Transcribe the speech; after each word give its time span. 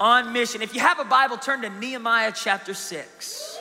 On 0.00 0.32
mission. 0.32 0.62
If 0.62 0.74
you 0.76 0.80
have 0.80 1.00
a 1.00 1.04
Bible, 1.04 1.36
turn 1.36 1.62
to 1.62 1.70
Nehemiah 1.70 2.30
chapter 2.32 2.72
6. 2.72 3.58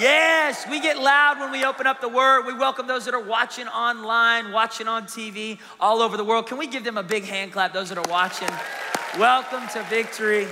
Yes, 0.00 0.66
we 0.68 0.80
get 0.80 0.98
loud 0.98 1.38
when 1.38 1.52
we 1.52 1.64
open 1.64 1.86
up 1.86 2.00
the 2.00 2.08
word. 2.08 2.44
We 2.44 2.54
welcome 2.54 2.88
those 2.88 3.04
that 3.04 3.14
are 3.14 3.22
watching 3.22 3.68
online, 3.68 4.50
watching 4.50 4.88
on 4.88 5.04
TV, 5.04 5.60
all 5.78 6.02
over 6.02 6.16
the 6.16 6.24
world. 6.24 6.48
Can 6.48 6.58
we 6.58 6.66
give 6.66 6.82
them 6.82 6.98
a 6.98 7.04
big 7.04 7.22
hand 7.22 7.52
clap, 7.52 7.72
those 7.72 7.88
that 7.90 7.98
are 7.98 8.10
watching? 8.10 8.48
Welcome 9.16 9.68
to 9.74 9.84
victory. 9.84 10.48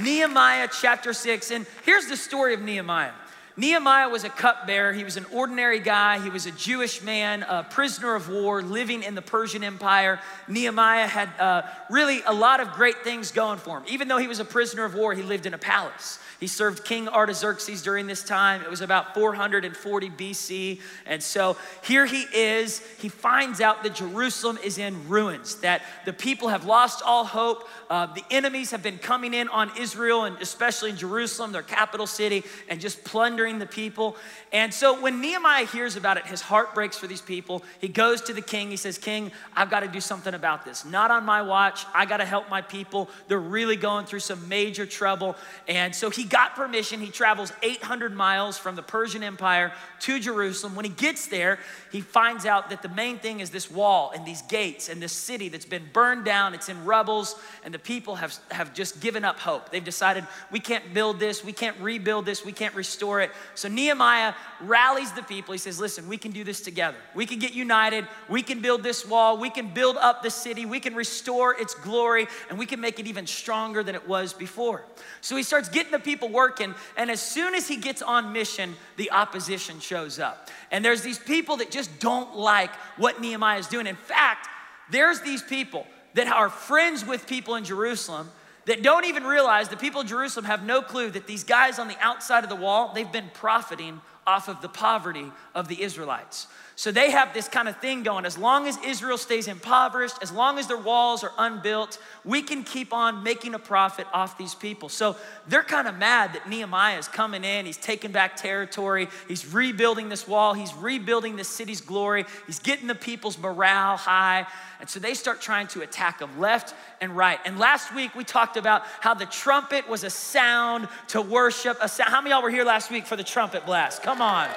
Nehemiah 0.00 0.68
chapter 0.72 1.12
6. 1.12 1.50
And 1.50 1.66
here's 1.84 2.06
the 2.06 2.16
story 2.16 2.54
of 2.54 2.62
Nehemiah. 2.62 3.12
Nehemiah 3.56 4.08
was 4.08 4.24
a 4.24 4.30
cupbearer. 4.30 4.92
He 4.92 5.04
was 5.04 5.16
an 5.16 5.26
ordinary 5.32 5.78
guy. 5.78 6.18
He 6.18 6.30
was 6.30 6.46
a 6.46 6.50
Jewish 6.52 7.02
man, 7.02 7.42
a 7.42 7.62
prisoner 7.62 8.14
of 8.14 8.30
war, 8.30 8.62
living 8.62 9.02
in 9.02 9.14
the 9.14 9.22
Persian 9.22 9.62
Empire. 9.62 10.20
Nehemiah 10.48 11.06
had 11.06 11.28
uh, 11.38 11.62
really 11.90 12.22
a 12.26 12.32
lot 12.32 12.60
of 12.60 12.72
great 12.72 13.04
things 13.04 13.30
going 13.30 13.58
for 13.58 13.78
him. 13.78 13.84
Even 13.88 14.08
though 14.08 14.16
he 14.16 14.26
was 14.26 14.40
a 14.40 14.44
prisoner 14.44 14.84
of 14.84 14.94
war, 14.94 15.12
he 15.12 15.22
lived 15.22 15.44
in 15.44 15.52
a 15.52 15.58
palace. 15.58 16.18
He 16.42 16.48
served 16.48 16.84
King 16.84 17.08
Artaxerxes 17.08 17.82
during 17.82 18.08
this 18.08 18.24
time. 18.24 18.62
It 18.62 18.68
was 18.68 18.80
about 18.80 19.14
440 19.14 20.10
BC. 20.10 20.80
And 21.06 21.22
so 21.22 21.56
here 21.84 22.04
he 22.04 22.22
is. 22.34 22.80
He 22.98 23.08
finds 23.08 23.60
out 23.60 23.84
that 23.84 23.94
Jerusalem 23.94 24.58
is 24.64 24.76
in 24.76 25.08
ruins, 25.08 25.54
that 25.60 25.82
the 26.04 26.12
people 26.12 26.48
have 26.48 26.64
lost 26.64 27.00
all 27.06 27.24
hope. 27.24 27.68
Uh, 27.88 28.06
the 28.06 28.24
enemies 28.28 28.72
have 28.72 28.82
been 28.82 28.98
coming 28.98 29.34
in 29.34 29.48
on 29.50 29.70
Israel 29.78 30.24
and 30.24 30.36
especially 30.42 30.90
in 30.90 30.96
Jerusalem, 30.96 31.52
their 31.52 31.62
capital 31.62 32.08
city, 32.08 32.42
and 32.68 32.80
just 32.80 33.04
plundering 33.04 33.60
the 33.60 33.66
people. 33.66 34.16
And 34.52 34.74
so 34.74 35.00
when 35.00 35.20
Nehemiah 35.20 35.66
hears 35.66 35.94
about 35.94 36.16
it, 36.16 36.26
his 36.26 36.40
heart 36.40 36.74
breaks 36.74 36.98
for 36.98 37.06
these 37.06 37.20
people. 37.20 37.62
He 37.80 37.86
goes 37.86 38.20
to 38.22 38.32
the 38.32 38.42
king. 38.42 38.68
He 38.68 38.76
says, 38.76 38.98
King, 38.98 39.30
I've 39.54 39.70
got 39.70 39.80
to 39.80 39.88
do 39.88 40.00
something 40.00 40.34
about 40.34 40.64
this. 40.64 40.84
Not 40.84 41.12
on 41.12 41.24
my 41.24 41.42
watch. 41.42 41.86
I 41.94 42.04
got 42.04 42.16
to 42.16 42.24
help 42.24 42.50
my 42.50 42.62
people. 42.62 43.08
They're 43.28 43.38
really 43.38 43.76
going 43.76 44.06
through 44.06 44.20
some 44.20 44.48
major 44.48 44.86
trouble. 44.86 45.36
And 45.68 45.94
so 45.94 46.10
he 46.10 46.31
got 46.32 46.56
permission. 46.56 46.98
He 46.98 47.10
travels 47.10 47.52
800 47.62 48.14
miles 48.14 48.56
from 48.56 48.74
the 48.74 48.82
Persian 48.82 49.22
Empire 49.22 49.70
to 50.00 50.18
Jerusalem. 50.18 50.74
When 50.74 50.86
he 50.86 50.90
gets 50.90 51.26
there, 51.26 51.58
he 51.92 52.00
finds 52.00 52.46
out 52.46 52.70
that 52.70 52.80
the 52.80 52.88
main 52.88 53.18
thing 53.18 53.40
is 53.40 53.50
this 53.50 53.70
wall 53.70 54.12
and 54.14 54.26
these 54.26 54.40
gates 54.42 54.88
and 54.88 55.00
this 55.00 55.12
city 55.12 55.50
that's 55.50 55.66
been 55.66 55.84
burned 55.92 56.24
down. 56.24 56.54
It's 56.54 56.70
in 56.70 56.84
rubbles, 56.86 57.36
and 57.64 57.72
the 57.72 57.78
people 57.78 58.16
have, 58.16 58.36
have 58.50 58.72
just 58.72 59.00
given 59.00 59.24
up 59.24 59.38
hope. 59.38 59.70
They've 59.70 59.84
decided, 59.84 60.26
we 60.50 60.58
can't 60.58 60.94
build 60.94 61.20
this, 61.20 61.44
we 61.44 61.52
can't 61.52 61.78
rebuild 61.80 62.24
this, 62.24 62.44
we 62.44 62.52
can't 62.52 62.74
restore 62.74 63.20
it. 63.20 63.30
So 63.54 63.68
Nehemiah 63.68 64.32
rallies 64.62 65.12
the 65.12 65.22
people. 65.22 65.52
He 65.52 65.58
says, 65.58 65.78
Listen, 65.78 66.08
we 66.08 66.16
can 66.16 66.32
do 66.32 66.44
this 66.44 66.62
together. 66.62 66.96
We 67.14 67.26
can 67.26 67.38
get 67.38 67.52
united. 67.52 68.08
We 68.30 68.42
can 68.42 68.60
build 68.60 68.82
this 68.82 69.06
wall. 69.06 69.36
We 69.36 69.50
can 69.50 69.74
build 69.74 69.98
up 69.98 70.22
the 70.22 70.30
city. 70.30 70.64
We 70.64 70.80
can 70.80 70.94
restore 70.94 71.54
its 71.60 71.74
glory, 71.74 72.26
and 72.48 72.58
we 72.58 72.64
can 72.64 72.80
make 72.80 72.98
it 72.98 73.06
even 73.06 73.26
stronger 73.26 73.82
than 73.82 73.94
it 73.94 74.08
was 74.08 74.32
before. 74.32 74.86
So 75.20 75.36
he 75.36 75.42
starts 75.42 75.68
getting 75.68 75.92
the 75.92 75.98
people 75.98 76.21
working, 76.28 76.74
and 76.96 77.10
as 77.10 77.20
soon 77.20 77.54
as 77.54 77.68
he 77.68 77.76
gets 77.76 78.02
on 78.02 78.32
mission, 78.32 78.74
the 78.96 79.10
opposition 79.10 79.80
shows 79.80 80.18
up. 80.18 80.50
And 80.70 80.84
there's 80.84 81.02
these 81.02 81.18
people 81.18 81.58
that 81.58 81.70
just 81.70 81.98
don't 82.00 82.36
like 82.36 82.70
what 82.96 83.20
Nehemiah 83.20 83.58
is 83.58 83.66
doing. 83.66 83.86
In 83.86 83.96
fact, 83.96 84.48
there's 84.90 85.20
these 85.20 85.42
people 85.42 85.86
that 86.14 86.28
are 86.28 86.48
friends 86.48 87.06
with 87.06 87.26
people 87.26 87.54
in 87.54 87.64
Jerusalem 87.64 88.30
that 88.66 88.82
don't 88.82 89.06
even 89.06 89.24
realize 89.24 89.68
the 89.68 89.76
people 89.76 90.02
of 90.02 90.06
Jerusalem 90.06 90.44
have 90.44 90.64
no 90.64 90.82
clue 90.82 91.10
that 91.10 91.26
these 91.26 91.44
guys 91.44 91.78
on 91.78 91.88
the 91.88 91.96
outside 92.00 92.44
of 92.44 92.50
the 92.50 92.56
wall, 92.56 92.92
they've 92.94 93.10
been 93.10 93.30
profiting 93.34 94.00
off 94.26 94.48
of 94.48 94.60
the 94.62 94.68
poverty 94.68 95.32
of 95.54 95.68
the 95.68 95.82
Israelites. 95.82 96.46
So 96.74 96.90
they 96.90 97.10
have 97.10 97.34
this 97.34 97.48
kind 97.48 97.68
of 97.68 97.76
thing 97.78 98.02
going. 98.02 98.24
As 98.24 98.38
long 98.38 98.66
as 98.66 98.78
Israel 98.84 99.18
stays 99.18 99.46
impoverished, 99.46 100.16
as 100.22 100.32
long 100.32 100.58
as 100.58 100.66
their 100.66 100.78
walls 100.78 101.22
are 101.22 101.32
unbuilt, 101.38 101.98
we 102.24 102.40
can 102.42 102.64
keep 102.64 102.92
on 102.92 103.22
making 103.22 103.54
a 103.54 103.58
profit 103.58 104.06
off 104.12 104.38
these 104.38 104.54
people. 104.54 104.88
So 104.88 105.16
they're 105.46 105.62
kind 105.62 105.86
of 105.86 105.96
mad 105.98 106.32
that 106.32 106.48
Nehemiah 106.48 106.98
is 106.98 107.08
coming 107.08 107.44
in. 107.44 107.66
He's 107.66 107.76
taking 107.76 108.10
back 108.10 108.36
territory. 108.36 109.08
He's 109.28 109.52
rebuilding 109.52 110.08
this 110.08 110.26
wall. 110.26 110.54
He's 110.54 110.74
rebuilding 110.74 111.36
the 111.36 111.44
city's 111.44 111.82
glory. 111.82 112.24
He's 112.46 112.58
getting 112.58 112.86
the 112.86 112.94
people's 112.94 113.38
morale 113.38 113.98
high. 113.98 114.46
And 114.80 114.88
so 114.88 114.98
they 114.98 115.14
start 115.14 115.40
trying 115.40 115.68
to 115.68 115.82
attack 115.82 116.20
him 116.20 116.40
left 116.40 116.74
and 117.00 117.16
right. 117.16 117.38
And 117.44 117.58
last 117.58 117.94
week 117.94 118.14
we 118.14 118.24
talked 118.24 118.56
about 118.56 118.82
how 119.00 119.14
the 119.14 119.26
trumpet 119.26 119.88
was 119.88 120.04
a 120.04 120.10
sound 120.10 120.88
to 121.08 121.20
worship. 121.20 121.76
A 121.80 121.88
sound. 121.88 122.10
How 122.10 122.20
many 122.20 122.30
y'all 122.30 122.42
were 122.42 122.50
here 122.50 122.64
last 122.64 122.90
week 122.90 123.06
for 123.06 123.14
the 123.14 123.22
trumpet 123.22 123.66
blast? 123.66 124.02
Come 124.02 124.22
on. 124.22 124.48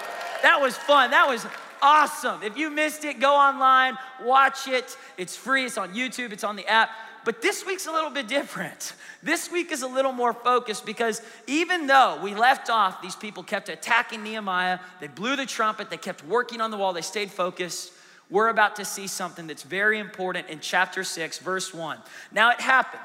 That 0.42 0.62
was 0.62 0.78
fun. 0.78 1.12
That 1.12 1.28
was 1.28 1.46
awesome. 1.82 2.44
If 2.44 2.58
you 2.58 2.70
missed 2.70 3.06
it, 3.06 3.20
go 3.20 3.36
online, 3.36 3.98
watch 4.24 4.68
it. 4.68 4.98
It's 5.18 5.36
free, 5.36 5.66
it's 5.66 5.78
on 5.78 5.94
YouTube, 5.94 6.32
it's 6.32 6.44
on 6.44 6.56
the 6.56 6.68
app. 6.68 6.90
But 7.26 7.42
this 7.42 7.66
week's 7.66 7.88
a 7.88 7.92
little 7.92 8.12
bit 8.12 8.28
different. 8.28 8.94
This 9.24 9.52
week 9.52 9.72
is 9.72 9.82
a 9.82 9.88
little 9.88 10.12
more 10.12 10.34
focused 10.34 10.86
because 10.86 11.20
even 11.48 11.88
though 11.88 12.20
we 12.22 12.36
left 12.36 12.70
off, 12.70 13.02
these 13.02 13.16
people 13.16 13.42
kept 13.42 13.70
attacking 13.70 14.22
Nehemiah, 14.22 14.78
they 15.00 15.08
blew 15.08 15.36
the 15.36 15.48
trumpet, 15.48 15.90
they 15.90 15.98
kept 15.98 16.24
working 16.24 16.62
on 16.62 16.70
the 16.70 16.78
wall, 16.78 16.94
they 16.94 17.02
stayed 17.02 17.32
focused. 17.32 17.92
We're 18.30 18.50
about 18.50 18.76
to 18.76 18.86
see 18.86 19.08
something 19.08 19.48
that's 19.48 19.64
very 19.64 19.98
important 19.98 20.48
in 20.50 20.60
chapter 20.60 21.04
6, 21.04 21.40
verse 21.40 21.74
1. 21.74 21.98
Now 22.32 22.52
it 22.52 22.62
happened 22.62 23.02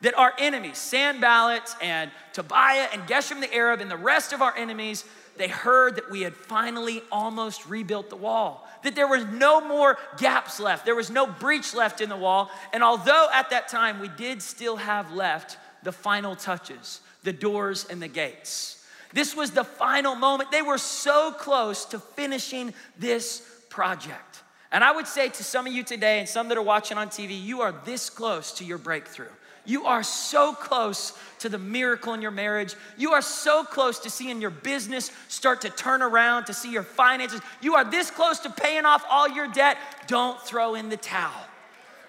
that 0.00 0.18
our 0.18 0.32
enemies, 0.38 0.78
Sanballat 0.78 1.74
and 1.80 2.10
Tobiah 2.32 2.88
and 2.92 3.02
Geshem 3.02 3.40
the 3.40 3.54
Arab 3.54 3.80
and 3.80 3.90
the 3.90 3.96
rest 3.96 4.32
of 4.32 4.42
our 4.42 4.56
enemies, 4.56 5.04
they 5.36 5.48
heard 5.48 5.96
that 5.96 6.10
we 6.10 6.22
had 6.22 6.34
finally 6.34 7.02
almost 7.10 7.66
rebuilt 7.66 8.10
the 8.10 8.16
wall, 8.16 8.68
that 8.82 8.94
there 8.94 9.08
was 9.08 9.24
no 9.26 9.60
more 9.60 9.98
gaps 10.18 10.60
left, 10.60 10.84
there 10.84 10.94
was 10.94 11.10
no 11.10 11.26
breach 11.26 11.74
left 11.74 12.00
in 12.00 12.08
the 12.08 12.16
wall. 12.16 12.50
And 12.72 12.82
although 12.82 13.28
at 13.32 13.50
that 13.50 13.68
time 13.68 14.00
we 14.00 14.08
did 14.08 14.42
still 14.42 14.76
have 14.76 15.12
left 15.12 15.58
the 15.82 15.92
final 15.92 16.36
touches, 16.36 17.00
the 17.22 17.32
doors 17.32 17.86
and 17.88 18.00
the 18.00 18.08
gates, 18.08 18.84
this 19.12 19.34
was 19.34 19.50
the 19.50 19.64
final 19.64 20.14
moment. 20.14 20.50
They 20.50 20.62
were 20.62 20.78
so 20.78 21.32
close 21.32 21.84
to 21.86 21.98
finishing 21.98 22.72
this 22.98 23.42
project. 23.68 24.42
And 24.72 24.84
I 24.84 24.92
would 24.92 25.08
say 25.08 25.28
to 25.28 25.44
some 25.44 25.66
of 25.66 25.72
you 25.72 25.82
today 25.82 26.20
and 26.20 26.28
some 26.28 26.48
that 26.48 26.56
are 26.56 26.62
watching 26.62 26.96
on 26.96 27.08
TV, 27.08 27.40
you 27.40 27.60
are 27.60 27.74
this 27.84 28.08
close 28.08 28.52
to 28.52 28.64
your 28.64 28.78
breakthrough. 28.78 29.26
You 29.64 29.86
are 29.86 30.02
so 30.02 30.52
close 30.52 31.12
to 31.40 31.48
the 31.48 31.58
miracle 31.58 32.14
in 32.14 32.22
your 32.22 32.30
marriage. 32.30 32.74
You 32.96 33.12
are 33.12 33.22
so 33.22 33.64
close 33.64 33.98
to 34.00 34.10
seeing 34.10 34.40
your 34.40 34.50
business 34.50 35.10
start 35.28 35.62
to 35.62 35.70
turn 35.70 36.02
around, 36.02 36.46
to 36.46 36.54
see 36.54 36.72
your 36.72 36.82
finances. 36.82 37.40
You 37.60 37.74
are 37.74 37.84
this 37.84 38.10
close 38.10 38.40
to 38.40 38.50
paying 38.50 38.84
off 38.84 39.04
all 39.08 39.28
your 39.28 39.48
debt. 39.48 39.78
Don't 40.06 40.40
throw 40.42 40.74
in 40.74 40.88
the 40.88 40.96
towel. 40.96 41.46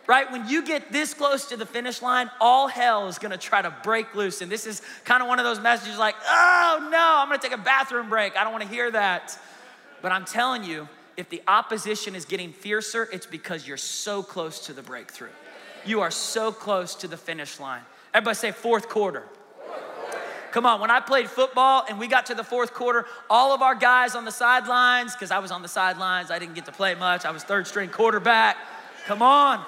Right? 0.08 0.30
When 0.32 0.48
you 0.48 0.66
get 0.66 0.92
this 0.92 1.14
close 1.14 1.46
to 1.50 1.58
the 1.58 1.66
finish 1.66 2.02
line, 2.02 2.30
all 2.42 2.68
hell 2.68 3.08
is 3.08 3.20
gonna 3.20 3.38
try 3.38 3.62
to 3.62 3.74
break 3.84 4.14
loose. 4.16 4.42
And 4.42 4.52
this 4.52 4.66
is 4.66 4.82
kind 5.06 5.22
of 5.22 5.30
one 5.30 5.40
of 5.40 5.46
those 5.46 5.60
messages 5.60 5.98
like, 5.98 6.16
oh 6.28 6.90
no, 6.92 7.18
I'm 7.20 7.28
gonna 7.28 7.38
take 7.38 7.54
a 7.54 7.58
bathroom 7.58 8.10
break. 8.10 8.36
I 8.36 8.44
don't 8.44 8.52
wanna 8.52 8.66
hear 8.66 8.92
that. 8.92 9.38
But 10.02 10.12
I'm 10.12 10.26
telling 10.26 10.64
you, 10.64 10.90
if 11.18 11.30
the 11.30 11.42
opposition 11.48 12.16
is 12.16 12.26
getting 12.26 12.52
fiercer, 12.52 13.08
it's 13.14 13.26
because 13.26 13.68
you're 13.68 13.78
so 13.78 14.24
close 14.24 14.66
to 14.66 14.74
the 14.74 14.82
breakthrough. 14.82 15.30
You 15.86 16.02
are 16.02 16.12
so 16.12 16.52
close 16.52 16.96
to 16.96 17.08
the 17.08 17.18
finish 17.18 17.60
line. 17.60 17.82
Everybody 18.14 18.36
say 18.36 18.52
fourth 18.52 18.90
quarter. 18.90 19.24
Come 20.52 20.66
on, 20.66 20.82
when 20.82 20.92
I 20.92 21.00
played 21.00 21.30
football 21.30 21.86
and 21.88 21.98
we 21.98 22.08
got 22.08 22.26
to 22.26 22.36
the 22.36 22.44
fourth 22.44 22.74
quarter, 22.74 23.06
all 23.30 23.54
of 23.54 23.62
our 23.62 23.74
guys 23.74 24.16
on 24.16 24.26
the 24.26 24.32
sidelines, 24.32 25.14
because 25.14 25.32
I 25.32 25.40
was 25.40 25.50
on 25.50 25.62
the 25.62 25.70
sidelines, 25.70 26.30
I 26.30 26.40
didn't 26.40 26.56
get 26.56 26.66
to 26.66 26.74
play 26.74 26.94
much. 26.94 27.24
I 27.24 27.32
was 27.32 27.44
third 27.44 27.68
string 27.68 27.90
quarterback. 27.90 28.58
Come 29.06 29.22
on. 29.22 29.64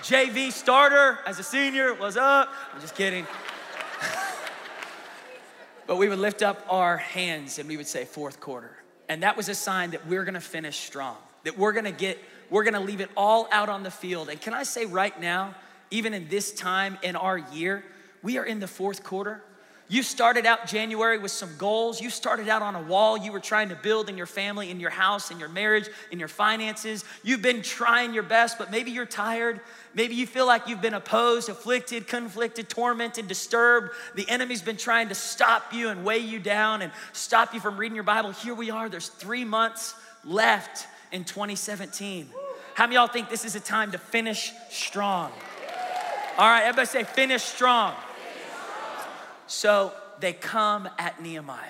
JV 0.00 0.50
starter 0.50 1.18
as 1.26 1.38
a 1.38 1.42
senior, 1.42 1.94
was 1.94 2.16
up? 2.16 2.48
I'm 2.74 2.80
just 2.80 2.94
kidding. 2.94 3.26
but 5.86 5.96
we 5.96 6.08
would 6.08 6.18
lift 6.18 6.42
up 6.42 6.66
our 6.68 6.96
hands 6.96 7.58
and 7.58 7.68
we 7.68 7.76
would 7.76 7.86
say 7.86 8.06
fourth 8.06 8.40
quarter. 8.40 8.78
And 9.10 9.22
that 9.22 9.36
was 9.36 9.50
a 9.50 9.54
sign 9.54 9.90
that 9.90 10.06
we're 10.06 10.24
gonna 10.24 10.40
finish 10.40 10.78
strong, 10.78 11.18
that 11.44 11.58
we're 11.58 11.72
gonna 11.72 11.92
get 11.92 12.18
we're 12.52 12.64
gonna 12.64 12.80
leave 12.80 13.00
it 13.00 13.10
all 13.16 13.48
out 13.50 13.70
on 13.70 13.82
the 13.82 13.90
field. 13.90 14.28
And 14.28 14.38
can 14.38 14.52
I 14.52 14.62
say 14.62 14.84
right 14.84 15.18
now, 15.18 15.54
even 15.90 16.12
in 16.12 16.28
this 16.28 16.52
time 16.52 16.98
in 17.02 17.16
our 17.16 17.38
year, 17.38 17.82
we 18.22 18.36
are 18.36 18.44
in 18.44 18.60
the 18.60 18.68
fourth 18.68 19.02
quarter. 19.02 19.42
You 19.88 20.02
started 20.02 20.46
out 20.46 20.66
January 20.66 21.18
with 21.18 21.32
some 21.32 21.50
goals. 21.56 22.00
You 22.00 22.08
started 22.10 22.48
out 22.48 22.62
on 22.62 22.74
a 22.74 22.82
wall 22.82 23.16
you 23.16 23.32
were 23.32 23.40
trying 23.40 23.70
to 23.70 23.74
build 23.74 24.08
in 24.08 24.16
your 24.16 24.26
family, 24.26 24.70
in 24.70 24.80
your 24.80 24.90
house, 24.90 25.30
in 25.30 25.38
your 25.38 25.48
marriage, 25.48 25.88
in 26.10 26.18
your 26.18 26.28
finances. 26.28 27.04
You've 27.22 27.42
been 27.42 27.62
trying 27.62 28.12
your 28.12 28.22
best, 28.22 28.58
but 28.58 28.70
maybe 28.70 28.90
you're 28.90 29.06
tired. 29.06 29.60
Maybe 29.94 30.14
you 30.14 30.26
feel 30.26 30.46
like 30.46 30.68
you've 30.68 30.82
been 30.82 30.94
opposed, 30.94 31.48
afflicted, 31.48 32.06
conflicted, 32.06 32.68
tormented, 32.68 33.28
disturbed. 33.28 33.90
The 34.14 34.28
enemy's 34.28 34.62
been 34.62 34.76
trying 34.76 35.08
to 35.08 35.14
stop 35.14 35.72
you 35.72 35.88
and 35.88 36.04
weigh 36.04 36.18
you 36.18 36.38
down 36.38 36.82
and 36.82 36.92
stop 37.12 37.54
you 37.54 37.60
from 37.60 37.78
reading 37.78 37.94
your 37.94 38.04
Bible. 38.04 38.30
Here 38.30 38.54
we 38.54 38.70
are. 38.70 38.90
There's 38.90 39.08
three 39.08 39.44
months 39.44 39.94
left 40.24 40.86
in 41.12 41.24
2017. 41.24 42.28
How 42.74 42.84
many 42.84 42.96
y'all 42.96 43.06
think 43.06 43.28
this 43.28 43.44
is 43.44 43.54
a 43.54 43.60
time 43.60 43.92
to 43.92 43.98
finish 43.98 44.52
strong? 44.70 45.30
All 46.38 46.48
right, 46.48 46.62
everybody 46.62 46.86
say, 46.86 47.04
finish 47.04 47.42
strong. 47.42 47.94
So 49.46 49.92
they 50.20 50.32
come 50.32 50.88
at 50.98 51.22
Nehemiah 51.22 51.68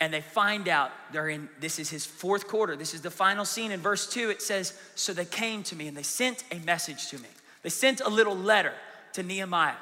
and 0.00 0.12
they 0.12 0.20
find 0.20 0.68
out 0.68 0.90
they're 1.12 1.28
in, 1.28 1.48
this 1.60 1.78
is 1.78 1.88
his 1.88 2.04
fourth 2.04 2.48
quarter. 2.48 2.76
This 2.76 2.94
is 2.94 3.00
the 3.02 3.10
final 3.10 3.44
scene. 3.44 3.70
In 3.70 3.80
verse 3.80 4.08
two, 4.08 4.30
it 4.30 4.42
says, 4.42 4.78
So 4.94 5.12
they 5.12 5.24
came 5.24 5.62
to 5.64 5.76
me 5.76 5.86
and 5.86 5.96
they 5.96 6.02
sent 6.02 6.44
a 6.50 6.58
message 6.60 7.08
to 7.10 7.18
me. 7.18 7.28
They 7.62 7.68
sent 7.68 8.00
a 8.00 8.08
little 8.08 8.36
letter 8.36 8.72
to 9.14 9.22
Nehemiah. 9.22 9.74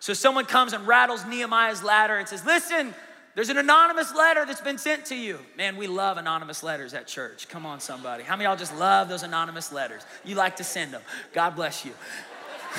So 0.00 0.14
someone 0.14 0.46
comes 0.46 0.72
and 0.72 0.86
rattles 0.86 1.24
Nehemiah's 1.26 1.82
ladder 1.82 2.16
and 2.16 2.26
says, 2.26 2.44
Listen, 2.44 2.94
there's 3.34 3.48
an 3.48 3.56
anonymous 3.56 4.14
letter 4.14 4.44
that's 4.44 4.60
been 4.60 4.76
sent 4.76 5.06
to 5.06 5.16
you. 5.16 5.38
Man, 5.56 5.76
we 5.76 5.86
love 5.86 6.18
anonymous 6.18 6.62
letters 6.62 6.92
at 6.92 7.06
church. 7.06 7.48
Come 7.48 7.64
on, 7.64 7.80
somebody. 7.80 8.24
How 8.24 8.36
many 8.36 8.46
y'all 8.46 8.56
just 8.56 8.76
love 8.76 9.08
those 9.08 9.22
anonymous 9.22 9.72
letters? 9.72 10.02
You 10.22 10.34
like 10.34 10.56
to 10.56 10.64
send 10.64 10.92
them. 10.92 11.00
God 11.32 11.56
bless 11.56 11.84
you. 11.84 11.92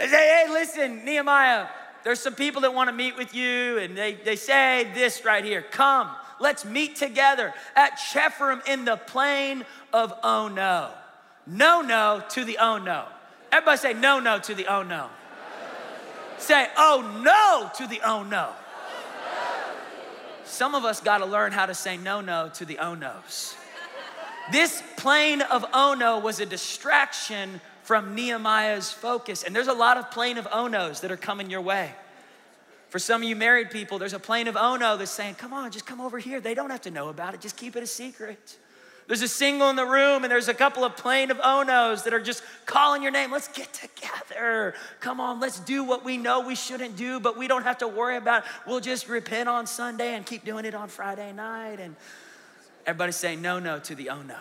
they 0.00 0.08
say, 0.08 0.44
hey, 0.44 0.46
listen, 0.50 1.04
Nehemiah, 1.04 1.68
there's 2.02 2.18
some 2.18 2.34
people 2.34 2.62
that 2.62 2.74
want 2.74 2.88
to 2.88 2.94
meet 2.94 3.16
with 3.16 3.32
you, 3.32 3.78
and 3.78 3.96
they, 3.96 4.14
they 4.14 4.34
say 4.34 4.90
this 4.92 5.24
right 5.24 5.44
here 5.44 5.62
Come, 5.62 6.10
let's 6.40 6.64
meet 6.64 6.96
together 6.96 7.54
at 7.76 7.98
Shepherim 7.98 8.66
in 8.66 8.84
the 8.84 8.96
plain 8.96 9.64
of 9.92 10.12
oh 10.24 10.48
no. 10.48 10.90
No, 11.46 11.80
no 11.80 12.24
to 12.30 12.44
the 12.44 12.58
oh 12.58 12.78
no. 12.78 13.04
Everybody 13.52 13.78
say 13.78 13.94
no, 13.94 14.18
no 14.18 14.40
to 14.40 14.54
the 14.54 14.66
oh 14.66 14.82
no. 14.82 15.10
Say 16.38 16.68
oh 16.76 17.20
no 17.22 17.70
to 17.76 17.86
the 17.86 18.00
oh 18.04 18.22
no. 18.22 18.52
Some 20.44 20.74
of 20.74 20.84
us 20.84 21.00
got 21.00 21.18
to 21.18 21.26
learn 21.26 21.52
how 21.52 21.66
to 21.66 21.74
say 21.74 21.96
no, 21.96 22.20
no 22.20 22.50
to 22.54 22.64
the 22.64 22.78
oh 22.78 22.94
no's. 22.94 23.54
This 24.50 24.82
plain 24.96 25.42
of 25.42 25.64
oh 25.74 25.94
no 25.98 26.18
was 26.18 26.40
a 26.40 26.46
distraction 26.46 27.60
from 27.88 28.14
Nehemiah's 28.14 28.92
focus. 28.92 29.42
And 29.42 29.56
there's 29.56 29.66
a 29.66 29.72
lot 29.72 29.96
of 29.96 30.10
plain 30.10 30.36
of 30.36 30.46
oh, 30.52 30.68
Onos 30.68 31.00
that 31.00 31.10
are 31.10 31.16
coming 31.16 31.48
your 31.48 31.62
way. 31.62 31.90
For 32.90 32.98
some 32.98 33.22
of 33.22 33.28
you 33.28 33.34
married 33.34 33.70
people, 33.70 33.98
there's 33.98 34.12
a 34.12 34.18
plain 34.18 34.46
of 34.46 34.58
oh, 34.58 34.74
Ono 34.74 34.98
that's 34.98 35.10
saying, 35.10 35.36
Come 35.36 35.54
on, 35.54 35.70
just 35.70 35.86
come 35.86 35.98
over 35.98 36.18
here. 36.18 36.38
They 36.38 36.52
don't 36.52 36.68
have 36.68 36.82
to 36.82 36.90
know 36.90 37.08
about 37.08 37.32
it, 37.32 37.40
just 37.40 37.56
keep 37.56 37.76
it 37.76 37.82
a 37.82 37.86
secret. 37.86 38.58
There's 39.08 39.22
a 39.22 39.28
single 39.28 39.70
in 39.70 39.76
the 39.76 39.86
room, 39.86 40.22
and 40.22 40.30
there's 40.30 40.48
a 40.48 40.54
couple 40.54 40.84
of 40.84 40.94
plain 40.94 41.30
of 41.30 41.38
Onos 41.38 42.04
that 42.04 42.12
are 42.12 42.20
just 42.20 42.42
calling 42.66 43.02
your 43.02 43.10
name. 43.10 43.32
Let's 43.32 43.48
get 43.48 43.72
together. 43.72 44.74
Come 45.00 45.18
on, 45.18 45.40
let's 45.40 45.58
do 45.60 45.82
what 45.82 46.04
we 46.04 46.18
know 46.18 46.40
we 46.40 46.54
shouldn't 46.54 46.94
do, 46.94 47.18
but 47.18 47.36
we 47.38 47.48
don't 47.48 47.62
have 47.62 47.78
to 47.78 47.88
worry 47.88 48.18
about 48.18 48.44
it. 48.44 48.50
We'll 48.66 48.80
just 48.80 49.08
repent 49.08 49.48
on 49.48 49.66
Sunday 49.66 50.14
and 50.14 50.26
keep 50.26 50.44
doing 50.44 50.66
it 50.66 50.74
on 50.74 50.88
Friday 50.88 51.32
night. 51.32 51.80
And 51.80 51.96
everybody 52.86 53.12
say 53.12 53.34
no, 53.34 53.58
no 53.58 53.78
to 53.78 53.94
the 53.94 54.10
oh 54.10 54.20
no. 54.20 54.36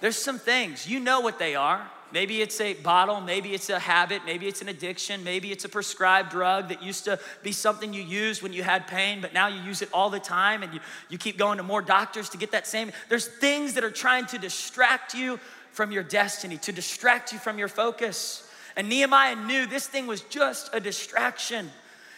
There's 0.00 0.16
some 0.16 0.38
things, 0.38 0.86
you 0.86 1.00
know 1.00 1.18
what 1.20 1.40
they 1.40 1.56
are. 1.56 1.90
Maybe 2.14 2.42
it's 2.42 2.60
a 2.60 2.74
bottle, 2.74 3.20
maybe 3.20 3.54
it's 3.54 3.70
a 3.70 3.78
habit, 3.80 4.22
maybe 4.24 4.46
it's 4.46 4.62
an 4.62 4.68
addiction, 4.68 5.24
maybe 5.24 5.50
it's 5.50 5.64
a 5.64 5.68
prescribed 5.68 6.30
drug 6.30 6.68
that 6.68 6.80
used 6.80 7.06
to 7.06 7.18
be 7.42 7.50
something 7.50 7.92
you 7.92 8.04
used 8.04 8.40
when 8.40 8.52
you 8.52 8.62
had 8.62 8.86
pain, 8.86 9.20
but 9.20 9.34
now 9.34 9.48
you 9.48 9.60
use 9.62 9.82
it 9.82 9.88
all 9.92 10.10
the 10.10 10.20
time 10.20 10.62
and 10.62 10.72
you, 10.72 10.78
you 11.08 11.18
keep 11.18 11.36
going 11.36 11.56
to 11.56 11.64
more 11.64 11.82
doctors 11.82 12.28
to 12.28 12.38
get 12.38 12.52
that 12.52 12.68
same. 12.68 12.92
There's 13.08 13.26
things 13.26 13.74
that 13.74 13.82
are 13.82 13.90
trying 13.90 14.26
to 14.26 14.38
distract 14.38 15.14
you 15.14 15.40
from 15.72 15.90
your 15.90 16.04
destiny, 16.04 16.56
to 16.58 16.70
distract 16.70 17.32
you 17.32 17.40
from 17.40 17.58
your 17.58 17.66
focus. 17.66 18.48
And 18.76 18.88
Nehemiah 18.88 19.34
knew 19.34 19.66
this 19.66 19.88
thing 19.88 20.06
was 20.06 20.20
just 20.20 20.70
a 20.72 20.78
distraction. 20.78 21.68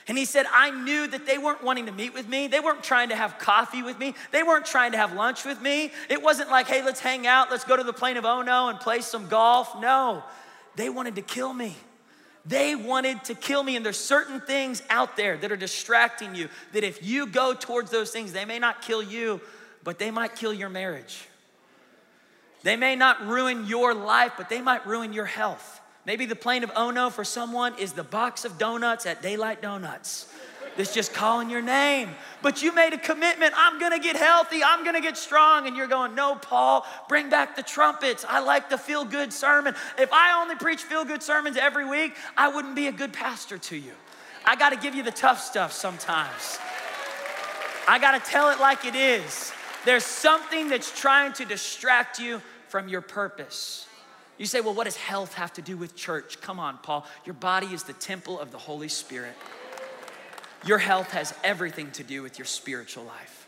And 0.09 0.17
he 0.17 0.25
said, 0.25 0.47
I 0.53 0.71
knew 0.71 1.09
that 1.09 1.27
they 1.27 1.37
weren't 1.37 1.65
wanting 1.65 1.87
to 1.87 1.93
meet 1.93 2.15
with 2.15 2.29
me. 2.29 2.47
They 2.47 2.61
weren't 2.61 2.85
trying 2.85 3.09
to 3.09 3.17
have 3.17 3.39
coffee 3.39 3.83
with 3.83 3.99
me. 3.99 4.15
They 4.31 4.45
weren't 4.45 4.65
trying 4.65 4.93
to 4.93 4.99
have 4.99 5.15
lunch 5.15 5.45
with 5.45 5.61
me. 5.61 5.91
It 6.09 6.23
wasn't 6.23 6.49
like, 6.49 6.69
hey, 6.69 6.85
let's 6.85 7.01
hang 7.01 7.27
out, 7.27 7.51
let's 7.51 7.65
go 7.65 7.77
to 7.77 7.83
the 7.83 7.93
plain 7.93 8.17
of 8.17 8.25
Ono 8.25 8.69
and 8.69 8.79
play 8.79 9.01
some 9.01 9.27
golf. 9.27 9.81
No, 9.81 10.23
they 10.77 10.89
wanted 10.89 11.17
to 11.17 11.23
kill 11.23 11.53
me. 11.53 11.77
They 12.45 12.77
wanted 12.77 13.25
to 13.25 13.35
kill 13.35 13.65
me. 13.65 13.75
And 13.75 13.85
there's 13.85 13.99
certain 13.99 14.41
things 14.41 14.81
out 14.91 15.17
there 15.17 15.37
that 15.39 15.51
are 15.51 15.57
distracting 15.57 16.37
you 16.37 16.49
that 16.73 16.85
if 16.85 17.05
you 17.05 17.27
go 17.27 17.53
towards 17.55 17.91
those 17.91 18.13
things, 18.13 18.33
they 18.33 18.45
may 18.45 18.61
not 18.61 18.83
kill 18.83 19.03
you, 19.03 19.41
but 19.83 19.99
they 19.99 20.13
might 20.13 20.37
kill 20.37 20.53
your 20.53 20.69
marriage. 20.69 21.27
They 22.63 22.77
may 22.77 22.95
not 22.95 23.27
ruin 23.27 23.67
your 23.67 23.93
life, 23.95 24.33
but 24.37 24.49
they 24.49 24.61
might 24.61 24.87
ruin 24.87 25.13
your 25.13 25.25
health. 25.25 25.81
Maybe 26.07 26.25
the 26.25 26.37
plain 26.37 26.63
of 26.63 26.71
oh 26.77 26.91
no 26.91 27.11
for 27.11 27.25
someone 27.25 27.77
is 27.79 27.93
the 27.93 28.05
box 28.05 28.45
of 28.45 28.59
donuts 28.59 29.07
at 29.07 29.23
Daylight 29.23 29.61
Donuts. 29.61 30.33
That's 30.77 30.95
just 30.95 31.13
calling 31.13 31.51
your 31.51 31.63
name. 31.63 32.11
But 32.43 32.63
you 32.63 32.73
made 32.73 32.93
a 32.93 32.99
commitment. 32.99 33.55
I'm 33.57 33.81
gonna 33.81 33.99
get 33.99 34.15
healthy. 34.15 34.63
I'm 34.63 34.85
gonna 34.85 35.01
get 35.01 35.17
strong. 35.17 35.67
And 35.67 35.77
you're 35.77 35.89
going, 35.89 36.15
No, 36.15 36.37
Paul, 36.37 36.87
bring 37.09 37.29
back 37.29 37.57
the 37.57 37.63
trumpets. 37.63 38.25
I 38.29 38.41
like 38.41 38.71
the 38.71 38.79
feel 38.79 39.05
good 39.05 39.33
sermon. 39.33 39.75
If 39.99 40.13
I 40.13 40.41
only 40.41 40.55
preach 40.55 40.83
feel 40.83 41.05
good 41.05 41.23
sermons 41.23 41.57
every 41.57 41.87
week, 41.87 42.15
I 42.37 42.49
wouldn't 42.49 42.77
be 42.77 42.87
a 42.87 42.93
good 42.93 43.13
pastor 43.13 43.59
to 43.59 43.77
you. 43.77 43.93
I 44.45 44.55
gotta 44.55 44.77
give 44.77 44.95
you 44.95 45.03
the 45.03 45.11
tough 45.11 45.41
stuff 45.41 45.73
sometimes. 45.73 46.59
I 47.89 47.99
gotta 47.99 48.21
tell 48.21 48.51
it 48.51 48.61
like 48.61 48.85
it 48.85 48.95
is. 48.95 49.53
There's 49.85 50.05
something 50.05 50.69
that's 50.69 50.97
trying 50.97 51.33
to 51.35 51.45
distract 51.45 52.21
you 52.21 52.43
from 52.69 52.89
your 52.89 53.01
purpose. 53.01 53.87
You 54.39 54.47
say, 54.47 54.61
well, 54.61 54.75
what 54.75 54.85
does 54.85 54.97
health 54.97 55.35
have 55.35 55.53
to 55.55 55.63
do 55.63 55.77
with 55.77 55.97
church? 55.97 56.41
Come 56.41 56.61
on, 56.61 56.79
Paul. 56.79 57.07
Your 57.25 57.35
body 57.35 57.69
is 57.69 57.85
the 57.85 57.95
temple 57.95 58.39
of 58.39 58.53
the 58.53 58.59
Holy 58.59 58.89
Spirit. 58.89 59.35
Your 60.67 60.79
health 60.79 61.13
has 61.13 61.33
everything 61.43 61.91
to 61.93 62.03
do 62.03 62.23
with 62.23 62.39
your 62.39 62.47
spiritual 62.47 63.05
life. 63.05 63.47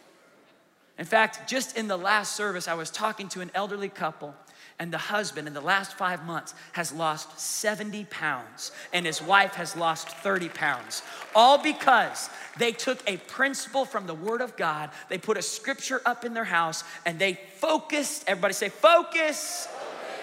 In 0.99 1.05
fact, 1.05 1.49
just 1.49 1.76
in 1.76 1.88
the 1.88 1.96
last 1.96 2.35
service, 2.37 2.69
I 2.69 2.75
was 2.75 2.90
talking 2.90 3.29
to 3.31 3.40
an 3.40 3.50
elderly 3.55 3.88
couple, 3.88 4.35
and 4.81 4.93
the 4.93 4.99
husband 4.99 5.46
in 5.46 5.55
the 5.55 5.61
last 5.61 5.94
five 5.94 6.25
months 6.25 6.55
has 6.73 6.93
lost 6.93 7.38
70 7.38 8.05
pounds, 8.06 8.73
and 8.93 9.06
his 9.06 9.23
wife 9.23 9.55
has 9.55 9.76
lost 9.76 10.08
30 10.08 10.49
pounds. 10.49 11.02
All 11.34 11.58
because 11.58 12.31
they 12.58 12.73
took 12.73 12.99
a 13.08 13.17
principle 13.17 13.84
from 13.84 14.06
the 14.06 14.14
Word 14.14 14.41
of 14.41 14.56
God, 14.56 14.91
they 15.08 15.19
put 15.19 15.37
a 15.37 15.43
scripture 15.43 16.00
up 16.05 16.25
in 16.25 16.34
their 16.34 16.44
house, 16.44 16.82
and 17.06 17.19
they 17.19 17.34
focused, 17.58 18.25
everybody 18.26 18.55
say, 18.55 18.69
focus 18.69 19.69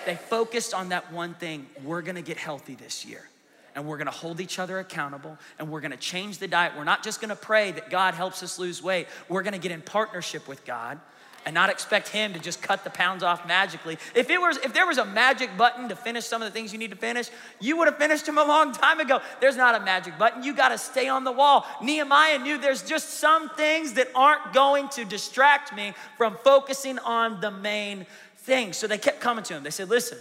they 0.06 0.16
focused 0.16 0.74
on 0.74 0.90
that 0.90 1.12
one 1.12 1.34
thing 1.34 1.68
we're 1.84 2.02
gonna 2.02 2.22
get 2.22 2.38
healthy 2.38 2.75
this 2.75 3.06
year. 3.06 3.28
And 3.75 3.86
we're 3.86 3.98
gonna 3.98 4.12
hold 4.12 4.40
each 4.40 4.57
other 4.57 4.80
accountable 4.80 5.38
and 5.60 5.69
we're 5.69 5.81
gonna 5.81 5.98
change 5.98 6.38
the 6.38 6.48
diet. 6.48 6.74
We're 6.78 6.86
not 6.86 7.03
just 7.03 7.20
gonna 7.20 7.36
pray 7.36 7.72
that 7.72 7.89
God 7.89 8.13
helps 8.13 8.41
us 8.41 8.58
lose 8.58 8.82
weight, 8.82 9.08
we're 9.30 9.44
gonna 9.44 9.60
get 9.60 9.72
in 9.72 9.82
partnership 9.82 10.48
with 10.48 10.65
God 10.65 11.00
and 11.46 11.53
not 11.53 11.70
expect 11.70 12.10
him 12.10 12.34
to 12.34 12.39
just 12.39 12.62
cut 12.62 12.84
the 12.84 12.89
pounds 12.89 13.22
off 13.22 13.48
magically. 13.48 13.98
If 14.15 14.30
it 14.30 14.41
was 14.41 14.58
if 14.58 14.74
there 14.74 14.88
was 14.88 14.98
a 14.98 15.06
magic 15.06 15.56
button 15.56 15.88
to 15.89 15.96
finish 15.96 16.25
some 16.25 16.41
of 16.41 16.48
the 16.48 16.51
things 16.51 16.74
you 16.74 16.80
need 16.80 16.89
to 16.89 16.98
finish, 16.98 17.30
you 17.60 17.77
would 17.77 17.88
have 17.88 17.98
finished 17.98 18.25
them 18.25 18.38
a 18.38 18.44
long 18.44 18.74
time 18.74 19.00
ago. 19.00 19.22
There's 19.39 19.56
not 19.56 19.75
a 19.75 19.80
magic 19.80 20.18
button. 20.18 20.44
You 20.44 20.56
got 20.56 20.70
to 20.70 20.77
stay 20.77 21.08
on 21.08 21.24
the 21.24 21.32
wall. 21.32 21.65
Nehemiah 21.82 22.39
knew 22.39 22.58
there's 22.58 22.82
just 22.82 23.12
some 23.12 23.50
things 23.50 23.94
that 23.94 24.10
aren't 24.15 24.53
going 24.53 24.89
to 24.89 25.06
distract 25.06 25.74
me 25.75 25.94
from 26.18 26.36
focusing 26.44 26.98
on 27.00 27.39
the 27.41 27.51
main 27.51 28.08
things. 28.46 28.78
So 28.78 28.88
they 28.88 28.98
kept 28.98 29.20
coming 29.20 29.44
to 29.46 29.56
him. 29.56 29.64
They 29.64 29.72
said, 29.72 29.90
Listen, 29.90 30.18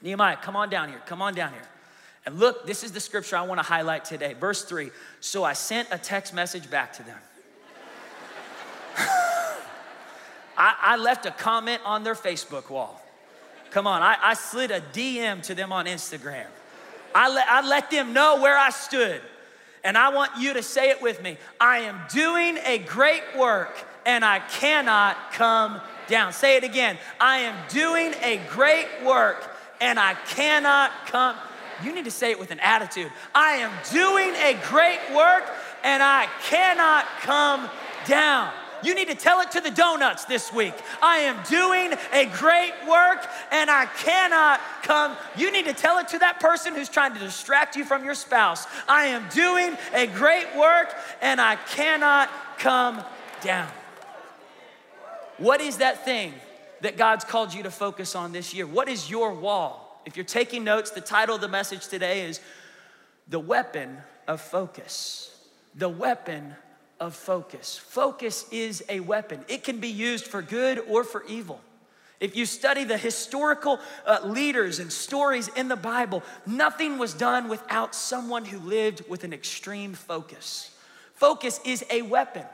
Nehemiah, 0.00 0.36
come 0.36 0.56
on 0.56 0.70
down 0.70 0.88
here, 0.88 1.02
come 1.06 1.20
on 1.20 1.34
down 1.34 1.52
here. 1.52 1.62
And 2.24 2.38
look, 2.38 2.66
this 2.66 2.84
is 2.84 2.92
the 2.92 3.00
scripture 3.00 3.36
I 3.36 3.42
want 3.42 3.58
to 3.58 3.66
highlight 3.66 4.04
today. 4.04 4.34
Verse 4.34 4.64
three. 4.64 4.90
So 5.20 5.44
I 5.44 5.52
sent 5.54 5.88
a 5.90 5.98
text 5.98 6.34
message 6.34 6.70
back 6.70 6.92
to 6.94 7.02
them. 7.02 7.18
I, 10.56 10.74
I, 10.80 10.96
left 10.96 11.24
a 11.24 11.30
comment 11.30 11.80
on 11.84 12.02
their 12.02 12.16
Facebook 12.16 12.68
wall. 12.68 13.00
Come 13.70 13.86
on, 13.86 14.02
I, 14.02 14.16
I 14.20 14.34
slid 14.34 14.70
a 14.70 14.80
DM 14.80 15.42
to 15.44 15.54
them 15.54 15.72
on 15.72 15.86
Instagram. 15.86 16.46
I 17.14 17.32
let, 17.32 17.48
I 17.48 17.66
let 17.66 17.90
them 17.90 18.12
know 18.12 18.40
where 18.40 18.58
I 18.58 18.70
stood. 18.70 19.20
And 19.84 19.96
I 19.96 20.08
want 20.08 20.32
you 20.38 20.54
to 20.54 20.62
say 20.62 20.90
it 20.90 21.00
with 21.00 21.22
me 21.22 21.38
I 21.60 21.78
am 21.78 22.00
doing 22.10 22.58
a 22.66 22.78
great 22.78 23.22
work 23.36 23.74
and 24.04 24.24
I 24.24 24.40
cannot 24.40 25.32
come 25.32 25.80
down. 26.08 26.32
Say 26.32 26.56
it 26.56 26.64
again. 26.64 26.98
I 27.20 27.38
am 27.38 27.56
doing 27.68 28.14
a 28.22 28.40
great 28.48 28.88
work 29.04 29.54
and 29.80 29.98
I 29.98 30.14
cannot 30.14 30.90
come. 31.06 31.36
You 31.84 31.94
need 31.94 32.06
to 32.06 32.10
say 32.10 32.30
it 32.32 32.38
with 32.38 32.50
an 32.50 32.60
attitude. 32.60 33.12
I 33.34 33.52
am 33.52 33.70
doing 33.92 34.34
a 34.34 34.58
great 34.68 34.98
work 35.14 35.44
and 35.84 36.02
I 36.02 36.26
cannot 36.42 37.06
come 37.20 37.68
down. 38.06 38.52
You 38.82 38.94
need 38.94 39.08
to 39.08 39.14
tell 39.14 39.40
it 39.40 39.50
to 39.52 39.60
the 39.60 39.70
donuts 39.70 40.24
this 40.24 40.52
week. 40.52 40.74
I 41.02 41.18
am 41.18 41.36
doing 41.48 41.94
a 42.12 42.26
great 42.26 42.72
work 42.88 43.26
and 43.50 43.70
I 43.70 43.86
cannot 43.86 44.60
come. 44.82 45.16
You 45.36 45.50
need 45.50 45.66
to 45.66 45.72
tell 45.72 45.98
it 45.98 46.08
to 46.08 46.18
that 46.20 46.40
person 46.40 46.74
who's 46.74 46.88
trying 46.88 47.14
to 47.14 47.20
distract 47.20 47.76
you 47.76 47.84
from 47.84 48.04
your 48.04 48.14
spouse. 48.14 48.66
I 48.88 49.06
am 49.06 49.24
doing 49.30 49.76
a 49.94 50.06
great 50.06 50.46
work 50.56 50.94
and 51.20 51.40
I 51.40 51.56
cannot 51.56 52.30
come 52.58 53.02
down. 53.42 53.68
What 55.38 55.60
is 55.60 55.78
that 55.78 56.04
thing 56.04 56.34
that 56.80 56.96
God's 56.96 57.24
called 57.24 57.54
you 57.54 57.62
to 57.62 57.70
focus 57.70 58.14
on 58.16 58.32
this 58.32 58.52
year? 58.52 58.66
What 58.66 58.88
is 58.88 59.08
your 59.08 59.32
wall? 59.32 60.02
If 60.04 60.16
you're 60.16 60.24
taking 60.24 60.64
notes, 60.64 60.90
the 60.90 61.00
title 61.00 61.36
of 61.36 61.40
the 61.40 61.48
message 61.48 61.86
today 61.86 62.22
is 62.22 62.40
The 63.28 63.38
Weapon 63.38 63.98
of 64.26 64.40
Focus. 64.40 65.34
The 65.76 65.88
Weapon 65.88 66.56
of 66.98 67.14
Focus. 67.14 67.78
Focus 67.78 68.46
is 68.50 68.82
a 68.88 68.98
weapon, 69.00 69.44
it 69.48 69.62
can 69.62 69.78
be 69.78 69.88
used 69.88 70.26
for 70.26 70.42
good 70.42 70.80
or 70.88 71.04
for 71.04 71.24
evil. 71.26 71.60
If 72.20 72.34
you 72.34 72.46
study 72.46 72.82
the 72.82 72.98
historical 72.98 73.78
uh, 74.04 74.18
leaders 74.24 74.80
and 74.80 74.92
stories 74.92 75.46
in 75.54 75.68
the 75.68 75.76
Bible, 75.76 76.24
nothing 76.46 76.98
was 76.98 77.14
done 77.14 77.48
without 77.48 77.94
someone 77.94 78.44
who 78.44 78.58
lived 78.58 79.08
with 79.08 79.22
an 79.22 79.32
extreme 79.32 79.94
focus. 79.94 80.74
Focus 81.14 81.60
is 81.64 81.84
a 81.90 82.02
weapon. 82.02 82.44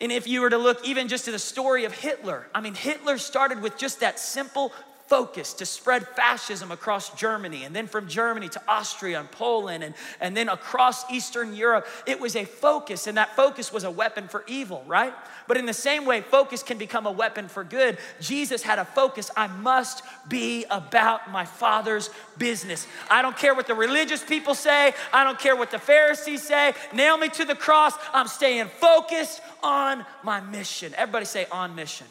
And 0.00 0.10
if 0.10 0.26
you 0.26 0.40
were 0.40 0.50
to 0.50 0.58
look 0.58 0.84
even 0.86 1.08
just 1.08 1.26
to 1.26 1.32
the 1.32 1.38
story 1.38 1.84
of 1.84 1.92
Hitler, 1.92 2.46
I 2.54 2.60
mean, 2.60 2.74
Hitler 2.74 3.18
started 3.18 3.60
with 3.60 3.76
just 3.76 4.00
that 4.00 4.18
simple 4.18 4.72
focus 5.10 5.54
to 5.54 5.66
spread 5.66 6.06
fascism 6.06 6.70
across 6.70 7.12
Germany, 7.14 7.64
and 7.64 7.74
then 7.74 7.88
from 7.88 8.06
Germany 8.06 8.48
to 8.48 8.62
Austria 8.68 9.18
and 9.18 9.28
Poland, 9.32 9.82
and, 9.82 9.92
and 10.20 10.36
then 10.36 10.48
across 10.48 11.10
Eastern 11.10 11.52
Europe. 11.52 11.84
It 12.06 12.20
was 12.20 12.36
a 12.36 12.44
focus, 12.44 13.08
and 13.08 13.18
that 13.18 13.34
focus 13.34 13.72
was 13.72 13.82
a 13.82 13.90
weapon 13.90 14.28
for 14.28 14.44
evil, 14.46 14.84
right? 14.86 15.12
But 15.48 15.56
in 15.56 15.66
the 15.66 15.74
same 15.74 16.06
way, 16.06 16.20
focus 16.20 16.62
can 16.62 16.78
become 16.78 17.06
a 17.06 17.10
weapon 17.10 17.48
for 17.48 17.64
good. 17.64 17.98
Jesus 18.20 18.62
had 18.62 18.78
a 18.78 18.84
focus 18.84 19.32
I 19.36 19.48
must 19.48 20.04
be 20.28 20.64
about 20.70 21.28
my 21.32 21.44
Father's 21.44 22.08
business. 22.38 22.86
I 23.10 23.20
don't 23.20 23.36
care 23.36 23.52
what 23.52 23.66
the 23.66 23.74
religious 23.74 24.22
people 24.22 24.54
say, 24.54 24.94
I 25.12 25.24
don't 25.24 25.40
care 25.40 25.56
what 25.56 25.72
the 25.72 25.80
Pharisees 25.80 26.42
say. 26.42 26.72
Nail 26.94 27.18
me 27.18 27.28
to 27.30 27.44
the 27.44 27.56
cross. 27.56 27.94
I'm 28.14 28.28
staying 28.28 28.68
focused 28.68 29.40
on 29.60 30.06
my 30.22 30.40
mission. 30.40 30.94
Everybody 30.96 31.24
say, 31.24 31.46
on 31.50 31.74
mission. 31.74 32.06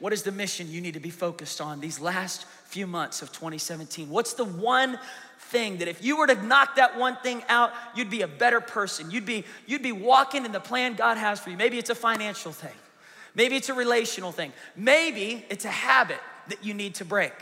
What 0.00 0.12
is 0.12 0.22
the 0.22 0.32
mission 0.32 0.70
you 0.70 0.80
need 0.80 0.94
to 0.94 1.00
be 1.00 1.10
focused 1.10 1.60
on 1.60 1.80
these 1.80 1.98
last 1.98 2.46
few 2.64 2.86
months 2.86 3.20
of 3.22 3.32
2017? 3.32 4.08
What's 4.08 4.34
the 4.34 4.44
one 4.44 4.98
thing 5.48 5.78
that 5.78 5.88
if 5.88 6.04
you 6.04 6.16
were 6.18 6.26
to 6.26 6.40
knock 6.42 6.76
that 6.76 6.98
one 6.98 7.16
thing 7.16 7.42
out, 7.48 7.72
you'd 7.94 8.10
be 8.10 8.22
a 8.22 8.28
better 8.28 8.60
person. 8.60 9.10
You'd 9.10 9.26
be 9.26 9.44
you'd 9.66 9.82
be 9.82 9.92
walking 9.92 10.44
in 10.44 10.52
the 10.52 10.60
plan 10.60 10.94
God 10.94 11.16
has 11.16 11.40
for 11.40 11.50
you. 11.50 11.56
Maybe 11.56 11.78
it's 11.78 11.90
a 11.90 11.94
financial 11.94 12.52
thing. 12.52 12.74
Maybe 13.34 13.56
it's 13.56 13.68
a 13.68 13.74
relational 13.74 14.32
thing. 14.32 14.52
Maybe 14.76 15.44
it's 15.48 15.64
a 15.64 15.70
habit 15.70 16.20
that 16.48 16.64
you 16.64 16.74
need 16.74 16.96
to 16.96 17.04
break. 17.04 17.32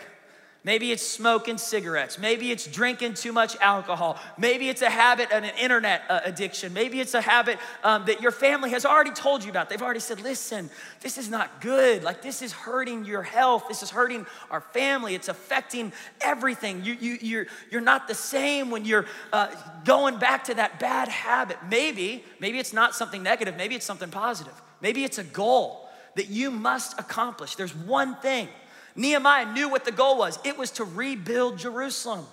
Maybe 0.67 0.91
it's 0.91 1.07
smoking 1.07 1.59
cigarettes. 1.59 2.19
Maybe 2.19 2.51
it's 2.51 2.67
drinking 2.67 3.15
too 3.15 3.33
much 3.33 3.57
alcohol. 3.61 4.19
Maybe 4.37 4.69
it's 4.69 4.83
a 4.83 4.91
habit 4.91 5.29
an 5.31 5.45
internet 5.45 6.03
uh, 6.09 6.23
addiction. 6.25 6.73
Maybe 6.73 6.99
it's 6.99 7.15
a 7.15 7.21
habit 7.21 7.61
um, 7.85 8.05
that 8.07 8.21
your 8.21 8.33
family 8.33 8.71
has 8.71 8.85
already 8.85 9.13
told 9.13 9.45
you 9.45 9.51
about. 9.51 9.71
They've 9.71 9.81
already 9.81 10.01
said, 10.01 10.21
listen, 10.21 10.69
this 11.03 11.19
is 11.19 11.31
not 11.31 11.61
good. 11.61 12.03
Like, 12.03 12.21
this 12.21 12.43
is 12.43 12.53
hurting 12.53 13.05
your 13.05 13.23
health. 13.23 13.69
This 13.69 13.85
is 13.85 13.91
hurting 13.91 14.27
our 14.51 14.61
family. 14.61 15.15
It's 15.15 15.29
affecting 15.29 15.93
everything. 16.21 16.83
You, 16.83 16.95
you, 16.95 17.19
you're, 17.21 17.47
you're 17.71 17.81
not 17.81 18.09
the 18.09 18.17
same 18.17 18.73
when 18.73 18.85
you're 18.85 19.07
uh, 19.33 19.55
going 19.85 20.19
back 20.19 20.43
to 20.47 20.55
that 20.55 20.81
bad 20.81 21.07
habit. 21.07 21.59
Maybe, 21.71 22.25
maybe 22.41 22.59
it's 22.59 22.73
not 22.73 22.93
something 22.93 23.23
negative. 23.23 23.57
Maybe 23.57 23.77
it's 23.77 23.87
something 23.87 24.11
positive. 24.11 24.61
Maybe 24.81 25.05
it's 25.05 25.19
a 25.19 25.25
goal 25.25 25.89
that 26.17 26.29
you 26.29 26.51
must 26.51 26.99
accomplish. 26.99 27.55
There's 27.55 27.77
one 27.77 28.17
thing 28.17 28.49
Nehemiah 28.97 29.53
knew 29.53 29.69
what 29.69 29.85
the 29.85 29.93
goal 29.93 30.19
was 30.19 30.38
it 30.45 30.59
was 30.59 30.71
to 30.73 30.85
rebuild 30.85 31.59
Jerusalem. 31.59 32.26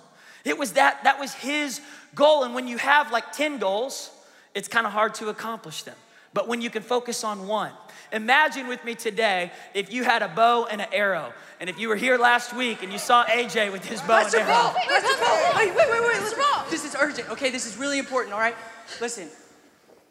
It 0.44 0.58
was 0.58 0.72
that, 0.72 1.04
that 1.04 1.18
was 1.18 1.32
his 1.32 1.80
goal. 2.14 2.44
And 2.44 2.54
when 2.54 2.68
you 2.68 2.76
have 2.76 3.10
like 3.10 3.32
10 3.32 3.58
goals, 3.58 4.10
it's 4.54 4.68
kind 4.68 4.86
of 4.86 4.92
hard 4.92 5.14
to 5.16 5.28
accomplish 5.28 5.82
them. 5.82 5.96
But 6.34 6.48
when 6.48 6.60
you 6.60 6.68
can 6.68 6.82
focus 6.82 7.24
on 7.24 7.46
one, 7.46 7.70
imagine 8.12 8.66
with 8.66 8.84
me 8.84 8.94
today 8.94 9.52
if 9.72 9.92
you 9.92 10.04
had 10.04 10.22
a 10.22 10.28
bow 10.28 10.66
and 10.70 10.80
an 10.80 10.88
arrow. 10.92 11.32
And 11.60 11.70
if 11.70 11.78
you 11.78 11.88
were 11.88 11.96
here 11.96 12.18
last 12.18 12.54
week 12.54 12.82
and 12.82 12.92
you 12.92 12.98
saw 12.98 13.24
AJ 13.24 13.72
with 13.72 13.84
his 13.84 14.00
bow 14.02 14.22
Pastor 14.22 14.40
and 14.40 14.48
arrow. 14.48 14.56
Paul, 14.56 14.74
Pastor 14.86 15.24
Paul, 15.24 15.52
wait, 15.56 15.74
wait, 15.74 15.90
wait, 15.90 16.00
wait, 16.00 16.20
listen. 16.20 16.44
This 16.70 16.84
is 16.84 16.96
urgent, 17.00 17.30
okay? 17.30 17.50
This 17.50 17.66
is 17.66 17.76
really 17.76 17.98
important, 17.98 18.34
all 18.34 18.40
right? 18.40 18.56
Listen, 19.00 19.28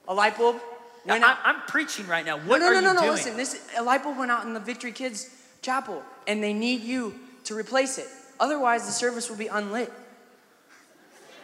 a 0.08 0.14
light 0.14 0.38
bulb 0.38 0.60
Now, 1.06 1.16
out. 1.16 1.38
I'm, 1.44 1.62
preaching 1.68 2.08
right 2.08 2.26
now. 2.26 2.38
What 2.38 2.60
no, 2.60 2.68
are 2.68 2.74
no, 2.74 2.80
no, 2.80 2.88
you 2.90 2.94
no, 2.94 3.02
doing? 3.02 3.12
listen. 3.12 3.38
This 3.38 3.68
a 3.78 3.84
light 3.84 4.04
bulb 4.04 4.18
went 4.18 4.32
out 4.32 4.46
in 4.46 4.54
the 4.54 4.60
Victory 4.60 4.94
Kids 4.94 5.30
Chapel, 5.62 6.02
and 6.28 6.44
they 6.44 6.54
need 6.54 6.82
you 6.82 7.14
to 7.46 7.56
replace 7.56 7.98
it. 7.98 8.08
Otherwise, 8.40 8.86
the 8.86 8.92
service 8.92 9.30
will 9.30 9.38
be 9.38 9.48
unlit. 9.48 9.92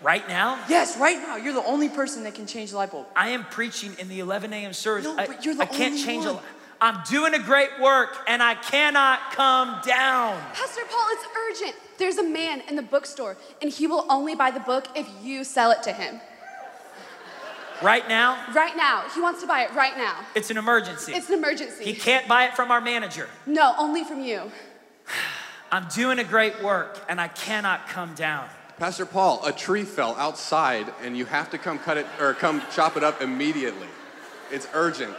Right 0.02 0.26
now? 0.30 0.58
Yes, 0.70 0.98
right 0.98 1.18
now, 1.18 1.36
you're 1.36 1.54
the 1.54 1.66
only 1.66 1.90
person 1.90 2.24
that 2.24 2.34
can 2.34 2.48
change 2.48 2.72
the 2.72 2.78
light 2.78 2.92
bulb. 2.92 3.06
I 3.18 3.30
am 3.30 3.44
preaching 3.46 3.92
in 4.00 4.08
the 4.08 4.22
11 4.22 4.54
a.m. 4.54 4.72
service. 4.72 5.04
No, 5.06 5.18
I, 5.18 5.28
but 5.28 5.44
you're 5.44 5.56
the 5.56 5.64
I 5.64 5.66
can't 5.66 5.92
only 5.94 6.04
change 6.04 6.26
one. 6.26 6.36
a 6.36 6.42
I'm 6.82 7.04
doing 7.10 7.34
a 7.34 7.40
great 7.40 7.70
work 7.82 8.16
and 8.26 8.42
I 8.42 8.56
cannot 8.56 9.32
come 9.34 9.82
down. 9.86 10.40
Pastor 10.54 10.82
Paul, 10.90 11.06
it's 11.12 11.26
urgent. 11.62 11.76
There's 11.98 12.18
a 12.18 12.24
man 12.24 12.62
in 12.70 12.78
the 12.78 12.82
bookstore, 12.82 13.36
and 13.62 13.70
he 13.70 13.86
will 13.88 14.06
only 14.10 14.34
buy 14.34 14.52
the 14.52 14.62
book 14.62 14.88
if 14.96 15.06
you 15.22 15.44
sell 15.44 15.72
it 15.72 15.84
to 15.84 15.92
him. 15.92 16.22
Right 17.82 18.08
now, 18.08 18.46
Right 18.54 18.76
now. 18.78 19.04
He 19.14 19.22
wants 19.22 19.42
to 19.42 19.48
buy 19.48 19.64
it 19.64 19.74
right 19.74 19.98
now. 19.98 20.16
it's 20.36 20.50
an 20.50 20.58
emergency. 20.58 21.14
It's 21.14 21.28
an 21.30 21.36
emergency. 21.38 21.84
he 21.86 21.94
can't 21.94 22.28
buy 22.28 22.46
it 22.46 22.56
from 22.56 22.72
our 22.72 22.80
manager. 22.82 23.28
No, 23.46 23.74
only 23.78 24.04
from 24.06 24.22
you. 24.22 24.50
I'm 25.72 25.88
doing 25.89 26.20
a 26.20 26.24
great 26.24 26.63
work 26.63 27.00
and 27.08 27.22
I 27.22 27.28
cannot 27.28 27.88
come 27.88 28.16
down. 28.16 28.50
Pastor 28.78 29.06
Paul, 29.06 29.46
a 29.46 29.51
tree 29.51 29.84
fell 29.84 30.16
outside 30.16 30.92
and 31.04 31.18
you 31.18 31.25
have 31.25 31.50
to 31.51 31.58
come 31.58 31.78
cut 31.80 31.98
it 31.98 32.06
or 32.20 32.34
come 32.34 32.62
chop 32.72 32.98
it 32.98 33.04
up 33.04 33.22
immediately. 33.22 33.88
It's 34.51 34.68
urgent. 34.74 35.16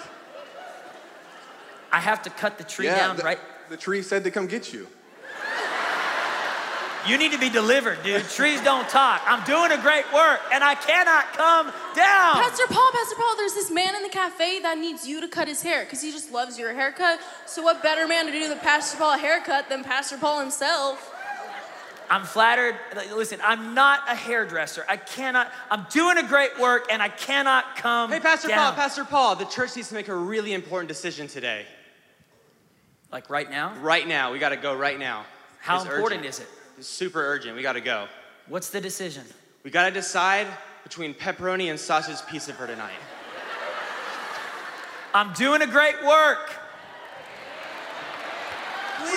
I 1.92 2.00
have 2.00 2.22
to 2.22 2.30
cut 2.30 2.58
the 2.58 2.64
tree 2.64 2.86
yeah, 2.86 2.96
down, 2.96 3.16
the, 3.16 3.22
right? 3.22 3.38
the 3.68 3.76
tree 3.76 4.02
said 4.02 4.24
to 4.24 4.30
come 4.30 4.46
get 4.46 4.72
you. 4.72 4.88
You 7.06 7.16
need 7.16 7.32
to 7.32 7.38
be 7.38 7.48
delivered, 7.48 8.02
dude. 8.02 8.22
Trees 8.28 8.60
don't 8.60 8.88
talk. 8.88 9.22
I'm 9.26 9.42
doing 9.44 9.72
a 9.72 9.80
great 9.82 10.04
work 10.12 10.40
and 10.52 10.62
I 10.62 10.74
cannot 10.74 11.32
come 11.32 11.66
down. 11.96 12.34
Pastor 12.34 12.66
Paul, 12.68 12.90
Pastor 12.92 13.16
Paul, 13.16 13.36
there's 13.36 13.54
this 13.54 13.70
man 13.70 13.94
in 13.96 14.02
the 14.02 14.08
cafe 14.10 14.60
that 14.60 14.76
needs 14.78 15.06
you 15.08 15.20
to 15.20 15.28
cut 15.28 15.48
his 15.48 15.62
hair 15.62 15.84
because 15.84 16.02
he 16.02 16.10
just 16.12 16.30
loves 16.30 16.58
your 16.58 16.74
haircut. 16.74 17.18
So, 17.46 17.62
what 17.62 17.82
better 17.82 18.06
man 18.06 18.26
to 18.26 18.32
do 18.32 18.48
the 18.48 18.56
Pastor 18.56 18.98
Paul 18.98 19.16
haircut 19.18 19.68
than 19.68 19.82
Pastor 19.82 20.18
Paul 20.18 20.40
himself? 20.40 21.14
I'm 22.10 22.24
flattered. 22.24 22.74
Listen, 23.14 23.38
I'm 23.42 23.72
not 23.72 24.00
a 24.08 24.14
hairdresser. 24.16 24.84
I 24.88 24.96
cannot, 24.96 25.50
I'm 25.70 25.86
doing 25.90 26.18
a 26.18 26.24
great 26.24 26.58
work 26.58 26.88
and 26.90 27.00
I 27.00 27.08
cannot 27.08 27.76
come 27.76 28.10
Hey, 28.10 28.18
Pastor 28.20 28.48
down. 28.48 28.58
Paul, 28.58 28.72
Pastor 28.74 29.04
Paul, 29.04 29.36
the 29.36 29.44
church 29.44 29.76
needs 29.76 29.88
to 29.88 29.94
make 29.94 30.08
a 30.08 30.14
really 30.14 30.52
important 30.52 30.88
decision 30.88 31.28
today. 31.28 31.64
Like 33.12 33.30
right 33.30 33.48
now? 33.48 33.74
Right 33.80 34.06
now, 34.06 34.32
we 34.32 34.38
gotta 34.38 34.56
go 34.56 34.74
right 34.74 34.98
now. 34.98 35.24
How 35.60 35.76
It's 35.76 35.84
important 35.84 36.20
urgent. 36.22 36.34
is 36.34 36.40
it? 36.40 36.48
It's 36.80 36.88
super 36.88 37.20
urgent, 37.20 37.54
we 37.56 37.60
gotta 37.60 37.82
go. 37.82 38.08
What's 38.48 38.70
the 38.70 38.80
decision? 38.80 39.22
We 39.64 39.70
gotta 39.70 39.90
decide 39.90 40.46
between 40.82 41.12
pepperoni 41.12 41.68
and 41.68 41.78
sausage 41.78 42.26
pizza 42.26 42.54
for 42.54 42.66
tonight. 42.66 42.96
I'm 45.12 45.34
doing 45.34 45.60
a 45.60 45.66
great 45.66 46.02
work. 46.02 46.48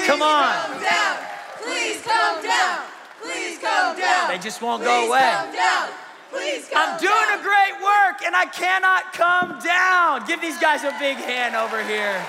Come 0.06 0.22
on. 0.22 0.54
Come 0.54 0.84
down. 0.84 1.18
Please 1.62 2.02
come 2.02 2.44
down. 2.44 2.82
Please 3.22 3.58
come 3.60 3.98
down. 3.98 4.28
They 4.28 4.40
just 4.40 4.62
won't 4.62 4.84
go 4.84 5.08
away. 5.08 5.22
Come 5.22 5.54
down. 5.54 5.90
Please 6.32 6.68
come 6.68 6.96
I'm 6.96 7.00
doing 7.00 7.40
a 7.40 7.42
great 7.42 7.82
work 7.82 8.26
and 8.26 8.36
I 8.36 8.46
cannot 8.52 9.14
come 9.14 9.58
down. 9.64 10.28
Give 10.28 10.42
these 10.42 10.60
guys 10.60 10.84
a 10.84 10.94
big 11.00 11.16
hand 11.16 11.56
over 11.56 11.82
here. 11.82 12.22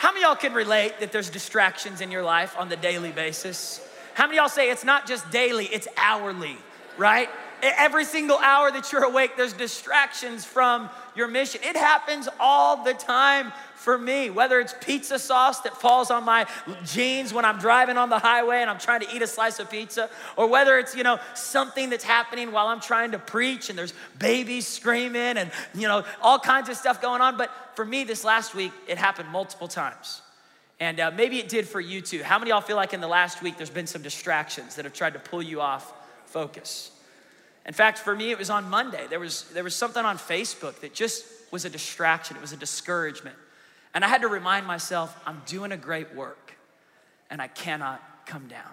How 0.00 0.12
many 0.12 0.22
y'all 0.22 0.34
can 0.34 0.54
relate 0.54 1.00
that 1.00 1.12
there's 1.12 1.28
distractions 1.28 2.00
in 2.00 2.10
your 2.10 2.22
life 2.22 2.56
on 2.58 2.70
the 2.70 2.76
daily 2.76 3.12
basis? 3.12 3.86
How 4.14 4.24
many 4.24 4.38
y'all 4.38 4.48
say 4.48 4.70
it's 4.70 4.82
not 4.82 5.06
just 5.06 5.30
daily, 5.30 5.66
it's 5.66 5.86
hourly, 5.98 6.56
right? 6.96 7.28
Every 7.62 8.04
single 8.04 8.38
hour 8.38 8.70
that 8.70 8.92
you're 8.92 9.04
awake, 9.04 9.36
there's 9.36 9.52
distractions 9.52 10.44
from 10.44 10.88
your 11.14 11.28
mission. 11.28 11.60
It 11.64 11.76
happens 11.76 12.28
all 12.38 12.84
the 12.84 12.94
time 12.94 13.52
for 13.74 13.96
me, 13.96 14.28
whether 14.28 14.60
it's 14.60 14.74
pizza 14.80 15.18
sauce 15.18 15.60
that 15.60 15.74
falls 15.74 16.10
on 16.10 16.24
my 16.24 16.46
jeans 16.84 17.32
when 17.32 17.46
I'm 17.46 17.58
driving 17.58 17.96
on 17.96 18.10
the 18.10 18.18
highway 18.18 18.60
and 18.60 18.68
I'm 18.68 18.78
trying 18.78 19.00
to 19.00 19.16
eat 19.16 19.22
a 19.22 19.26
slice 19.26 19.58
of 19.58 19.70
pizza, 19.70 20.10
or 20.36 20.48
whether 20.48 20.78
it's, 20.78 20.94
you 20.94 21.02
know, 21.02 21.18
something 21.34 21.88
that's 21.88 22.04
happening 22.04 22.52
while 22.52 22.66
I'm 22.66 22.80
trying 22.80 23.12
to 23.12 23.18
preach 23.18 23.70
and 23.70 23.78
there's 23.78 23.94
babies 24.18 24.66
screaming 24.66 25.38
and, 25.38 25.50
you 25.74 25.88
know, 25.88 26.04
all 26.20 26.38
kinds 26.38 26.68
of 26.68 26.76
stuff 26.76 27.00
going 27.00 27.22
on. 27.22 27.38
But 27.38 27.50
for 27.74 27.84
me, 27.86 28.04
this 28.04 28.22
last 28.22 28.54
week, 28.54 28.72
it 28.86 28.98
happened 28.98 29.30
multiple 29.30 29.68
times. 29.68 30.20
And 30.78 31.00
uh, 31.00 31.10
maybe 31.10 31.38
it 31.38 31.48
did 31.48 31.66
for 31.66 31.80
you 31.80 32.02
too. 32.02 32.22
How 32.22 32.38
many 32.38 32.50
of 32.50 32.56
y'all 32.56 32.66
feel 32.66 32.76
like 32.76 32.92
in 32.92 33.00
the 33.00 33.08
last 33.08 33.42
week 33.42 33.56
there's 33.56 33.70
been 33.70 33.86
some 33.86 34.02
distractions 34.02 34.76
that 34.76 34.84
have 34.84 34.94
tried 34.94 35.14
to 35.14 35.18
pull 35.18 35.42
you 35.42 35.60
off 35.60 35.92
focus? 36.26 36.90
In 37.70 37.74
fact, 37.74 37.98
for 37.98 38.16
me, 38.16 38.32
it 38.32 38.38
was 38.38 38.50
on 38.50 38.68
Monday. 38.68 39.06
There 39.08 39.20
was, 39.20 39.44
there 39.52 39.62
was 39.62 39.76
something 39.76 40.04
on 40.04 40.18
Facebook 40.18 40.80
that 40.80 40.92
just 40.92 41.24
was 41.52 41.64
a 41.64 41.70
distraction, 41.70 42.36
it 42.36 42.40
was 42.40 42.50
a 42.50 42.56
discouragement. 42.56 43.36
And 43.94 44.04
I 44.04 44.08
had 44.08 44.22
to 44.22 44.26
remind 44.26 44.66
myself, 44.66 45.16
I'm 45.24 45.40
doing 45.46 45.70
a 45.70 45.76
great 45.76 46.12
work 46.16 46.54
and 47.30 47.40
I 47.40 47.46
cannot 47.46 48.02
come 48.26 48.48
down. 48.48 48.72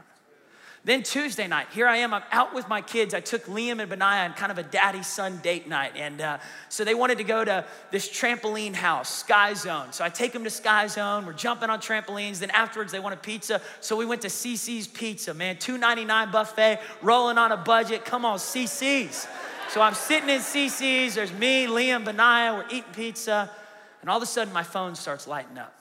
Then 0.88 1.03
Tuesday 1.03 1.48
night, 1.48 1.67
here 1.74 1.86
I 1.86 1.98
am, 1.98 2.13
I'm 2.13 2.24
out 2.32 2.56
with 2.56 2.70
my 2.70 2.82
kids. 2.82 3.13
I 3.13 3.20
took 3.20 3.44
Liam 3.48 3.82
and 3.82 3.89
Benaiah 3.89 4.24
on 4.24 4.34
kind 4.36 4.53
of 4.53 4.58
a 4.58 4.63
daddy 4.63 5.03
son 5.03 5.38
date 5.44 5.67
night. 5.67 5.91
And 5.98 6.22
uh, 6.22 6.38
so 6.70 6.86
they 6.86 6.96
wanted 6.96 7.17
to 7.17 7.25
go 7.25 7.44
to 7.44 7.65
this 7.91 8.08
trampoline 8.08 8.74
house, 8.74 9.13
Sky 9.13 9.53
Zone. 9.53 9.91
So 9.91 10.06
I 10.06 10.10
take 10.10 10.32
them 10.32 10.46
to 10.46 10.50
Sky 10.50 10.88
Zone. 10.88 11.25
We're 11.25 11.34
jumping 11.34 11.70
on 11.70 11.82
trampolines. 11.82 12.39
Then 12.39 12.51
afterwards, 12.51 12.94
they 12.94 13.01
wanted 13.01 13.22
pizza. 13.22 13.60
So 13.82 13.98
we 13.98 14.06
went 14.06 14.22
to 14.22 14.29
CiCi's 14.29 14.88
Pizza, 14.88 15.34
man. 15.34 15.58
$2.99 15.58 16.32
buffet, 16.32 16.79
rolling 17.01 17.38
on 17.38 17.51
a 17.51 17.58
budget. 17.58 18.06
Come 18.06 18.24
on, 18.24 18.38
CiCi's. 18.38 19.27
So 19.67 19.82
I'm 19.82 19.94
sitting 19.94 20.29
in 20.29 20.39
CiCi's. 20.39 21.15
There's 21.15 21.34
me, 21.34 21.67
Liam, 21.67 22.06
Benaiah. 22.06 22.53
We're 22.53 22.77
eating 22.77 22.94
pizza. 22.94 23.51
And 24.00 24.10
all 24.10 24.15
of 24.15 24.24
a 24.24 24.25
sudden, 24.25 24.53
my 24.53 24.63
phone 24.63 24.96
starts 24.96 25.27
lighting 25.27 25.58
up 25.58 25.77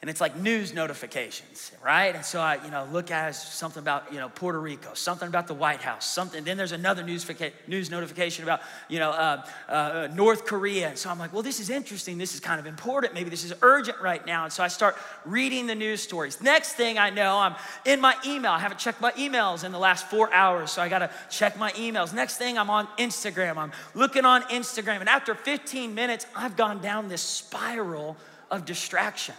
and 0.00 0.08
it's 0.08 0.20
like 0.20 0.34
news 0.34 0.72
notifications, 0.72 1.72
right? 1.84 2.14
And 2.14 2.24
so 2.24 2.40
I, 2.40 2.58
you 2.64 2.70
know, 2.70 2.88
look 2.90 3.10
at 3.10 3.34
something 3.34 3.82
about, 3.82 4.10
you 4.10 4.18
know, 4.18 4.30
Puerto 4.30 4.58
Rico, 4.58 4.94
something 4.94 5.28
about 5.28 5.46
the 5.46 5.52
White 5.52 5.82
House, 5.82 6.06
something. 6.06 6.42
Then 6.42 6.56
there's 6.56 6.72
another 6.72 7.02
news, 7.02 7.30
news 7.66 7.90
notification 7.90 8.42
about, 8.42 8.62
you 8.88 8.98
know, 8.98 9.10
uh, 9.10 9.44
uh, 9.68 10.08
North 10.14 10.46
Korea. 10.46 10.88
And 10.88 10.96
so 10.96 11.10
I'm 11.10 11.18
like, 11.18 11.34
well, 11.34 11.42
this 11.42 11.60
is 11.60 11.68
interesting. 11.68 12.16
This 12.16 12.32
is 12.32 12.40
kind 12.40 12.58
of 12.58 12.64
important. 12.64 13.12
Maybe 13.12 13.28
this 13.28 13.44
is 13.44 13.52
urgent 13.60 14.00
right 14.00 14.24
now. 14.24 14.44
And 14.44 14.52
so 14.52 14.64
I 14.64 14.68
start 14.68 14.96
reading 15.26 15.66
the 15.66 15.74
news 15.74 16.00
stories. 16.00 16.40
Next 16.40 16.72
thing 16.72 16.96
I 16.96 17.10
know, 17.10 17.36
I'm 17.36 17.54
in 17.84 18.00
my 18.00 18.16
email. 18.24 18.52
I 18.52 18.58
haven't 18.58 18.78
checked 18.78 19.02
my 19.02 19.12
emails 19.12 19.64
in 19.64 19.72
the 19.72 19.78
last 19.78 20.06
four 20.06 20.32
hours, 20.32 20.70
so 20.70 20.80
I 20.80 20.88
got 20.88 21.00
to 21.00 21.10
check 21.28 21.58
my 21.58 21.72
emails. 21.72 22.14
Next 22.14 22.38
thing, 22.38 22.56
I'm 22.56 22.70
on 22.70 22.86
Instagram. 22.98 23.58
I'm 23.58 23.72
looking 23.92 24.24
on 24.24 24.44
Instagram, 24.44 25.00
and 25.00 25.10
after 25.10 25.34
15 25.34 25.94
minutes, 25.94 26.24
I've 26.34 26.56
gone 26.56 26.80
down 26.80 27.08
this 27.08 27.20
spiral 27.20 28.16
of 28.50 28.64
distraction. 28.64 29.34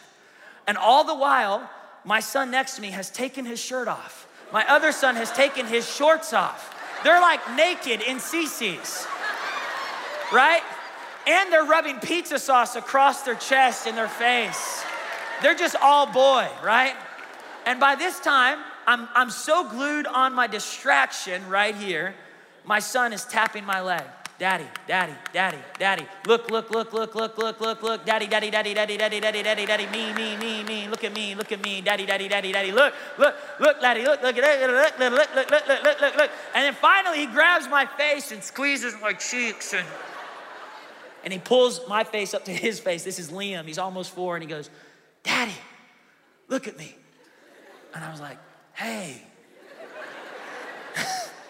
And 0.67 0.77
all 0.77 1.03
the 1.03 1.15
while, 1.15 1.69
my 2.03 2.19
son 2.19 2.51
next 2.51 2.75
to 2.75 2.81
me 2.81 2.91
has 2.91 3.09
taken 3.09 3.45
his 3.45 3.59
shirt 3.59 3.87
off. 3.87 4.27
My 4.51 4.67
other 4.69 4.91
son 4.91 5.15
has 5.15 5.31
taken 5.31 5.65
his 5.65 5.89
shorts 5.89 6.33
off. 6.33 6.77
They're 7.03 7.21
like 7.21 7.39
naked 7.55 8.01
in 8.01 8.17
CiCi's, 8.17 9.07
right? 10.31 10.61
And 11.27 11.51
they're 11.51 11.63
rubbing 11.63 11.99
pizza 11.99 12.37
sauce 12.37 12.75
across 12.75 13.23
their 13.23 13.35
chest 13.35 13.87
and 13.87 13.97
their 13.97 14.07
face. 14.07 14.83
They're 15.41 15.55
just 15.55 15.75
all 15.81 16.05
boy, 16.05 16.47
right? 16.63 16.95
And 17.65 17.79
by 17.79 17.95
this 17.95 18.19
time, 18.19 18.59
I'm, 18.85 19.07
I'm 19.13 19.29
so 19.29 19.67
glued 19.67 20.05
on 20.07 20.33
my 20.33 20.47
distraction 20.47 21.47
right 21.49 21.75
here, 21.75 22.15
my 22.65 22.79
son 22.79 23.13
is 23.13 23.25
tapping 23.25 23.65
my 23.65 23.81
leg. 23.81 24.03
Daddy, 24.41 24.65
daddy, 24.87 25.13
daddy, 25.31 25.59
daddy. 25.77 26.07
Look, 26.25 26.49
look, 26.49 26.71
look, 26.71 26.91
look, 26.93 27.13
look, 27.13 27.37
look, 27.37 27.61
look, 27.61 27.83
look. 27.83 28.05
Daddy, 28.07 28.25
daddy, 28.25 28.49
daddy, 28.49 28.73
daddy, 28.73 28.97
daddy, 28.97 29.19
daddy, 29.19 29.43
daddy, 29.43 29.65
daddy. 29.67 29.85
Me, 29.85 30.11
me, 30.13 30.35
me, 30.35 30.63
me. 30.63 30.87
Look 30.87 31.03
at 31.03 31.13
me, 31.13 31.35
look 31.35 31.51
at 31.51 31.61
me. 31.61 31.79
Daddy, 31.81 32.07
daddy, 32.07 32.27
daddy, 32.27 32.51
daddy. 32.51 32.71
Look, 32.71 32.91
look, 33.19 33.35
look, 33.59 33.79
daddy. 33.79 34.01
Look, 34.01 34.23
look, 34.23 34.35
look, 34.35 34.59
look, 34.59 34.99
look, 34.99 35.35
look, 35.35 35.51
look, 35.51 35.83
look, 35.83 36.01
look, 36.01 36.17
look. 36.17 36.31
And 36.55 36.65
then 36.65 36.73
finally 36.73 37.19
he 37.19 37.27
grabs 37.27 37.67
my 37.67 37.85
face 37.85 38.31
and 38.31 38.43
squeezes 38.43 38.95
my 38.99 39.13
cheeks 39.13 39.75
and 39.75 39.85
and 41.23 41.31
he 41.31 41.37
pulls 41.37 41.87
my 41.87 42.03
face 42.03 42.33
up 42.33 42.45
to 42.45 42.51
his 42.51 42.79
face. 42.79 43.03
This 43.03 43.19
is 43.19 43.29
Liam. 43.29 43.67
He's 43.67 43.77
almost 43.77 44.09
four, 44.09 44.35
and 44.35 44.41
he 44.41 44.49
goes, 44.49 44.71
Daddy, 45.21 45.53
look 46.47 46.67
at 46.67 46.79
me. 46.79 46.95
And 47.93 48.03
I 48.03 48.09
was 48.09 48.19
like, 48.19 48.39
hey. 48.73 49.21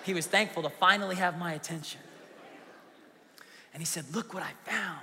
he 0.04 0.14
was 0.14 0.28
thankful 0.28 0.64
to 0.64 0.70
finally 0.70 1.16
have 1.16 1.40
my 1.40 1.54
attention. 1.54 2.02
And 3.74 3.82
he 3.82 3.86
said, 3.86 4.06
Look 4.14 4.34
what 4.34 4.44
I 4.44 4.52
found. 4.70 5.00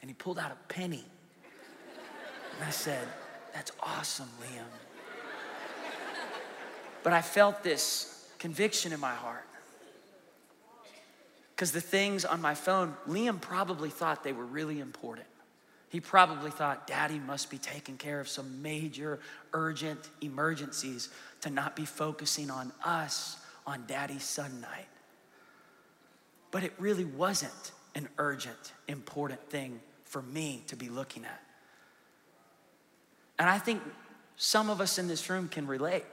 And 0.00 0.10
he 0.10 0.14
pulled 0.14 0.38
out 0.38 0.52
a 0.52 0.72
penny. 0.72 1.04
And 2.56 2.64
I 2.66 2.70
said, 2.70 3.06
That's 3.52 3.72
awesome, 3.80 4.28
Liam. 4.40 4.64
But 7.02 7.12
I 7.12 7.22
felt 7.22 7.62
this 7.62 8.28
conviction 8.38 8.92
in 8.92 9.00
my 9.00 9.14
heart. 9.14 9.46
Because 11.54 11.70
the 11.70 11.80
things 11.80 12.24
on 12.24 12.40
my 12.40 12.54
phone, 12.54 12.94
Liam 13.08 13.40
probably 13.40 13.90
thought 13.90 14.24
they 14.24 14.32
were 14.32 14.44
really 14.44 14.80
important. 14.80 15.26
He 15.88 16.00
probably 16.00 16.50
thought 16.50 16.88
daddy 16.88 17.20
must 17.20 17.50
be 17.50 17.58
taking 17.58 17.96
care 17.96 18.18
of 18.18 18.28
some 18.28 18.62
major, 18.62 19.20
urgent 19.52 20.00
emergencies 20.20 21.08
to 21.42 21.50
not 21.50 21.76
be 21.76 21.84
focusing 21.84 22.50
on 22.50 22.72
us 22.84 23.36
on 23.64 23.84
daddy's 23.86 24.24
son 24.24 24.60
night. 24.60 24.88
But 26.50 26.64
it 26.64 26.72
really 26.78 27.04
wasn't 27.04 27.72
an 27.94 28.08
urgent, 28.18 28.72
important 28.88 29.48
thing 29.50 29.80
for 30.04 30.22
me 30.22 30.62
to 30.68 30.76
be 30.76 30.88
looking 30.88 31.24
at. 31.24 31.42
And 33.38 33.48
I 33.48 33.58
think 33.58 33.82
some 34.36 34.70
of 34.70 34.80
us 34.80 34.98
in 34.98 35.08
this 35.08 35.28
room 35.28 35.48
can 35.48 35.66
relate. 35.66 36.04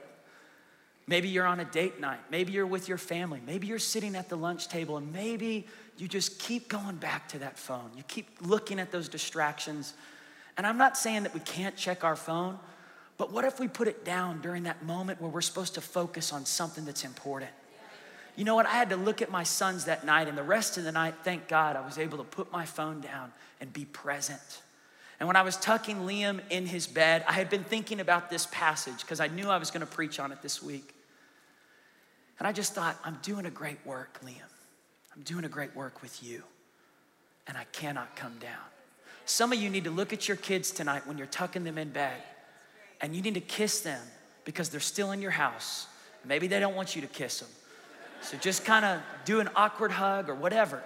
Maybe 1.06 1.28
you're 1.28 1.46
on 1.46 1.60
a 1.60 1.64
date 1.64 2.00
night. 2.00 2.20
Maybe 2.30 2.52
you're 2.52 2.66
with 2.66 2.88
your 2.88 2.98
family. 2.98 3.40
Maybe 3.44 3.66
you're 3.66 3.78
sitting 3.78 4.14
at 4.14 4.28
the 4.28 4.36
lunch 4.36 4.68
table 4.68 4.96
and 4.96 5.12
maybe 5.12 5.66
you 5.98 6.08
just 6.08 6.38
keep 6.38 6.68
going 6.68 6.96
back 6.96 7.28
to 7.30 7.38
that 7.40 7.58
phone. 7.58 7.90
You 7.96 8.02
keep 8.04 8.28
looking 8.40 8.78
at 8.78 8.90
those 8.92 9.08
distractions. 9.08 9.94
And 10.56 10.66
I'm 10.66 10.78
not 10.78 10.96
saying 10.96 11.24
that 11.24 11.34
we 11.34 11.40
can't 11.40 11.76
check 11.76 12.04
our 12.04 12.16
phone, 12.16 12.58
but 13.18 13.32
what 13.32 13.44
if 13.44 13.60
we 13.60 13.68
put 13.68 13.88
it 13.88 14.04
down 14.04 14.40
during 14.40 14.62
that 14.64 14.84
moment 14.84 15.20
where 15.20 15.30
we're 15.30 15.40
supposed 15.40 15.74
to 15.74 15.80
focus 15.80 16.32
on 16.32 16.44
something 16.44 16.84
that's 16.84 17.04
important? 17.04 17.50
You 18.36 18.44
know 18.44 18.54
what? 18.54 18.66
I 18.66 18.70
had 18.72 18.90
to 18.90 18.96
look 18.96 19.20
at 19.20 19.30
my 19.30 19.42
sons 19.42 19.84
that 19.84 20.04
night, 20.04 20.28
and 20.28 20.36
the 20.36 20.42
rest 20.42 20.78
of 20.78 20.84
the 20.84 20.92
night, 20.92 21.14
thank 21.22 21.48
God, 21.48 21.76
I 21.76 21.80
was 21.80 21.98
able 21.98 22.18
to 22.18 22.24
put 22.24 22.50
my 22.50 22.64
phone 22.64 23.00
down 23.00 23.32
and 23.60 23.72
be 23.72 23.84
present. 23.84 24.62
And 25.20 25.26
when 25.26 25.36
I 25.36 25.42
was 25.42 25.56
tucking 25.56 25.98
Liam 25.98 26.40
in 26.50 26.66
his 26.66 26.86
bed, 26.86 27.24
I 27.28 27.32
had 27.32 27.50
been 27.50 27.62
thinking 27.62 28.00
about 28.00 28.30
this 28.30 28.46
passage 28.50 29.00
because 29.02 29.20
I 29.20 29.28
knew 29.28 29.48
I 29.48 29.58
was 29.58 29.70
going 29.70 29.86
to 29.86 29.92
preach 29.92 30.18
on 30.18 30.32
it 30.32 30.42
this 30.42 30.62
week. 30.62 30.94
And 32.38 32.48
I 32.48 32.52
just 32.52 32.74
thought, 32.74 32.98
I'm 33.04 33.18
doing 33.22 33.46
a 33.46 33.50
great 33.50 33.78
work, 33.84 34.18
Liam. 34.24 34.40
I'm 35.14 35.22
doing 35.22 35.44
a 35.44 35.48
great 35.48 35.76
work 35.76 36.02
with 36.02 36.22
you, 36.24 36.42
and 37.46 37.56
I 37.56 37.64
cannot 37.72 38.16
come 38.16 38.38
down. 38.38 38.64
Some 39.26 39.52
of 39.52 39.60
you 39.60 39.70
need 39.70 39.84
to 39.84 39.90
look 39.90 40.12
at 40.12 40.26
your 40.26 40.36
kids 40.38 40.70
tonight 40.70 41.06
when 41.06 41.18
you're 41.18 41.26
tucking 41.26 41.64
them 41.64 41.78
in 41.78 41.90
bed, 41.90 42.20
and 43.00 43.14
you 43.14 43.22
need 43.22 43.34
to 43.34 43.40
kiss 43.40 43.80
them 43.80 44.00
because 44.44 44.70
they're 44.70 44.80
still 44.80 45.12
in 45.12 45.20
your 45.20 45.30
house. 45.30 45.86
Maybe 46.24 46.46
they 46.46 46.58
don't 46.58 46.74
want 46.74 46.96
you 46.96 47.02
to 47.02 47.08
kiss 47.08 47.40
them. 47.40 47.48
So 48.22 48.36
just 48.38 48.64
kind 48.64 48.84
of 48.84 49.00
do 49.24 49.40
an 49.40 49.48
awkward 49.56 49.92
hug 49.92 50.28
or 50.28 50.34
whatever. 50.34 50.82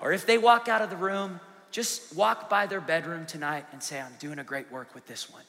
Or 0.00 0.12
if 0.12 0.26
they 0.26 0.38
walk 0.38 0.68
out 0.68 0.82
of 0.82 0.90
the 0.90 0.96
room, 0.96 1.40
just 1.70 2.14
walk 2.14 2.48
by 2.48 2.66
their 2.66 2.80
bedroom 2.80 3.26
tonight 3.26 3.66
and 3.72 3.82
say, 3.82 4.00
I'm 4.00 4.14
doing 4.18 4.38
a 4.38 4.44
great 4.44 4.70
work 4.70 4.94
with 4.94 5.06
this 5.06 5.30
one, 5.30 5.42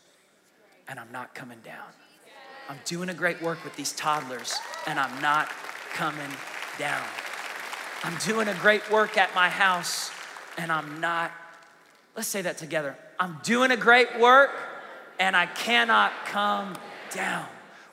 and 0.87 0.99
I'm 0.99 1.11
not 1.11 1.35
coming 1.35 1.59
down. 1.63 1.87
I'm 2.69 2.79
doing 2.85 3.09
a 3.09 3.13
great 3.13 3.41
work 3.41 3.63
with 3.63 3.75
these 3.75 3.93
toddlers, 3.93 4.55
and 4.87 4.99
I'm 4.99 5.21
not 5.21 5.49
coming 5.93 6.29
down. 6.77 7.03
I'm 8.03 8.17
doing 8.25 8.47
a 8.47 8.53
great 8.55 8.89
work 8.91 9.17
at 9.17 9.33
my 9.35 9.49
house, 9.49 10.11
and 10.57 10.71
I'm 10.71 10.99
not. 10.99 11.31
Let's 12.15 12.27
say 12.27 12.41
that 12.41 12.57
together. 12.57 12.97
I'm 13.19 13.37
doing 13.43 13.71
a 13.71 13.77
great 13.77 14.19
work, 14.19 14.51
and 15.19 15.35
I 15.35 15.45
cannot 15.45 16.11
come 16.25 16.75
down. 17.11 17.47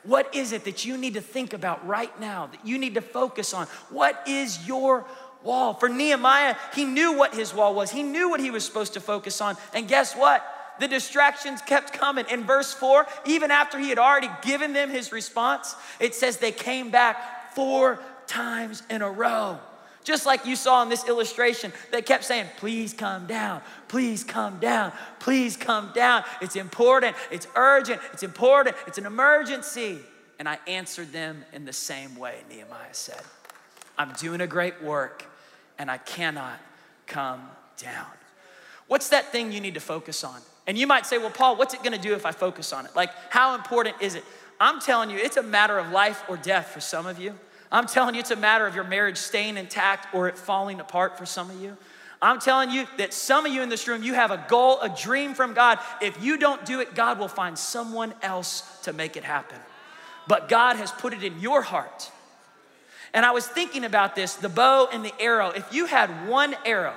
What 0.05 0.35
is 0.35 0.53
it 0.53 0.65
that 0.65 0.85
you 0.85 0.97
need 0.97 1.15
to 1.15 1.21
think 1.21 1.53
about 1.53 1.87
right 1.87 2.19
now, 2.21 2.47
that 2.47 2.65
you 2.65 2.79
need 2.79 2.95
to 2.95 3.01
focus 3.01 3.55
on? 3.55 3.67
What 3.89 4.23
is 4.27 4.67
your 4.67 5.07
wall? 5.43 5.75
For 5.75 5.89
Nehemiah, 5.89 6.57
he 6.75 6.85
knew 6.85 7.17
what 7.17 7.35
his 7.35 7.55
wall 7.55 7.75
was, 7.75 7.91
he 7.91 8.03
knew 8.03 8.29
what 8.29 8.41
he 8.41 8.51
was 8.51 8.65
supposed 8.65 8.95
to 8.95 9.01
focus 9.01 9.41
on. 9.41 9.57
And 9.73 9.89
guess 9.89 10.15
what? 10.15 10.45
The 10.81 10.89
distractions 10.89 11.63
kept 11.63 11.93
coming. 11.93 12.27
In 12.31 12.45
verse 12.45 12.75
4, 12.75 13.07
even 13.27 13.51
after 13.51 13.79
he 13.79 13.89
had 13.89 13.99
already 13.99 14.31
given 14.43 14.73
them 14.73 14.91
his 14.91 15.13
response, 15.13 15.75
it 16.01 16.15
says 16.15 16.39
they 16.39 16.53
came 16.53 16.91
back 16.91 17.55
four 17.55 18.01
times 18.27 18.83
in 18.91 19.01
a 19.01 19.11
row. 19.11 19.59
Just 20.05 20.27
like 20.27 20.45
you 20.45 20.55
saw 20.55 20.83
in 20.83 20.91
this 20.91 21.09
illustration, 21.09 21.73
they 21.91 22.03
kept 22.03 22.25
saying, 22.25 22.47
Please 22.59 22.93
come 22.93 23.27
down, 23.27 23.63
please 23.89 24.23
come 24.23 24.59
down, 24.61 24.93
please 25.19 25.57
come 25.57 25.91
down. 25.95 26.25
It's 26.43 26.57
important, 26.57 27.17
it's 27.31 27.49
urgent, 27.57 28.01
it's 28.13 28.23
important, 28.23 28.77
it's 28.87 28.99
an 28.99 29.07
emergency. 29.07 29.99
And 30.39 30.47
I 30.47 30.59
answered 30.67 31.11
them 31.11 31.45
in 31.55 31.65
the 31.65 31.73
same 31.73 32.17
way, 32.17 32.37
Nehemiah 32.51 32.93
said. 32.93 33.23
I'm 33.97 34.13
doing 34.13 34.43
a 34.43 34.47
great 34.47 34.83
work 34.83 35.25
and 35.79 35.91
I 35.91 35.99
cannot 35.99 36.59
come 37.07 37.41
down. 37.79 38.07
What's 38.89 39.09
that 39.09 39.33
thing 39.33 39.53
you 39.53 39.61
need 39.61 39.75
to 39.75 39.81
focus 39.81 40.23
on? 40.23 40.39
And 40.67 40.77
you 40.77 40.87
might 40.87 41.07
say, 41.07 41.17
Well, 41.17 41.31
Paul, 41.31 41.57
what's 41.57 41.73
it 41.73 41.83
gonna 41.83 41.97
do 41.97 42.13
if 42.13 42.27
I 42.27 42.33
focus 42.33 42.75
on 42.75 42.85
it? 42.85 42.95
Like, 42.95 43.11
how 43.31 43.55
important 43.55 43.97
is 44.03 44.17
it? 44.17 44.25
I'm 44.61 44.81
telling 44.81 45.09
you, 45.09 45.17
it's 45.17 45.39
a 45.39 45.43
matter 45.43 45.79
of 45.79 45.91
life 45.91 46.23
or 46.29 46.37
death 46.37 46.69
for 46.69 46.81
some 46.81 47.07
of 47.07 47.19
you. 47.19 47.39
I'm 47.75 47.87
telling 47.87 48.15
you, 48.15 48.21
it's 48.21 48.31
a 48.31 48.37
matter 48.37 48.69
of 48.69 48.77
your 48.77 48.85
marriage 48.85 49.17
staying 49.17 49.57
intact 49.57 50.15
or 50.15 50.29
it 50.29 50.39
falling 50.39 50.79
apart 50.79 51.19
for 51.19 51.27
some 51.27 51.51
of 51.51 51.61
you. 51.61 51.77
I'm 52.23 52.39
telling 52.39 52.71
you 52.71 52.87
that 52.99 53.13
some 53.13 53.45
of 53.45 53.53
you 53.53 53.63
in 53.63 53.69
this 53.69 53.89
room, 53.89 54.05
you 54.05 54.15
have 54.15 54.31
a 54.31 54.47
goal, 54.49 54.81
a 54.81 54.89
dream 54.89 55.35
from 55.35 55.55
God. 55.55 55.81
If 56.01 56.23
you 56.23 56.39
don't 56.39 56.65
do 56.65 56.79
it, 56.79 56.95
God 56.95 57.19
will 57.19 57.27
find 57.27 57.59
someone 57.59 58.15
else 58.23 58.79
to 58.85 58.93
make 58.93 59.17
it 59.17 59.25
happen. 59.25 59.59
But 60.29 60.49
God 60.49 60.77
has 60.77 60.93
put 60.93 61.15
it 61.15 61.25
in 61.25 61.41
your 61.41 61.63
heart. 61.63 62.13
And 63.13 63.27
I 63.27 63.33
was 63.33 63.45
thinking 63.45 63.83
about 63.83 64.15
this 64.15 64.37
the 64.37 64.49
bow 64.49 64.89
and 64.93 65.05
the 65.05 65.13
arrow. 65.21 65.51
If 65.51 65.75
you 65.75 65.87
had 65.87 66.29
one 66.29 66.55
arrow 66.65 66.95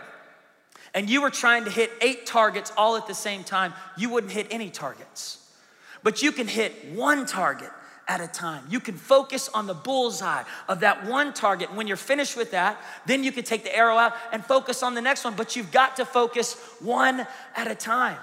and 0.93 1.09
you 1.09 1.23
were 1.23 1.31
trying 1.31 1.65
to 1.65 1.71
hit 1.71 1.89
eight 2.01 2.27
targets 2.27 2.71
all 2.77 2.97
at 2.97 3.07
the 3.07 3.15
same 3.15 3.43
time, 3.43 3.73
you 3.97 4.09
wouldn't 4.09 4.31
hit 4.31 4.45
any 4.51 4.69
targets. 4.69 5.43
But 6.03 6.21
you 6.21 6.31
can 6.31 6.47
hit 6.47 6.93
one 6.93 7.25
target 7.25 7.71
at 8.07 8.21
a 8.21 8.27
time. 8.27 8.63
You 8.69 8.79
can 8.79 8.95
focus 8.95 9.49
on 9.53 9.67
the 9.67 9.73
bullseye 9.73 10.43
of 10.67 10.79
that 10.79 11.05
one 11.05 11.33
target. 11.33 11.73
When 11.73 11.87
you're 11.87 11.97
finished 11.97 12.37
with 12.37 12.51
that, 12.51 12.81
then 13.05 13.23
you 13.23 13.31
can 13.31 13.43
take 13.43 13.63
the 13.63 13.75
arrow 13.75 13.97
out 13.97 14.13
and 14.31 14.45
focus 14.45 14.83
on 14.83 14.95
the 14.95 15.01
next 15.01 15.23
one. 15.23 15.35
But 15.35 15.55
you've 15.55 15.71
got 15.71 15.97
to 15.97 16.05
focus 16.05 16.53
one 16.79 17.27
at 17.55 17.69
a 17.69 17.75
time. 17.75 18.17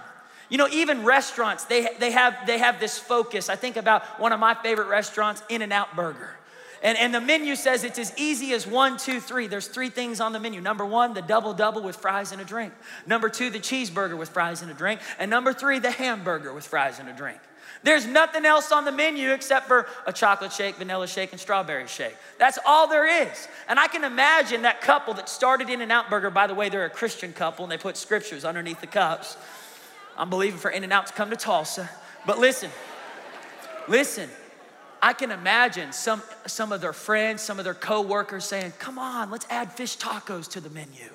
You 0.48 0.58
know, 0.58 0.68
even 0.68 1.04
restaurants, 1.04 1.64
they, 1.64 1.88
they, 1.98 2.12
have, 2.12 2.34
they 2.46 2.58
have 2.58 2.78
this 2.78 2.98
focus. 2.98 3.48
I 3.48 3.56
think 3.56 3.76
about 3.76 4.02
one 4.20 4.32
of 4.32 4.40
my 4.40 4.54
favorite 4.54 4.88
restaurants, 4.88 5.42
In 5.48 5.62
N 5.62 5.72
Out 5.72 5.96
Burger. 5.96 6.30
And, 6.82 6.98
and 6.98 7.14
the 7.14 7.20
menu 7.20 7.56
says 7.56 7.82
it's 7.82 7.98
as 7.98 8.12
easy 8.18 8.52
as 8.52 8.66
one, 8.66 8.98
two, 8.98 9.18
three. 9.18 9.46
There's 9.46 9.68
three 9.68 9.88
things 9.88 10.20
on 10.20 10.32
the 10.32 10.38
menu. 10.38 10.60
Number 10.60 10.84
one, 10.84 11.14
the 11.14 11.22
double 11.22 11.54
double 11.54 11.82
with 11.82 11.96
fries 11.96 12.30
and 12.30 12.42
a 12.42 12.44
drink. 12.44 12.74
Number 13.06 13.30
two, 13.30 13.48
the 13.48 13.58
cheeseburger 13.58 14.18
with 14.18 14.28
fries 14.28 14.60
and 14.60 14.70
a 14.70 14.74
drink. 14.74 15.00
And 15.18 15.30
number 15.30 15.54
three, 15.54 15.78
the 15.78 15.90
hamburger 15.90 16.52
with 16.52 16.66
fries 16.66 16.98
and 16.98 17.08
a 17.08 17.14
drink. 17.14 17.40
There's 17.84 18.06
nothing 18.06 18.46
else 18.46 18.72
on 18.72 18.86
the 18.86 18.92
menu 18.92 19.32
except 19.32 19.68
for 19.68 19.86
a 20.06 20.12
chocolate 20.12 20.52
shake, 20.52 20.76
vanilla 20.76 21.06
shake, 21.06 21.32
and 21.32 21.40
strawberry 21.40 21.86
shake. 21.86 22.16
That's 22.38 22.58
all 22.66 22.88
there 22.88 23.06
is. 23.28 23.46
And 23.68 23.78
I 23.78 23.88
can 23.88 24.04
imagine 24.04 24.62
that 24.62 24.80
couple 24.80 25.12
that 25.14 25.28
started 25.28 25.68
In 25.68 25.82
N 25.82 25.90
Out 25.90 26.08
Burger, 26.08 26.30
by 26.30 26.46
the 26.46 26.54
way, 26.54 26.70
they're 26.70 26.86
a 26.86 26.90
Christian 26.90 27.34
couple 27.34 27.64
and 27.64 27.70
they 27.70 27.76
put 27.76 27.98
scriptures 27.98 28.44
underneath 28.44 28.80
the 28.80 28.86
cups. 28.86 29.36
I'm 30.16 30.30
believing 30.30 30.58
for 30.58 30.70
In 30.70 30.82
N 30.82 30.92
Out 30.92 31.08
to 31.08 31.12
come 31.12 31.28
to 31.28 31.36
Tulsa. 31.36 31.90
But 32.24 32.38
listen, 32.38 32.70
listen, 33.86 34.30
I 35.02 35.12
can 35.12 35.30
imagine 35.30 35.92
some, 35.92 36.22
some 36.46 36.72
of 36.72 36.80
their 36.80 36.94
friends, 36.94 37.42
some 37.42 37.58
of 37.58 37.66
their 37.66 37.74
coworkers 37.74 38.46
saying, 38.46 38.72
Come 38.78 38.98
on, 38.98 39.30
let's 39.30 39.46
add 39.50 39.70
fish 39.70 39.98
tacos 39.98 40.50
to 40.52 40.60
the 40.60 40.70
menu. 40.70 41.10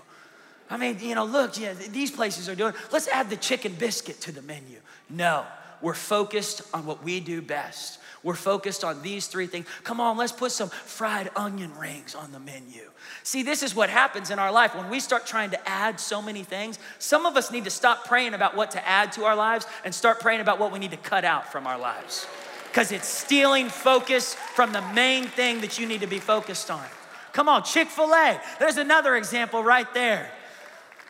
I 0.69 0.77
mean, 0.77 0.99
you 0.99 1.15
know, 1.15 1.25
look, 1.25 1.59
yeah, 1.59 1.73
these 1.73 2.11
places 2.11 2.47
are 2.47 2.53
doing, 2.53 2.75
let's 2.91 3.07
add 3.07 3.31
the 3.31 3.37
chicken 3.37 3.73
biscuit 3.73 4.21
to 4.21 4.31
the 4.31 4.43
menu. 4.43 4.77
No, 5.09 5.47
we're 5.81 5.93
focused 5.93 6.61
on 6.73 6.85
what 6.85 7.03
we 7.03 7.19
do 7.19 7.41
best. 7.41 7.99
We're 8.21 8.35
focused 8.35 8.83
on 8.83 9.01
these 9.01 9.27
three 9.27 9.47
things. 9.47 9.65
Come 9.83 10.01
on, 10.01 10.17
let's 10.17 10.33
put 10.33 10.51
some 10.51 10.69
fried 10.69 11.29
onion 11.35 11.71
rings 11.77 12.15
on 12.15 12.33
the 12.33 12.39
menu. 12.39 12.81
See, 13.23 13.43
this 13.43 13.63
is 13.63 13.73
what 13.73 13.89
happens 13.89 14.29
in 14.29 14.39
our 14.39 14.51
life. 14.51 14.75
When 14.75 14.89
we 14.89 14.99
start 14.99 15.25
trying 15.25 15.51
to 15.51 15.69
add 15.69 15.99
so 15.99 16.21
many 16.21 16.43
things, 16.43 16.79
some 16.99 17.25
of 17.25 17.37
us 17.37 17.49
need 17.49 17.63
to 17.63 17.69
stop 17.69 18.05
praying 18.05 18.33
about 18.33 18.57
what 18.57 18.71
to 18.71 18.85
add 18.85 19.13
to 19.13 19.23
our 19.23 19.35
lives 19.35 19.65
and 19.85 19.95
start 19.95 20.19
praying 20.19 20.41
about 20.41 20.59
what 20.59 20.73
we 20.73 20.79
need 20.79 20.91
to 20.91 20.97
cut 20.97 21.23
out 21.23 21.49
from 21.51 21.65
our 21.65 21.77
lives. 21.77 22.27
Because 22.67 22.91
it's 22.91 23.07
stealing 23.07 23.69
focus 23.69 24.35
from 24.53 24.73
the 24.73 24.81
main 24.93 25.25
thing 25.25 25.61
that 25.61 25.79
you 25.79 25.87
need 25.87 26.01
to 26.01 26.07
be 26.07 26.19
focused 26.19 26.69
on. 26.69 26.85
Come 27.31 27.47
on, 27.47 27.63
Chick 27.63 27.87
fil 27.87 28.13
A. 28.13 28.39
There's 28.59 28.77
another 28.77 29.15
example 29.15 29.63
right 29.63 29.91
there. 29.93 30.29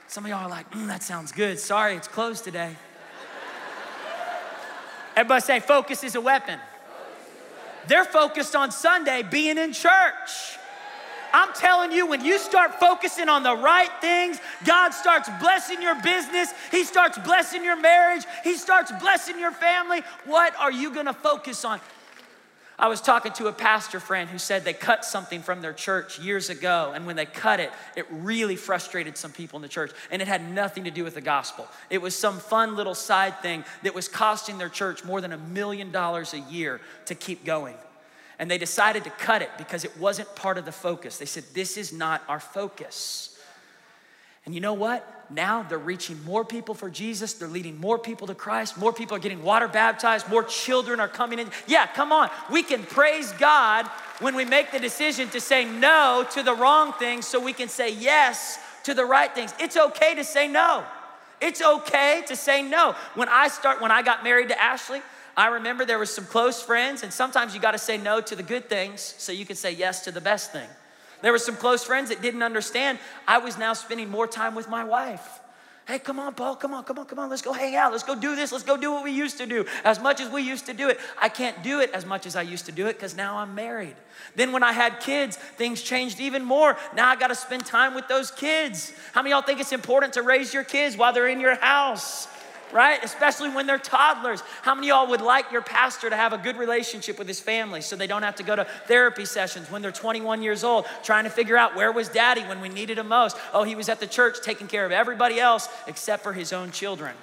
Some 0.07 0.25
of 0.25 0.29
y'all 0.29 0.45
are 0.45 0.49
like, 0.49 0.69
mm, 0.71 0.87
that 0.87 1.01
sounds 1.01 1.31
good. 1.31 1.59
Sorry, 1.59 1.95
it's 1.95 2.07
closed 2.07 2.43
today. 2.43 2.75
Everybody 5.19 5.41
say, 5.41 5.59
focus 5.59 6.05
is 6.05 6.15
a 6.15 6.21
weapon. 6.21 6.57
They're 7.89 8.05
focused 8.05 8.55
on 8.55 8.71
Sunday 8.71 9.21
being 9.21 9.57
in 9.57 9.73
church. 9.73 10.57
I'm 11.33 11.51
telling 11.51 11.91
you, 11.91 12.07
when 12.07 12.23
you 12.23 12.39
start 12.39 12.75
focusing 12.79 13.27
on 13.27 13.43
the 13.43 13.53
right 13.53 13.89
things, 13.99 14.39
God 14.63 14.91
starts 14.91 15.29
blessing 15.41 15.81
your 15.81 16.01
business. 16.01 16.53
He 16.71 16.85
starts 16.85 17.17
blessing 17.17 17.65
your 17.65 17.75
marriage. 17.75 18.23
He 18.45 18.55
starts 18.55 18.93
blessing 19.01 19.37
your 19.37 19.51
family. 19.51 20.03
What 20.23 20.55
are 20.57 20.71
you 20.71 20.89
gonna 20.89 21.11
focus 21.11 21.65
on? 21.65 21.81
I 22.79 22.87
was 22.87 23.01
talking 23.01 23.33
to 23.33 23.47
a 23.47 23.51
pastor 23.51 23.99
friend 23.99 24.29
who 24.29 24.37
said 24.37 24.63
they 24.63 24.71
cut 24.73 25.03
something 25.03 25.41
from 25.41 25.61
their 25.61 25.73
church 25.73 26.17
years 26.17 26.49
ago, 26.49 26.93
and 26.95 27.05
when 27.05 27.17
they 27.17 27.25
cut 27.25 27.59
it, 27.59 27.71
it 27.97 28.05
really 28.09 28.55
frustrated 28.55 29.17
some 29.17 29.33
people 29.33 29.57
in 29.57 29.61
the 29.61 29.67
church, 29.67 29.91
and 30.09 30.21
it 30.21 30.29
had 30.29 30.49
nothing 30.49 30.85
to 30.85 30.91
do 30.91 31.03
with 31.03 31.15
the 31.15 31.21
gospel. 31.21 31.67
It 31.89 32.01
was 32.01 32.15
some 32.15 32.39
fun 32.39 32.77
little 32.77 32.95
side 32.95 33.41
thing 33.41 33.65
that 33.83 33.93
was 33.93 34.07
costing 34.07 34.57
their 34.57 34.69
church 34.69 35.03
more 35.03 35.19
than 35.19 35.33
a 35.33 35.37
million 35.37 35.91
dollars 35.91 36.33
a 36.33 36.39
year 36.39 36.79
to 37.07 37.15
keep 37.15 37.43
going. 37.43 37.75
And 38.39 38.49
they 38.49 38.57
decided 38.57 39.03
to 39.03 39.09
cut 39.09 39.41
it 39.41 39.49
because 39.57 39.83
it 39.83 39.97
wasn't 39.97 40.33
part 40.33 40.57
of 40.57 40.63
the 40.63 40.71
focus. 40.71 41.17
They 41.17 41.25
said, 41.25 41.43
This 41.53 41.75
is 41.75 41.91
not 41.91 42.23
our 42.29 42.39
focus. 42.39 43.28
And 44.45 44.55
you 44.55 44.61
know 44.61 44.73
what? 44.73 45.05
Now 45.29 45.63
they're 45.63 45.77
reaching 45.77 46.23
more 46.23 46.43
people 46.43 46.73
for 46.73 46.89
Jesus. 46.89 47.33
They're 47.33 47.47
leading 47.47 47.79
more 47.79 47.99
people 47.99 48.27
to 48.27 48.35
Christ. 48.35 48.77
More 48.77 48.91
people 48.91 49.15
are 49.15 49.19
getting 49.19 49.43
water 49.43 49.67
baptized. 49.67 50.27
More 50.27 50.43
children 50.43 50.99
are 50.99 51.07
coming 51.07 51.39
in. 51.39 51.49
Yeah, 51.67 51.85
come 51.87 52.11
on. 52.11 52.29
We 52.49 52.63
can 52.63 52.83
praise 52.83 53.31
God 53.33 53.85
when 54.19 54.35
we 54.35 54.45
make 54.45 54.71
the 54.71 54.79
decision 54.79 55.29
to 55.29 55.39
say 55.39 55.65
no 55.65 56.25
to 56.31 56.41
the 56.41 56.53
wrong 56.53 56.93
things 56.93 57.27
so 57.27 57.39
we 57.39 57.53
can 57.53 57.69
say 57.69 57.93
yes 57.93 58.59
to 58.83 58.93
the 58.93 59.05
right 59.05 59.33
things. 59.33 59.53
It's 59.59 59.77
okay 59.77 60.15
to 60.15 60.23
say 60.23 60.47
no. 60.47 60.83
It's 61.41 61.61
okay 61.61 62.23
to 62.27 62.35
say 62.35 62.61
no. 62.61 62.95
When 63.13 63.29
I 63.29 63.49
start 63.49 63.81
when 63.81 63.91
I 63.91 64.01
got 64.01 64.23
married 64.23 64.49
to 64.49 64.59
Ashley, 64.59 65.01
I 65.37 65.47
remember 65.47 65.85
there 65.85 65.99
was 65.99 66.13
some 66.13 66.25
close 66.25 66.61
friends 66.61 67.03
and 67.03 67.13
sometimes 67.13 67.53
you 67.53 67.61
got 67.61 67.71
to 67.71 67.77
say 67.77 67.97
no 67.97 68.19
to 68.19 68.35
the 68.35 68.43
good 68.43 68.67
things 68.67 69.15
so 69.17 69.31
you 69.31 69.45
can 69.45 69.55
say 69.55 69.71
yes 69.71 70.03
to 70.05 70.11
the 70.11 70.21
best 70.21 70.51
thing. 70.51 70.67
There 71.21 71.31
were 71.31 71.39
some 71.39 71.55
close 71.55 71.83
friends 71.83 72.09
that 72.09 72.21
didn't 72.21 72.43
understand. 72.43 72.99
I 73.27 73.39
was 73.39 73.57
now 73.57 73.73
spending 73.73 74.09
more 74.09 74.27
time 74.27 74.55
with 74.55 74.69
my 74.69 74.83
wife. 74.83 75.39
Hey, 75.89 75.97
come 75.97 76.19
on, 76.19 76.35
Paul, 76.35 76.55
come 76.55 76.75
on, 76.75 76.83
come 76.83 76.99
on, 76.99 77.05
come 77.07 77.17
on, 77.17 77.31
let's 77.31 77.41
go 77.41 77.51
hang 77.51 77.75
out. 77.75 77.91
Let's 77.91 78.03
go 78.03 78.13
do 78.13 78.35
this. 78.35 78.51
Let's 78.51 78.63
go 78.63 78.77
do 78.77 78.91
what 78.91 79.03
we 79.03 79.09
used 79.09 79.39
to 79.39 79.47
do. 79.47 79.65
As 79.83 79.99
much 79.99 80.21
as 80.21 80.29
we 80.29 80.43
used 80.43 80.67
to 80.67 80.73
do 80.75 80.87
it, 80.87 80.99
I 81.19 81.29
can't 81.29 81.63
do 81.63 81.79
it 81.79 81.89
as 81.95 82.05
much 82.05 82.27
as 82.27 82.35
I 82.35 82.43
used 82.43 82.67
to 82.67 82.71
do 82.71 82.85
it 82.85 82.93
because 82.93 83.17
now 83.17 83.37
I'm 83.37 83.55
married. 83.55 83.95
Then 84.35 84.51
when 84.51 84.61
I 84.61 84.71
had 84.71 84.99
kids, 84.99 85.35
things 85.35 85.81
changed 85.81 86.19
even 86.19 86.45
more. 86.45 86.77
Now 86.95 87.09
I 87.09 87.15
got 87.15 87.29
to 87.29 87.35
spend 87.35 87.65
time 87.65 87.95
with 87.95 88.07
those 88.07 88.29
kids. 88.29 88.93
How 89.13 89.23
many 89.23 89.31
y'all 89.31 89.41
think 89.41 89.59
it's 89.59 89.71
important 89.71 90.13
to 90.13 90.21
raise 90.21 90.53
your 90.53 90.63
kids 90.63 90.95
while 90.95 91.11
they're 91.11 91.27
in 91.27 91.39
your 91.39 91.55
house? 91.55 92.27
Right? 92.71 93.03
Especially 93.03 93.49
when 93.49 93.65
they're 93.65 93.77
toddlers. 93.77 94.41
How 94.61 94.75
many 94.75 94.87
y'all 94.87 95.07
would 95.07 95.21
like 95.21 95.51
your 95.51 95.61
pastor 95.61 96.09
to 96.09 96.15
have 96.15 96.33
a 96.33 96.37
good 96.37 96.57
relationship 96.57 97.17
with 97.17 97.27
his 97.27 97.39
family 97.39 97.81
so 97.81 97.95
they 97.95 98.07
don't 98.07 98.23
have 98.23 98.35
to 98.35 98.43
go 98.43 98.55
to 98.55 98.65
therapy 98.87 99.25
sessions 99.25 99.69
when 99.69 99.81
they're 99.81 99.91
21 99.91 100.41
years 100.41 100.63
old, 100.63 100.85
trying 101.03 101.23
to 101.23 101.29
figure 101.29 101.57
out 101.57 101.75
where 101.75 101.91
was 101.91 102.09
daddy 102.09 102.41
when 102.41 102.61
we 102.61 102.69
needed 102.69 102.97
him 102.97 103.07
most? 103.07 103.37
Oh, 103.53 103.63
he 103.63 103.75
was 103.75 103.89
at 103.89 103.99
the 103.99 104.07
church 104.07 104.41
taking 104.41 104.67
care 104.67 104.85
of 104.85 104.91
everybody 104.91 105.39
else 105.39 105.67
except 105.87 106.23
for 106.23 106.33
his 106.33 106.53
own 106.53 106.71
children. 106.71 107.15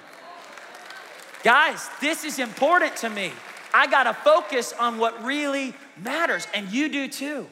Guys, 1.43 1.89
this 2.01 2.23
is 2.23 2.39
important 2.39 2.95
to 2.97 3.09
me. 3.09 3.31
I 3.73 3.87
gotta 3.87 4.13
focus 4.13 4.73
on 4.79 4.97
what 4.97 5.23
really 5.23 5.73
matters, 5.97 6.47
and 6.53 6.69
you 6.69 6.89
do 6.89 7.07
too. 7.07 7.47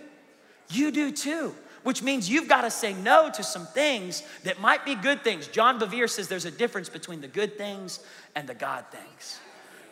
You 0.70 0.92
do 0.92 1.12
too 1.12 1.56
which 1.86 2.02
means 2.02 2.28
you've 2.28 2.50
got 2.50 2.62
to 2.62 2.72
say 2.72 2.94
no 2.94 3.30
to 3.30 3.44
some 3.44 3.68
things 3.68 4.24
that 4.44 4.60
might 4.60 4.84
be 4.84 4.96
good 4.96 5.24
things. 5.24 5.46
John 5.46 5.80
Bevere 5.80 6.10
says 6.10 6.28
there's 6.28 6.46
a 6.46 6.52
difference 6.52 6.90
between 6.90 7.22
the 7.22 7.28
good 7.28 7.60
things 7.60 8.00
and 8.36 8.50
the 8.50 8.56
God 8.56 8.86
things. 8.90 9.40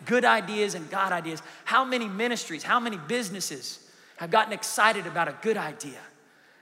Good 0.08 0.26
ideas 0.26 0.74
and 0.74 0.90
God 0.90 1.12
ideas. 1.12 1.44
How 1.66 1.86
many 1.86 2.08
ministries, 2.08 2.64
how 2.64 2.80
many 2.80 2.98
businesses 2.98 3.80
have 4.18 4.32
gotten 4.32 4.54
excited 4.54 5.06
about 5.06 5.28
a 5.28 5.36
good 5.44 5.56
idea? 5.56 6.00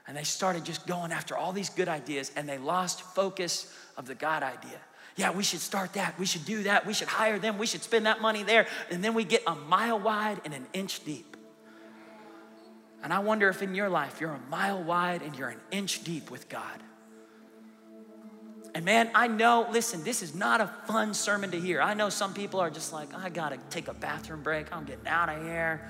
And 0.05 0.17
they 0.17 0.23
started 0.23 0.65
just 0.65 0.85
going 0.85 1.13
after 1.13 1.37
all 1.37 1.53
these 1.53 1.69
good 1.69 1.87
ideas 1.87 2.29
and 2.35 2.47
they 2.47 2.57
lost 2.57 3.01
focus 3.01 3.73
of 3.95 4.07
the 4.07 4.15
God 4.15 4.43
idea. 4.43 4.81
Yeah, 5.15 5.31
we 5.31 5.43
should 5.43 5.61
start 5.61 5.93
that. 5.93 6.19
We 6.19 6.25
should 6.25 6.43
do 6.43 6.63
that. 6.63 6.85
We 6.85 6.93
should 6.93 7.07
hire 7.07 7.39
them. 7.39 7.57
We 7.57 7.67
should 7.67 7.83
spend 7.83 8.05
that 8.05 8.19
money 8.19 8.43
there. 8.43 8.67
And 8.89 9.01
then 9.01 9.13
we 9.13 9.23
get 9.23 9.43
a 9.47 9.55
mile 9.55 9.97
wide 9.97 10.41
and 10.43 10.53
an 10.53 10.67
inch 10.73 11.05
deep. 11.05 11.30
And 13.03 13.11
I 13.11 13.19
wonder 13.19 13.49
if 13.49 13.61
in 13.61 13.73
your 13.73 13.89
life 13.89 14.21
you're 14.21 14.31
a 14.31 14.49
mile 14.49 14.81
wide 14.81 15.21
and 15.21 15.35
you're 15.35 15.49
an 15.49 15.59
inch 15.71 16.03
deep 16.03 16.29
with 16.29 16.49
God. 16.49 16.83
And 18.73 18.85
man, 18.85 19.09
I 19.13 19.27
know, 19.27 19.67
listen, 19.71 20.03
this 20.03 20.21
is 20.21 20.33
not 20.33 20.61
a 20.61 20.67
fun 20.87 21.13
sermon 21.13 21.51
to 21.51 21.59
hear. 21.59 21.81
I 21.81 21.93
know 21.93 22.09
some 22.09 22.33
people 22.33 22.59
are 22.59 22.69
just 22.69 22.93
like, 22.93 23.13
I 23.13 23.29
gotta 23.29 23.57
take 23.69 23.87
a 23.87 23.93
bathroom 23.93 24.43
break. 24.43 24.73
I'm 24.73 24.85
getting 24.85 25.07
out 25.07 25.29
of 25.29 25.43
here. 25.43 25.81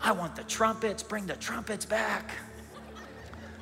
I 0.00 0.12
want 0.12 0.34
the 0.34 0.44
trumpets, 0.44 1.02
bring 1.02 1.26
the 1.26 1.36
trumpets 1.36 1.84
back. 1.84 2.32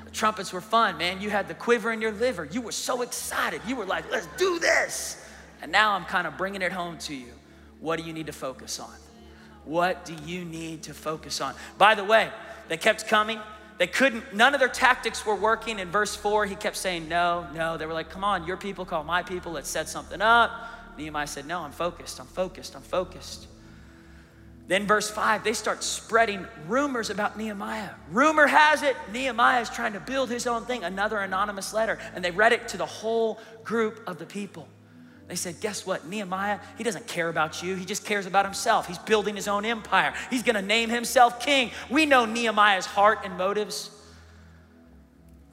The 0.05 0.11
trumpets 0.11 0.53
were 0.53 0.61
fun, 0.61 0.97
man. 0.97 1.21
You 1.21 1.31
had 1.31 1.49
the 1.49 1.55
quiver 1.55 1.93
in 1.93 2.01
your 2.01 2.13
liver. 2.13 2.47
You 2.47 2.63
were 2.63 2.73
so 2.73 3.03
excited. 3.03 3.61
You 3.67 3.77
were 3.77 3.87
like, 3.87 4.11
let's 4.11 4.29
do 4.39 4.59
this. 4.59 5.23
And 5.61 5.73
now 5.73 5.93
I'm 5.93 6.05
kind 6.05 6.27
of 6.27 6.39
bringing 6.39 6.63
it 6.63 6.73
home 6.73 6.97
to 6.99 7.15
you. 7.15 7.33
What 7.81 7.99
do 7.99 8.05
you 8.05 8.13
need 8.13 8.27
to 8.27 8.33
focus 8.33 8.81
on? 8.81 8.95
What 9.67 10.05
do 10.05 10.15
you 10.25 10.45
need 10.45 10.85
to 10.85 10.95
focus 10.95 11.41
on? 11.41 11.55
By 11.77 11.95
the 11.95 12.05
way, 12.05 12.31
they 12.69 12.77
kept 12.77 13.07
coming. 13.09 13.41
They 13.79 13.87
couldn't, 13.87 14.35
none 14.35 14.55
of 14.55 14.61
their 14.61 14.71
tactics 14.71 15.27
were 15.27 15.35
working. 15.35 15.81
In 15.81 15.91
verse 15.91 16.17
4, 16.17 16.47
he 16.47 16.55
kept 16.55 16.77
saying, 16.77 17.09
No, 17.09 17.47
no. 17.53 17.77
They 17.77 17.85
were 17.85 17.93
like, 17.93 18.09
Come 18.09 18.25
on, 18.25 18.47
your 18.47 18.57
people 18.57 18.85
call 18.85 19.05
my 19.05 19.23
people. 19.23 19.53
Let's 19.53 19.69
set 19.69 19.89
something 19.89 20.23
up. 20.23 20.51
Nehemiah 20.97 21.27
said, 21.27 21.47
No, 21.47 21.61
I'm 21.61 21.73
focused. 21.73 22.21
I'm 22.21 22.27
focused. 22.27 22.75
I'm 22.75 22.83
focused. 22.83 23.49
Then, 24.69 24.87
verse 24.87 25.09
5, 25.09 25.45
they 25.45 25.53
start 25.53 25.85
spreading 25.85 26.45
rumors 26.67 27.11
about 27.11 27.39
Nehemiah. 27.39 27.91
Rumor 28.11 28.49
has 28.49 28.83
it 28.83 28.97
Nehemiah 29.13 29.61
is 29.61 29.71
trying 29.71 29.93
to 29.93 30.01
build 30.01 30.29
his 30.29 30.47
own 30.47 30.65
thing, 30.65 30.83
another 30.83 31.19
anonymous 31.19 31.73
letter. 31.73 31.99
And 32.15 32.25
they 32.25 32.33
read 32.33 32.53
it 32.53 32.69
to 32.69 32.77
the 32.77 32.87
whole 32.87 33.39
group 33.63 34.03
of 34.09 34.19
the 34.19 34.27
people. 34.27 34.67
They 35.29 35.35
said, 35.35 35.61
Guess 35.61 35.87
what? 35.87 36.07
Nehemiah, 36.07 36.61
he 36.79 36.85
doesn't 36.85 37.07
care 37.07 37.29
about 37.29 37.63
you. 37.63 37.75
He 37.75 37.85
just 37.85 38.05
cares 38.05 38.27
about 38.27 38.45
himself. 38.45 38.87
He's 38.87 38.99
building 38.99 39.35
his 39.35 39.49
own 39.49 39.65
empire. 39.65 40.15
He's 40.31 40.43
gonna 40.43 40.63
name 40.63 40.89
himself 40.89 41.41
king. 41.41 41.71
We 41.91 42.07
know 42.07 42.27
Nehemiah's 42.27 42.87
heart 42.87 43.21
and 43.25 43.37
motives. 43.37 43.91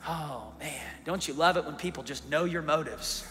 Oh, 0.08 0.54
man, 0.60 0.86
don't 1.06 1.28
you 1.28 1.34
love 1.34 1.58
it 1.58 1.66
when 1.66 1.76
people 1.76 2.04
just 2.04 2.30
know 2.30 2.46
your 2.46 2.62
motives? 2.62 3.26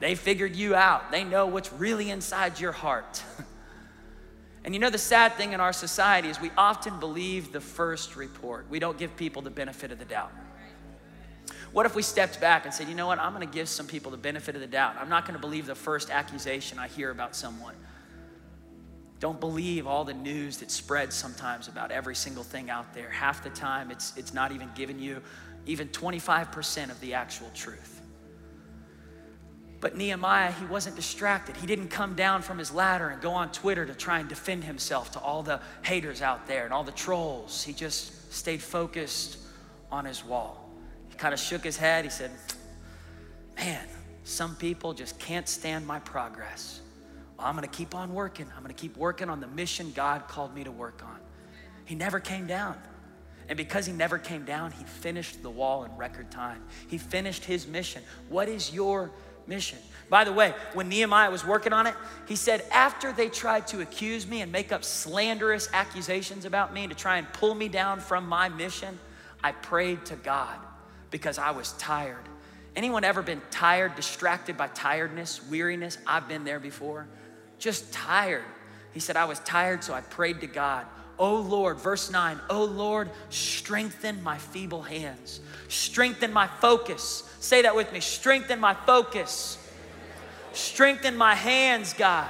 They 0.00 0.14
figured 0.14 0.56
you 0.56 0.74
out, 0.74 1.10
they 1.10 1.24
know 1.24 1.46
what's 1.46 1.72
really 1.72 2.10
inside 2.10 2.58
your 2.60 2.72
heart. 2.72 3.22
and 4.64 4.74
you 4.74 4.80
know, 4.80 4.90
the 4.90 4.98
sad 4.98 5.34
thing 5.34 5.52
in 5.52 5.60
our 5.60 5.72
society 5.72 6.28
is 6.28 6.40
we 6.40 6.50
often 6.56 6.98
believe 6.98 7.52
the 7.52 7.60
first 7.60 8.16
report, 8.16 8.66
we 8.68 8.78
don't 8.78 8.98
give 8.98 9.16
people 9.16 9.42
the 9.42 9.50
benefit 9.50 9.92
of 9.92 9.98
the 9.98 10.04
doubt. 10.04 10.32
What 11.72 11.86
if 11.86 11.94
we 11.94 12.02
stepped 12.02 12.40
back 12.40 12.64
and 12.64 12.72
said, 12.72 12.88
you 12.88 12.94
know 12.94 13.06
what, 13.06 13.18
I'm 13.18 13.32
gonna 13.32 13.46
give 13.46 13.68
some 13.68 13.86
people 13.86 14.10
the 14.10 14.16
benefit 14.16 14.54
of 14.54 14.60
the 14.60 14.66
doubt. 14.66 14.96
I'm 14.98 15.08
not 15.08 15.26
gonna 15.26 15.38
believe 15.38 15.66
the 15.66 15.74
first 15.74 16.10
accusation 16.10 16.78
I 16.78 16.88
hear 16.88 17.10
about 17.10 17.36
someone. 17.36 17.74
Don't 19.18 19.40
believe 19.40 19.86
all 19.86 20.04
the 20.04 20.14
news 20.14 20.58
that 20.58 20.70
spreads 20.70 21.14
sometimes 21.14 21.68
about 21.68 21.90
every 21.90 22.14
single 22.14 22.44
thing 22.44 22.68
out 22.68 22.92
there. 22.92 23.08
Half 23.10 23.42
the 23.42 23.50
time, 23.50 23.90
it's, 23.90 24.14
it's 24.16 24.34
not 24.34 24.52
even 24.52 24.70
giving 24.74 24.98
you 24.98 25.22
even 25.64 25.88
25% 25.88 26.90
of 26.90 27.00
the 27.00 27.14
actual 27.14 27.50
truth. 27.54 28.00
But 29.80 29.96
Nehemiah, 29.96 30.52
he 30.52 30.64
wasn't 30.66 30.96
distracted. 30.96 31.56
He 31.56 31.66
didn't 31.66 31.88
come 31.88 32.14
down 32.14 32.42
from 32.42 32.58
his 32.58 32.72
ladder 32.72 33.08
and 33.08 33.20
go 33.20 33.32
on 33.32 33.52
Twitter 33.52 33.84
to 33.84 33.94
try 33.94 34.20
and 34.20 34.28
defend 34.28 34.64
himself 34.64 35.12
to 35.12 35.20
all 35.20 35.42
the 35.42 35.60
haters 35.82 36.22
out 36.22 36.46
there 36.46 36.64
and 36.64 36.72
all 36.72 36.84
the 36.84 36.92
trolls. 36.92 37.62
He 37.62 37.72
just 37.72 38.32
stayed 38.32 38.62
focused 38.62 39.38
on 39.90 40.04
his 40.04 40.24
wall 40.24 40.65
kind 41.18 41.34
of 41.34 41.40
shook 41.40 41.64
his 41.64 41.76
head. 41.76 42.04
He 42.04 42.10
said, 42.10 42.30
Man, 43.56 43.86
some 44.24 44.54
people 44.56 44.92
just 44.92 45.18
can't 45.18 45.48
stand 45.48 45.86
my 45.86 45.98
progress. 46.00 46.80
Well, 47.38 47.46
I'm 47.46 47.54
gonna 47.54 47.68
keep 47.68 47.94
on 47.94 48.12
working. 48.12 48.46
I'm 48.56 48.62
gonna 48.62 48.74
keep 48.74 48.96
working 48.96 49.30
on 49.30 49.40
the 49.40 49.46
mission 49.46 49.92
God 49.94 50.28
called 50.28 50.54
me 50.54 50.64
to 50.64 50.70
work 50.70 51.02
on. 51.04 51.18
He 51.84 51.94
never 51.94 52.20
came 52.20 52.46
down. 52.46 52.76
And 53.48 53.56
because 53.56 53.86
he 53.86 53.92
never 53.92 54.18
came 54.18 54.44
down, 54.44 54.72
he 54.72 54.84
finished 54.84 55.42
the 55.42 55.50
wall 55.50 55.84
in 55.84 55.96
record 55.96 56.30
time. 56.30 56.62
He 56.88 56.98
finished 56.98 57.44
his 57.44 57.66
mission. 57.66 58.02
What 58.28 58.48
is 58.48 58.74
your 58.74 59.12
mission? 59.46 59.78
By 60.10 60.24
the 60.24 60.32
way, 60.32 60.52
when 60.74 60.88
Nehemiah 60.88 61.30
was 61.30 61.46
working 61.46 61.72
on 61.72 61.86
it, 61.86 61.94
he 62.26 62.34
said, 62.34 62.64
after 62.72 63.12
they 63.12 63.28
tried 63.28 63.68
to 63.68 63.82
accuse 63.82 64.26
me 64.26 64.40
and 64.40 64.50
make 64.50 64.72
up 64.72 64.82
slanderous 64.82 65.68
accusations 65.72 66.44
about 66.44 66.74
me 66.74 66.88
to 66.88 66.94
try 66.94 67.18
and 67.18 67.32
pull 67.32 67.54
me 67.54 67.68
down 67.68 68.00
from 68.00 68.28
my 68.28 68.48
mission, 68.48 68.98
I 69.44 69.52
prayed 69.52 70.04
to 70.06 70.16
God 70.16 70.58
because 71.10 71.38
I 71.38 71.50
was 71.50 71.72
tired. 71.72 72.24
Anyone 72.74 73.04
ever 73.04 73.22
been 73.22 73.40
tired, 73.50 73.94
distracted 73.96 74.56
by 74.56 74.68
tiredness, 74.68 75.40
weariness? 75.50 75.98
I've 76.06 76.28
been 76.28 76.44
there 76.44 76.60
before. 76.60 77.06
Just 77.58 77.92
tired. 77.92 78.44
He 78.92 79.00
said, 79.00 79.16
I 79.16 79.24
was 79.24 79.38
tired, 79.40 79.82
so 79.82 79.94
I 79.94 80.02
prayed 80.02 80.40
to 80.42 80.46
God. 80.46 80.86
Oh 81.18 81.36
Lord, 81.36 81.78
verse 81.78 82.10
9, 82.10 82.38
oh 82.50 82.64
Lord, 82.64 83.10
strengthen 83.30 84.22
my 84.22 84.36
feeble 84.36 84.82
hands, 84.82 85.40
strengthen 85.68 86.32
my 86.32 86.46
focus. 86.46 87.22
Say 87.40 87.62
that 87.62 87.74
with 87.74 87.92
me 87.92 88.00
strengthen 88.00 88.60
my 88.60 88.74
focus, 88.74 89.56
strengthen 90.52 91.16
my 91.16 91.34
hands, 91.34 91.94
God. 91.94 92.28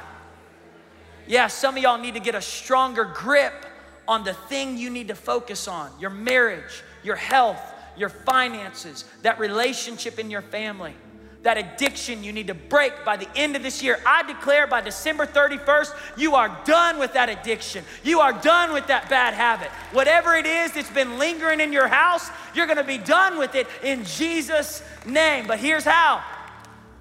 Yeah, 1.26 1.48
some 1.48 1.76
of 1.76 1.82
y'all 1.82 1.98
need 1.98 2.14
to 2.14 2.20
get 2.20 2.36
a 2.36 2.40
stronger 2.40 3.04
grip 3.04 3.66
on 4.06 4.22
the 4.22 4.34
thing 4.34 4.78
you 4.78 4.88
need 4.88 5.08
to 5.08 5.16
focus 5.16 5.66
on 5.66 5.90
your 5.98 6.10
marriage, 6.10 6.84
your 7.02 7.16
health, 7.16 7.60
your 7.96 8.08
finances, 8.08 9.04
that 9.22 9.38
relationship 9.38 10.18
in 10.18 10.30
your 10.30 10.42
family, 10.42 10.94
that 11.42 11.56
addiction 11.56 12.24
you 12.24 12.32
need 12.32 12.48
to 12.48 12.54
break 12.54 12.92
by 13.04 13.16
the 13.16 13.28
end 13.36 13.54
of 13.54 13.62
this 13.62 13.82
year. 13.82 14.00
I 14.04 14.24
declare 14.24 14.66
by 14.66 14.80
December 14.80 15.26
31st, 15.26 15.94
you 16.16 16.34
are 16.34 16.60
done 16.64 16.98
with 16.98 17.12
that 17.12 17.28
addiction. 17.28 17.84
You 18.02 18.20
are 18.20 18.32
done 18.32 18.72
with 18.72 18.88
that 18.88 19.08
bad 19.08 19.32
habit. 19.32 19.68
Whatever 19.92 20.34
it 20.34 20.44
is 20.44 20.72
that's 20.72 20.90
been 20.90 21.18
lingering 21.18 21.60
in 21.60 21.72
your 21.72 21.86
house, 21.86 22.28
you're 22.52 22.66
gonna 22.66 22.82
be 22.82 22.98
done 22.98 23.38
with 23.38 23.54
it 23.54 23.68
in 23.82 24.04
Jesus' 24.04 24.82
name. 25.04 25.46
But 25.46 25.60
here's 25.60 25.84
how 25.84 26.24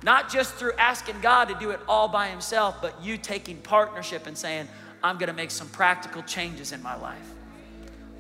not 0.04 0.30
just 0.30 0.54
through 0.54 0.74
asking 0.74 1.20
God 1.22 1.46
to 1.46 1.56
do 1.56 1.72
it 1.72 1.80
all 1.88 2.08
by 2.08 2.28
Himself, 2.28 2.80
but 2.82 3.04
you 3.04 3.18
taking 3.18 3.58
partnership 3.58 4.28
and 4.28 4.38
saying, 4.38 4.68
I'm 5.04 5.18
gonna 5.18 5.34
make 5.34 5.50
some 5.50 5.70
practical 5.70 6.22
changes 6.22 6.72
in 6.72 6.84
my 6.84 6.96
life. 6.96 7.35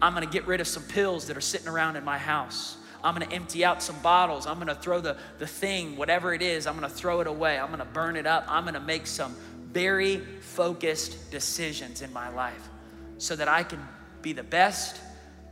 I'm 0.01 0.13
gonna 0.13 0.25
get 0.25 0.45
rid 0.47 0.61
of 0.61 0.67
some 0.67 0.83
pills 0.83 1.27
that 1.27 1.37
are 1.37 1.41
sitting 1.41 1.67
around 1.67 1.95
in 1.95 2.03
my 2.03 2.17
house. 2.17 2.77
I'm 3.03 3.13
gonna 3.13 3.31
empty 3.31 3.63
out 3.63 3.83
some 3.83 3.99
bottles. 3.99 4.47
I'm 4.47 4.57
gonna 4.57 4.75
throw 4.75 4.99
the, 4.99 5.17
the 5.37 5.47
thing, 5.47 5.95
whatever 5.95 6.33
it 6.33 6.41
is, 6.41 6.67
I'm 6.67 6.75
gonna 6.75 6.89
throw 6.89 7.21
it 7.21 7.27
away. 7.27 7.59
I'm 7.59 7.69
gonna 7.69 7.85
burn 7.85 8.15
it 8.15 8.25
up. 8.25 8.45
I'm 8.47 8.65
gonna 8.65 8.79
make 8.79 9.07
some 9.07 9.35
very 9.71 10.17
focused 10.17 11.31
decisions 11.31 12.01
in 12.01 12.11
my 12.13 12.29
life 12.29 12.69
so 13.17 13.35
that 13.35 13.47
I 13.47 13.63
can 13.63 13.79
be 14.21 14.33
the 14.33 14.43
best 14.43 14.99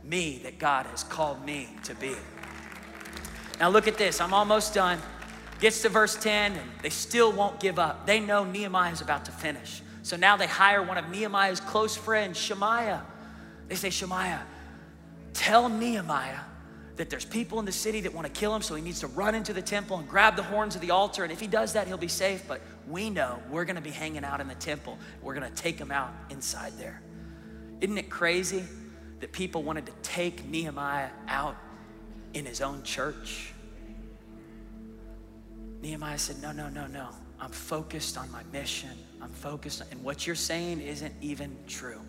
me 0.02 0.40
that 0.42 0.58
God 0.58 0.86
has 0.86 1.04
called 1.04 1.44
me 1.44 1.68
to 1.84 1.94
be. 1.94 2.14
Now, 3.60 3.70
look 3.70 3.86
at 3.86 3.96
this. 3.96 4.20
I'm 4.20 4.34
almost 4.34 4.74
done. 4.74 4.98
Gets 5.60 5.82
to 5.82 5.88
verse 5.88 6.16
10, 6.16 6.52
and 6.52 6.70
they 6.82 6.90
still 6.90 7.32
won't 7.32 7.60
give 7.60 7.78
up. 7.78 8.06
They 8.06 8.20
know 8.20 8.44
Nehemiah 8.44 8.92
is 8.92 9.00
about 9.00 9.24
to 9.26 9.32
finish. 9.32 9.82
So 10.02 10.16
now 10.16 10.36
they 10.36 10.46
hire 10.46 10.82
one 10.82 10.98
of 10.98 11.08
Nehemiah's 11.08 11.60
close 11.60 11.96
friends, 11.96 12.38
Shemaiah. 12.38 13.02
They 13.68 13.74
say, 13.74 13.90
Shemaiah, 13.90 14.42
tell 15.32 15.68
Nehemiah 15.68 16.40
that 16.96 17.10
there's 17.10 17.24
people 17.24 17.58
in 17.58 17.64
the 17.64 17.72
city 17.72 18.00
that 18.02 18.14
want 18.14 18.26
to 18.26 18.32
kill 18.32 18.54
him, 18.54 18.62
so 18.62 18.74
he 18.74 18.82
needs 18.82 19.00
to 19.00 19.08
run 19.08 19.34
into 19.34 19.52
the 19.52 19.62
temple 19.62 19.98
and 19.98 20.08
grab 20.08 20.36
the 20.36 20.42
horns 20.42 20.74
of 20.74 20.80
the 20.80 20.90
altar. 20.90 21.24
And 21.24 21.32
if 21.32 21.40
he 21.40 21.46
does 21.46 21.72
that, 21.72 21.86
he'll 21.86 21.96
be 21.96 22.08
safe. 22.08 22.44
But 22.46 22.60
we 22.88 23.10
know 23.10 23.42
we're 23.50 23.64
going 23.64 23.76
to 23.76 23.82
be 23.82 23.90
hanging 23.90 24.24
out 24.24 24.40
in 24.40 24.46
the 24.46 24.54
temple. 24.54 24.98
We're 25.22 25.34
going 25.34 25.50
to 25.50 25.62
take 25.62 25.78
him 25.78 25.90
out 25.90 26.12
inside 26.30 26.72
there. 26.78 27.02
Isn't 27.80 27.98
it 27.98 28.10
crazy 28.10 28.64
that 29.20 29.32
people 29.32 29.62
wanted 29.62 29.86
to 29.86 29.92
take 30.02 30.46
Nehemiah 30.46 31.10
out 31.26 31.56
in 32.32 32.46
his 32.46 32.60
own 32.60 32.82
church? 32.84 33.52
Nehemiah 35.82 36.18
said, 36.18 36.40
No, 36.40 36.52
no, 36.52 36.68
no, 36.68 36.86
no. 36.86 37.08
I'm 37.40 37.50
focused 37.50 38.16
on 38.16 38.30
my 38.30 38.42
mission. 38.52 38.90
I'm 39.20 39.30
focused, 39.30 39.82
on, 39.82 39.88
and 39.90 40.02
what 40.02 40.26
you're 40.26 40.36
saying 40.36 40.80
isn't 40.80 41.14
even 41.20 41.56
true. 41.66 42.00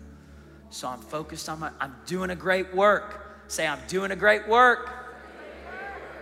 So 0.70 0.88
I'm 0.88 1.00
focused 1.00 1.48
on 1.48 1.60
my, 1.60 1.70
I'm 1.80 1.94
doing 2.06 2.30
a 2.30 2.36
great 2.36 2.74
work. 2.74 3.42
Say, 3.48 3.66
I'm 3.66 3.78
doing 3.88 4.10
a 4.10 4.16
great 4.16 4.48
work. 4.48 4.90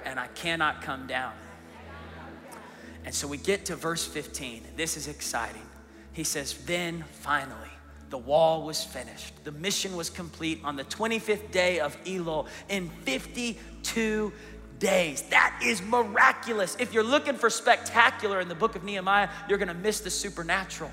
And 0.05 0.21
I 0.21 0.27
cannot 0.29 0.83
come 0.83 1.07
down. 1.07 1.33
And 3.05 3.15
so 3.15 3.27
we 3.27 3.37
get 3.37 3.67
to 3.67 3.77
verse 3.77 4.07
15. 4.07 4.63
This 4.77 4.97
is 4.97 5.09
exciting. 5.09 5.63
He 6.13 6.25
says, 6.25 6.55
Then 6.65 7.05
finally, 7.11 7.71
the 8.11 8.19
wall 8.19 8.65
was 8.65 8.85
finished. 8.85 9.33
The 9.45 9.53
mission 9.53 9.97
was 9.97 10.11
complete 10.11 10.61
on 10.63 10.77
the 10.77 10.85
25th 10.85 11.51
day 11.51 11.81
of 11.81 12.03
Elul 12.05 12.47
in 12.69 12.89
52 12.89 14.33
days. 14.79 15.23
That 15.23 15.59
is 15.63 15.83
miraculous. 15.83 16.77
If 16.79 16.93
you're 16.93 17.03
looking 17.03 17.35
for 17.35 17.51
spectacular 17.51 18.41
in 18.41 18.49
the 18.49 18.55
book 18.55 18.77
of 18.77 18.85
Nehemiah, 18.85 19.29
you're 19.49 19.59
gonna 19.59 19.75
miss 19.75 20.01
the 20.01 20.11
supernatural 20.11 20.91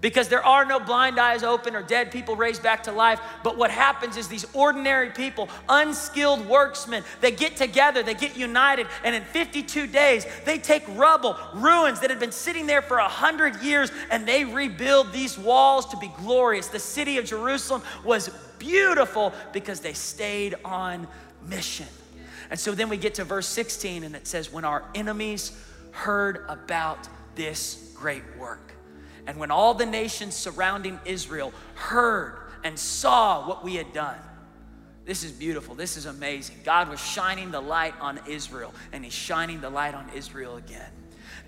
because 0.00 0.28
there 0.28 0.44
are 0.44 0.64
no 0.64 0.80
blind 0.80 1.18
eyes 1.18 1.42
open 1.42 1.76
or 1.76 1.82
dead 1.82 2.10
people 2.10 2.36
raised 2.36 2.62
back 2.62 2.82
to 2.84 2.92
life. 2.92 3.20
But 3.42 3.56
what 3.56 3.70
happens 3.70 4.16
is 4.16 4.28
these 4.28 4.46
ordinary 4.54 5.10
people, 5.10 5.48
unskilled 5.68 6.40
worksmen, 6.46 7.04
they 7.20 7.30
get 7.30 7.56
together, 7.56 8.02
they 8.02 8.14
get 8.14 8.36
united, 8.36 8.86
and 9.04 9.14
in 9.14 9.22
52 9.22 9.86
days, 9.86 10.26
they 10.44 10.58
take 10.58 10.84
rubble, 10.96 11.36
ruins 11.54 12.00
that 12.00 12.10
had 12.10 12.20
been 12.20 12.32
sitting 12.32 12.66
there 12.66 12.82
for 12.82 12.98
a 12.98 13.08
hundred 13.08 13.60
years, 13.62 13.90
and 14.10 14.26
they 14.26 14.44
rebuild 14.44 15.12
these 15.12 15.38
walls 15.38 15.86
to 15.86 15.96
be 15.96 16.10
glorious. 16.18 16.68
The 16.68 16.78
city 16.78 17.18
of 17.18 17.24
Jerusalem 17.24 17.82
was 18.04 18.30
beautiful 18.58 19.32
because 19.52 19.80
they 19.80 19.92
stayed 19.92 20.54
on 20.64 21.06
mission. 21.46 21.86
And 22.50 22.58
so 22.58 22.72
then 22.72 22.88
we 22.88 22.96
get 22.96 23.14
to 23.14 23.24
verse 23.24 23.46
16, 23.46 24.02
and 24.02 24.16
it 24.16 24.26
says, 24.26 24.52
When 24.52 24.64
our 24.64 24.84
enemies 24.94 25.52
heard 25.92 26.44
about 26.48 27.08
this 27.36 27.92
great 27.94 28.24
work, 28.36 28.74
and 29.26 29.38
when 29.38 29.50
all 29.50 29.74
the 29.74 29.86
nations 29.86 30.34
surrounding 30.34 30.98
Israel 31.04 31.52
heard 31.74 32.36
and 32.64 32.78
saw 32.78 33.46
what 33.46 33.64
we 33.64 33.74
had 33.74 33.92
done, 33.92 34.18
this 35.04 35.24
is 35.24 35.32
beautiful. 35.32 35.74
This 35.74 35.96
is 35.96 36.06
amazing. 36.06 36.56
God 36.64 36.88
was 36.88 37.00
shining 37.00 37.50
the 37.50 37.60
light 37.60 37.94
on 38.00 38.20
Israel, 38.28 38.72
and 38.92 39.04
He's 39.04 39.14
shining 39.14 39.60
the 39.60 39.70
light 39.70 39.94
on 39.94 40.08
Israel 40.14 40.56
again. 40.56 40.90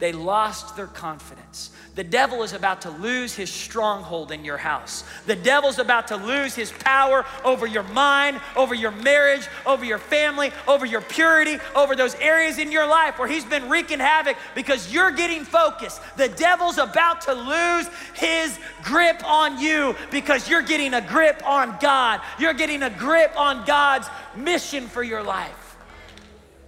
They 0.02 0.10
lost 0.10 0.74
their 0.74 0.88
confidence. 0.88 1.70
The 1.94 2.02
devil 2.02 2.42
is 2.42 2.54
about 2.54 2.80
to 2.80 2.90
lose 2.90 3.36
his 3.36 3.48
stronghold 3.48 4.32
in 4.32 4.44
your 4.44 4.56
house. 4.56 5.04
The 5.26 5.36
devil's 5.36 5.78
about 5.78 6.08
to 6.08 6.16
lose 6.16 6.56
his 6.56 6.72
power 6.72 7.24
over 7.44 7.68
your 7.68 7.84
mind, 7.84 8.40
over 8.56 8.74
your 8.74 8.90
marriage, 8.90 9.46
over 9.64 9.84
your 9.84 9.98
family, 9.98 10.50
over 10.66 10.84
your 10.84 11.02
purity, 11.02 11.58
over 11.76 11.94
those 11.94 12.16
areas 12.16 12.58
in 12.58 12.72
your 12.72 12.84
life 12.84 13.16
where 13.16 13.28
he's 13.28 13.44
been 13.44 13.68
wreaking 13.68 14.00
havoc 14.00 14.36
because 14.56 14.92
you're 14.92 15.12
getting 15.12 15.44
focused. 15.44 16.00
The 16.16 16.30
devil's 16.30 16.78
about 16.78 17.20
to 17.20 17.34
lose 17.34 17.86
his 18.14 18.58
grip 18.82 19.22
on 19.24 19.60
you 19.60 19.94
because 20.10 20.48
you're 20.48 20.62
getting 20.62 20.94
a 20.94 21.00
grip 21.00 21.48
on 21.48 21.76
God. 21.80 22.22
You're 22.40 22.54
getting 22.54 22.82
a 22.82 22.90
grip 22.90 23.38
on 23.38 23.64
God's 23.66 24.08
mission 24.34 24.88
for 24.88 25.04
your 25.04 25.22
life. 25.22 25.61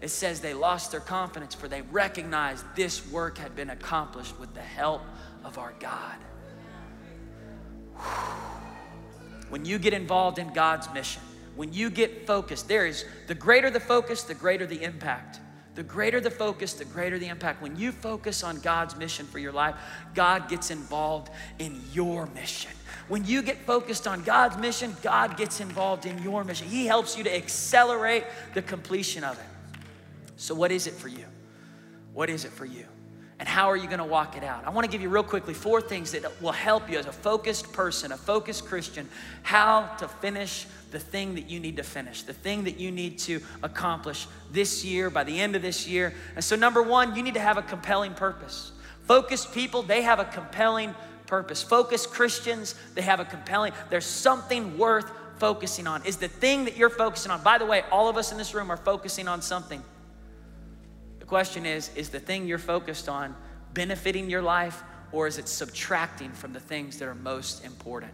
It 0.05 0.11
says 0.11 0.40
they 0.40 0.53
lost 0.53 0.90
their 0.90 1.01
confidence 1.01 1.55
for 1.55 1.67
they 1.67 1.81
recognized 1.81 2.62
this 2.77 3.11
work 3.11 3.38
had 3.38 3.57
been 3.57 3.71
accomplished 3.71 4.38
with 4.38 4.53
the 4.53 4.61
help 4.61 5.01
of 5.43 5.57
our 5.57 5.73
God. 5.81 6.17
When 9.49 9.64
you 9.64 9.79
get 9.79 9.95
involved 9.95 10.38
in 10.38 10.53
God's 10.53 10.93
mission, 10.93 11.23
when 11.57 11.73
you 11.73 11.88
get 11.88 12.27
focused, 12.27 12.69
there 12.69 12.87
is 12.87 13.07
the 13.29 13.35
greater 13.35 13.71
the 13.71 13.81
focus, 13.81 14.25
the 14.25 14.35
greater 14.35 14.67
the 14.67 14.83
impact. 14.83 15.40
The 15.75 15.83
greater 15.83 16.21
the 16.21 16.31
focus, 16.31 16.75
the 16.75 16.85
greater 16.85 17.19
the 17.19 17.29
impact. 17.29 17.62
When 17.62 17.75
you 17.75 17.90
focus 17.90 18.45
on 18.45 18.61
God's 18.61 18.97
mission 18.97 19.25
for 19.25 19.38
your 19.38 19.53
life, 19.53 19.75
God 20.14 20.51
gets 20.51 20.71
involved 20.71 21.31
in 21.59 21.81
your 21.95 22.27
mission. 22.27 22.73
When 23.09 23.25
you 23.25 23.40
get 23.40 23.57
focused 23.64 24.07
on 24.07 24.23
God's 24.23 24.59
mission, 24.59 24.95
God 25.03 25.38
gets 25.38 25.61
involved 25.61 26.05
in 26.05 26.23
your 26.23 26.45
mission. 26.45 26.69
He 26.69 26.85
helps 26.85 27.17
you 27.17 27.25
to 27.25 27.35
accelerate 27.35 28.25
the 28.53 28.61
completion 28.61 29.25
of 29.25 29.38
it. 29.38 29.47
So, 30.37 30.55
what 30.55 30.73
is 30.73 30.87
it 30.87 30.94
for 30.94 31.09
you? 31.09 31.27
What 32.12 32.31
is 32.31 32.44
it 32.44 32.51
for 32.53 32.64
you? 32.64 32.87
And 33.38 33.49
how 33.49 33.68
are 33.68 33.77
you 33.77 33.87
going 33.87 33.99
to 33.99 34.05
walk 34.05 34.37
it 34.37 34.44
out? 34.44 34.64
I 34.64 34.70
want 34.70 34.85
to 34.85 34.90
give 34.90 35.03
you 35.03 35.09
real 35.09 35.25
quickly 35.25 35.55
four 35.55 35.81
things 35.81 36.12
that 36.12 36.40
will 36.40 36.53
help 36.53 36.88
you 36.88 36.99
as 36.99 37.07
a 37.07 37.12
focused 37.12 37.73
person, 37.73 38.12
a 38.12 38.16
focused 38.16 38.64
Christian, 38.64 39.09
how 39.42 39.87
to 39.99 40.07
finish 40.07 40.66
the 40.92 41.01
thing 41.01 41.35
that 41.35 41.51
you 41.51 41.59
need 41.59 41.77
to 41.77 41.83
finish, 41.83 42.23
the 42.23 42.33
thing 42.33 42.64
that 42.64 42.79
you 42.79 42.92
need 42.92 43.18
to 43.18 43.40
accomplish 43.64 44.29
this 44.53 44.85
year, 44.85 45.11
by 45.11 45.25
the 45.25 45.40
end 45.40 45.57
of 45.57 45.62
this 45.62 45.88
year. 45.88 46.14
And 46.37 46.44
so, 46.44 46.55
number 46.55 46.83
one, 46.83 47.16
you 47.16 47.23
need 47.23 47.35
to 47.35 47.40
have 47.40 47.59
a 47.59 47.62
compelling 47.62 48.14
purpose. 48.14 48.70
Focused 49.03 49.53
people, 49.53 49.83
they 49.83 50.03
have 50.03 50.20
a 50.20 50.25
compelling 50.25 50.94
purpose. 51.27 51.62
Focused 51.62 52.11
Christians, 52.11 52.77
they 52.94 53.03
have 53.03 53.18
a 53.18 53.25
compelling, 53.25 53.73
there's 53.90 54.07
something 54.07 54.79
worth 54.79 55.11
focusing 55.38 55.88
on. 55.88 56.07
Is 56.07 56.18
the 56.18 56.29
thing 56.29 56.64
that 56.66 56.77
you're 56.77 56.88
focusing 56.88 57.33
on, 57.33 57.42
by 57.42 57.59
the 57.59 57.66
way, 57.66 57.83
all 57.90 58.09
of 58.09 58.16
us 58.16 58.31
in 58.31 58.38
this 58.38 58.55
room 58.55 58.70
are 58.70 58.77
focusing 58.77 59.27
on 59.27 59.42
something. 59.42 59.83
The 61.25 61.29
question 61.29 61.65
is 61.65 61.91
is 61.97 62.11
the 62.11 62.21
thing 62.21 62.47
you're 62.47 62.59
focused 62.59 63.09
on 63.09 63.35
benefiting 63.73 64.29
your 64.29 64.43
life 64.43 64.83
or 65.11 65.27
is 65.27 65.39
it 65.39 65.49
subtracting 65.49 66.31
from 66.33 66.53
the 66.53 66.61
things 66.61 66.99
that 66.99 67.09
are 67.09 67.15
most 67.15 67.65
important? 67.65 68.13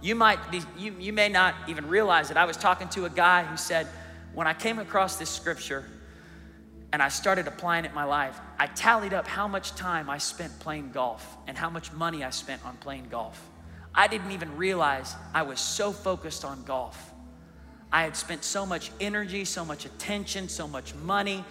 You 0.00 0.14
might 0.14 0.50
be, 0.50 0.62
you, 0.78 0.96
you 0.98 1.12
may 1.12 1.28
not 1.28 1.54
even 1.68 1.86
realize 1.86 2.30
it. 2.30 2.38
I 2.38 2.46
was 2.46 2.56
talking 2.56 2.88
to 2.88 3.04
a 3.04 3.10
guy 3.10 3.44
who 3.44 3.58
said, 3.58 3.86
when 4.32 4.46
I 4.46 4.54
came 4.54 4.78
across 4.78 5.16
this 5.16 5.28
scripture 5.28 5.84
and 6.90 7.02
I 7.02 7.10
started 7.10 7.46
applying 7.46 7.84
it 7.84 7.88
in 7.88 7.94
my 7.94 8.04
life, 8.04 8.40
I 8.58 8.68
tallied 8.68 9.12
up 9.12 9.26
how 9.26 9.46
much 9.46 9.74
time 9.74 10.08
I 10.08 10.16
spent 10.16 10.58
playing 10.58 10.92
golf 10.92 11.36
and 11.46 11.54
how 11.54 11.68
much 11.68 11.92
money 11.92 12.24
I 12.24 12.30
spent 12.30 12.64
on 12.64 12.78
playing 12.78 13.08
golf. 13.10 13.38
I 13.94 14.08
didn't 14.08 14.30
even 14.30 14.56
realize 14.56 15.14
I 15.34 15.42
was 15.42 15.60
so 15.60 15.92
focused 15.92 16.46
on 16.46 16.64
golf. 16.64 17.12
I 17.92 18.04
had 18.04 18.16
spent 18.16 18.42
so 18.42 18.64
much 18.64 18.90
energy, 19.02 19.44
so 19.44 19.66
much 19.66 19.84
attention, 19.84 20.48
so 20.48 20.66
much 20.66 20.94
money, 20.94 21.44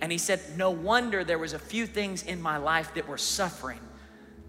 and 0.00 0.12
he 0.12 0.18
said, 0.18 0.40
No 0.56 0.70
wonder 0.70 1.24
there 1.24 1.38
was 1.38 1.52
a 1.52 1.58
few 1.58 1.86
things 1.86 2.22
in 2.22 2.40
my 2.40 2.56
life 2.56 2.94
that 2.94 3.08
were 3.08 3.18
suffering, 3.18 3.80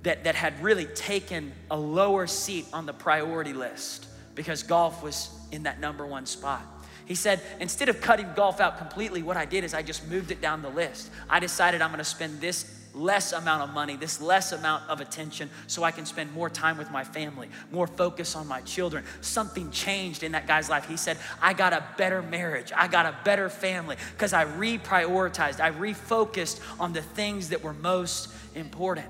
that, 0.04 0.24
that 0.24 0.36
had 0.36 0.62
really 0.62 0.86
taken 0.86 1.54
a 1.72 1.78
lower 1.78 2.28
seat 2.28 2.66
on 2.74 2.86
the 2.86 2.94
priority 2.94 3.54
list 3.54 4.06
because 4.36 4.64
golf 4.64 5.02
was 5.02 5.30
in 5.52 5.64
that 5.64 5.80
number 5.80 6.06
one 6.06 6.26
spot. 6.26 6.62
He 7.06 7.16
said, 7.16 7.42
instead 7.60 7.88
of 7.88 8.02
cutting 8.02 8.28
golf 8.36 8.60
out 8.60 8.78
completely, 8.78 9.24
what 9.24 9.38
I 9.38 9.46
did 9.46 9.64
is 9.64 9.74
I 9.74 9.82
just 9.82 10.08
moved 10.10 10.30
it 10.30 10.42
down 10.42 10.62
the 10.62 10.70
list. 10.70 11.10
I 11.30 11.40
decided 11.40 11.82
I'm 11.82 11.92
gonna 11.92 12.04
spend 12.04 12.42
this 12.42 12.87
less 12.98 13.32
amount 13.34 13.64
of 13.64 13.74
money, 13.74 13.96
this 13.96 14.20
less 14.20 14.52
amount 14.52 14.90
of 14.90 15.00
attention, 15.02 15.50
so 15.68 15.84
I 15.84 15.92
can 15.92 16.06
spend 16.06 16.34
more 16.34 16.50
time 16.50 16.78
with 16.78 16.92
my 16.92 17.04
family, 17.04 17.50
more 17.72 17.88
focus 17.88 18.36
on 18.36 18.48
my 18.48 18.62
children. 18.62 19.04
Something 19.22 19.72
changed 19.72 20.24
in 20.24 20.32
that 20.34 20.48
guy's 20.48 20.70
life. 20.70 20.88
He 20.88 20.98
said, 20.98 21.18
I 21.42 21.54
got 21.54 21.74
a 21.74 21.84
better 21.98 22.22
marriage, 22.22 22.72
I 22.76 22.88
got 22.88 23.06
a 23.06 23.16
better 23.24 23.50
family, 23.50 23.96
because 24.14 24.34
I 24.34 24.46
reprioritized, 24.46 25.60
I 25.60 25.72
refocused 25.72 26.60
on 26.80 26.94
the 26.94 27.02
things 27.02 27.50
that 27.50 27.64
were 27.64 27.74
most 27.74 28.30
important. 28.56 29.08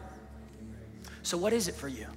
So, 1.24 1.38
what 1.38 1.54
is 1.54 1.68
it 1.68 1.76
for 1.76 1.88
you? 1.88 2.08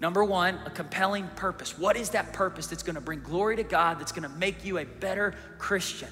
Number 0.00 0.24
one, 0.24 0.58
a 0.66 0.70
compelling 0.70 1.28
purpose. 1.36 1.78
What 1.78 1.96
is 1.96 2.10
that 2.10 2.32
purpose 2.32 2.66
that's 2.66 2.82
gonna 2.82 3.00
bring 3.00 3.20
glory 3.20 3.56
to 3.56 3.62
God, 3.62 3.98
that's 3.98 4.12
gonna 4.12 4.28
make 4.28 4.64
you 4.64 4.78
a 4.78 4.84
better 4.84 5.34
Christian? 5.58 6.08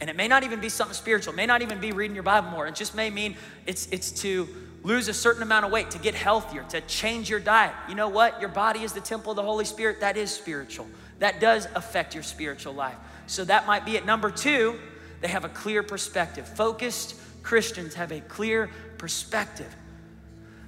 And 0.00 0.10
it 0.10 0.16
may 0.16 0.28
not 0.28 0.44
even 0.44 0.60
be 0.60 0.68
something 0.68 0.94
spiritual, 0.94 1.32
it 1.32 1.36
may 1.36 1.46
not 1.46 1.62
even 1.62 1.80
be 1.80 1.92
reading 1.92 2.14
your 2.14 2.22
Bible 2.22 2.50
more. 2.50 2.66
It 2.66 2.74
just 2.74 2.94
may 2.94 3.10
mean 3.10 3.36
it's, 3.66 3.88
it's 3.90 4.10
to 4.22 4.48
lose 4.82 5.08
a 5.08 5.14
certain 5.14 5.42
amount 5.42 5.64
of 5.64 5.72
weight, 5.72 5.90
to 5.90 5.98
get 5.98 6.14
healthier, 6.14 6.64
to 6.68 6.80
change 6.82 7.28
your 7.28 7.40
diet. 7.40 7.72
You 7.88 7.94
know 7.94 8.08
what? 8.08 8.40
Your 8.40 8.50
body 8.50 8.82
is 8.82 8.92
the 8.92 9.00
temple 9.00 9.32
of 9.32 9.36
the 9.36 9.42
Holy 9.42 9.64
Spirit. 9.64 10.00
That 10.00 10.16
is 10.16 10.30
spiritual. 10.30 10.86
That 11.18 11.40
does 11.40 11.66
affect 11.74 12.14
your 12.14 12.22
spiritual 12.22 12.74
life. 12.74 12.96
So 13.26 13.44
that 13.46 13.66
might 13.66 13.84
be 13.84 13.96
it. 13.96 14.06
Number 14.06 14.30
two, 14.30 14.78
they 15.20 15.28
have 15.28 15.44
a 15.44 15.48
clear 15.48 15.82
perspective. 15.82 16.46
Focused 16.46 17.16
Christians 17.42 17.94
have 17.94 18.12
a 18.12 18.20
clear 18.20 18.70
perspective. 18.98 19.74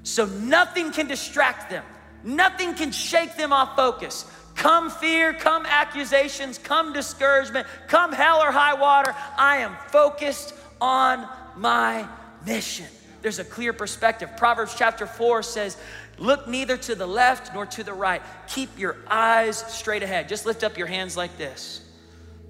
So 0.03 0.27
nothing 0.27 0.91
can 0.91 1.07
distract 1.07 1.71
them, 1.71 1.85
nothing 2.25 2.75
can 2.75 2.93
shake 2.93 3.37
them 3.37 3.53
off 3.53 3.77
focus. 3.77 4.25
Come 4.59 4.91
fear, 4.91 5.33
come 5.33 5.65
accusations, 5.67 6.59
come 6.59 6.93
discouragement, 6.93 7.69
come 7.87 8.13
hell 8.13 8.43
or 8.43 8.51
high 8.51 8.75
water. 8.75 9.15
I 9.37 9.59
am 9.59 9.77
focused 9.93 10.53
on 10.81 11.29
my 11.57 12.09
mission. 12.45 12.87
There's 13.23 13.39
a 13.39 13.45
clear 13.45 13.73
perspective. 13.73 14.37
Proverbs 14.37 14.75
chapter 14.77 15.07
4 15.07 15.45
says, 15.45 15.77
Look 16.19 16.49
neither 16.49 16.77
to 16.77 16.97
the 16.97 17.07
left 17.07 17.55
nor 17.55 17.67
to 17.67 17.85
the 17.85 17.93
right. 17.93 18.21
Keep 18.49 18.81
your 18.81 18.97
eyes 19.07 19.59
straight 19.73 20.03
ahead. 20.03 20.29
Just 20.29 20.45
lift 20.45 20.65
up 20.65 20.77
your 20.77 20.89
hands 20.89 21.17
like 21.17 21.39
this. 21.39 21.81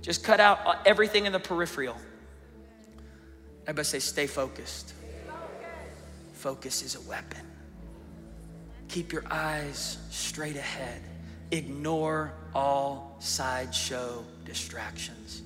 Just 0.00 0.24
cut 0.24 0.40
out 0.40 0.86
everything 0.86 1.26
in 1.26 1.32
the 1.32 1.38
peripheral. 1.38 1.96
Everybody 3.64 3.86
say, 3.86 3.98
Stay 3.98 4.26
focused. 4.26 4.94
Focus 6.32 6.80
is 6.80 6.94
a 6.94 7.00
weapon. 7.02 7.42
Keep 8.88 9.12
your 9.12 9.24
eyes 9.30 9.98
straight 10.08 10.56
ahead. 10.56 11.02
Ignore 11.50 12.32
all 12.54 13.16
sideshow 13.20 14.24
distractions. 14.44 15.42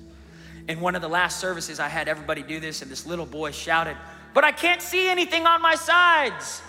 In 0.67 0.79
one 0.79 0.95
of 0.95 1.01
the 1.01 1.09
last 1.09 1.39
services, 1.39 1.79
I 1.79 1.89
had 1.89 2.07
everybody 2.07 2.41
do 2.41 2.59
this, 2.59 2.81
and 2.81 2.89
this 2.89 3.05
little 3.05 3.25
boy 3.25 3.51
shouted, 3.51 3.97
But 4.33 4.43
I 4.43 4.51
can't 4.51 4.81
see 4.81 5.09
anything 5.09 5.45
on 5.45 5.61
my 5.61 5.75
sides. 5.75 6.61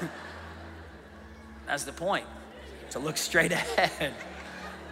That's 1.66 1.84
the 1.84 1.92
point, 1.92 2.26
to 2.90 2.98
look 2.98 3.16
straight 3.16 3.52
ahead. 3.52 4.14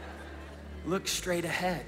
look 0.86 1.08
straight 1.08 1.44
ahead. 1.44 1.84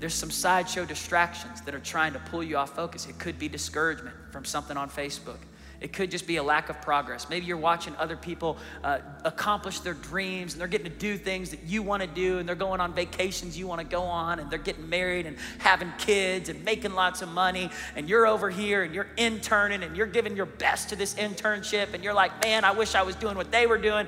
There's 0.00 0.14
some 0.14 0.30
sideshow 0.30 0.84
distractions 0.84 1.60
that 1.62 1.74
are 1.74 1.80
trying 1.80 2.14
to 2.14 2.18
pull 2.18 2.42
you 2.42 2.56
off 2.56 2.74
focus. 2.74 3.06
It 3.06 3.18
could 3.18 3.38
be 3.38 3.48
discouragement 3.48 4.16
from 4.32 4.44
something 4.44 4.76
on 4.76 4.90
Facebook. 4.90 5.38
It 5.80 5.92
could 5.92 6.10
just 6.10 6.26
be 6.26 6.36
a 6.36 6.42
lack 6.42 6.68
of 6.68 6.80
progress. 6.80 7.28
Maybe 7.28 7.46
you're 7.46 7.56
watching 7.56 7.94
other 7.96 8.16
people 8.16 8.56
uh, 8.82 9.00
accomplish 9.24 9.80
their 9.80 9.94
dreams 9.94 10.52
and 10.54 10.60
they're 10.60 10.68
getting 10.68 10.90
to 10.90 10.98
do 10.98 11.16
things 11.16 11.50
that 11.50 11.62
you 11.64 11.82
want 11.82 12.02
to 12.02 12.08
do 12.08 12.38
and 12.38 12.48
they're 12.48 12.54
going 12.54 12.80
on 12.80 12.92
vacations 12.92 13.58
you 13.58 13.66
want 13.66 13.80
to 13.80 13.86
go 13.86 14.02
on 14.02 14.38
and 14.38 14.50
they're 14.50 14.58
getting 14.58 14.88
married 14.88 15.26
and 15.26 15.36
having 15.58 15.92
kids 15.98 16.48
and 16.48 16.64
making 16.64 16.94
lots 16.94 17.22
of 17.22 17.28
money 17.28 17.70
and 17.96 18.08
you're 18.08 18.26
over 18.26 18.50
here 18.50 18.82
and 18.82 18.94
you're 18.94 19.08
interning 19.16 19.82
and 19.82 19.96
you're 19.96 20.06
giving 20.06 20.36
your 20.36 20.46
best 20.46 20.88
to 20.88 20.96
this 20.96 21.14
internship 21.14 21.94
and 21.94 22.02
you're 22.02 22.14
like, 22.14 22.42
man, 22.42 22.64
I 22.64 22.72
wish 22.72 22.94
I 22.94 23.02
was 23.02 23.16
doing 23.16 23.36
what 23.36 23.50
they 23.50 23.66
were 23.66 23.78
doing. 23.78 24.06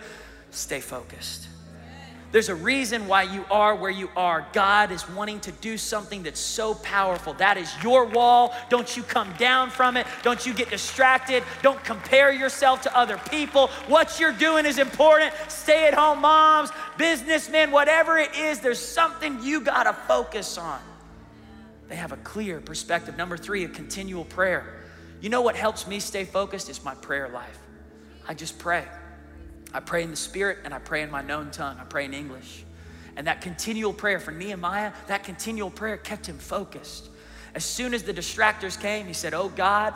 Stay 0.50 0.80
focused. 0.80 1.48
There's 2.36 2.50
a 2.50 2.54
reason 2.54 3.08
why 3.08 3.22
you 3.22 3.46
are 3.50 3.74
where 3.74 3.90
you 3.90 4.10
are. 4.14 4.46
God 4.52 4.92
is 4.92 5.08
wanting 5.08 5.40
to 5.40 5.52
do 5.52 5.78
something 5.78 6.22
that's 6.22 6.38
so 6.38 6.74
powerful. 6.74 7.32
That 7.32 7.56
is 7.56 7.72
your 7.82 8.04
wall. 8.04 8.54
Don't 8.68 8.94
you 8.94 9.02
come 9.02 9.32
down 9.38 9.70
from 9.70 9.96
it. 9.96 10.06
Don't 10.22 10.44
you 10.44 10.52
get 10.52 10.68
distracted. 10.68 11.42
Don't 11.62 11.82
compare 11.82 12.30
yourself 12.30 12.82
to 12.82 12.94
other 12.94 13.16
people. 13.30 13.68
What 13.88 14.20
you're 14.20 14.34
doing 14.34 14.66
is 14.66 14.76
important. 14.76 15.32
Stay 15.48 15.88
at 15.88 15.94
home 15.94 16.20
moms, 16.20 16.68
businessmen, 16.98 17.70
whatever 17.70 18.18
it 18.18 18.36
is, 18.36 18.60
there's 18.60 18.80
something 18.80 19.42
you 19.42 19.62
got 19.62 19.84
to 19.84 19.94
focus 19.94 20.58
on. 20.58 20.78
They 21.88 21.96
have 21.96 22.12
a 22.12 22.18
clear 22.18 22.60
perspective. 22.60 23.16
Number 23.16 23.38
three, 23.38 23.64
a 23.64 23.68
continual 23.68 24.26
prayer. 24.26 24.84
You 25.22 25.30
know 25.30 25.40
what 25.40 25.56
helps 25.56 25.86
me 25.86 26.00
stay 26.00 26.26
focused? 26.26 26.68
Is 26.68 26.84
my 26.84 26.96
prayer 26.96 27.30
life. 27.30 27.58
I 28.28 28.34
just 28.34 28.58
pray. 28.58 28.84
I 29.72 29.80
pray 29.80 30.02
in 30.02 30.10
the 30.10 30.16
Spirit 30.16 30.58
and 30.64 30.72
I 30.72 30.78
pray 30.78 31.02
in 31.02 31.10
my 31.10 31.22
known 31.22 31.50
tongue. 31.50 31.76
I 31.80 31.84
pray 31.84 32.04
in 32.04 32.14
English. 32.14 32.64
And 33.16 33.26
that 33.26 33.40
continual 33.40 33.92
prayer 33.92 34.20
for 34.20 34.30
Nehemiah, 34.30 34.92
that 35.06 35.24
continual 35.24 35.70
prayer 35.70 35.96
kept 35.96 36.26
him 36.26 36.38
focused. 36.38 37.08
As 37.54 37.64
soon 37.64 37.94
as 37.94 38.02
the 38.02 38.12
distractors 38.12 38.78
came, 38.78 39.06
he 39.06 39.14
said, 39.14 39.32
Oh 39.32 39.48
God, 39.48 39.94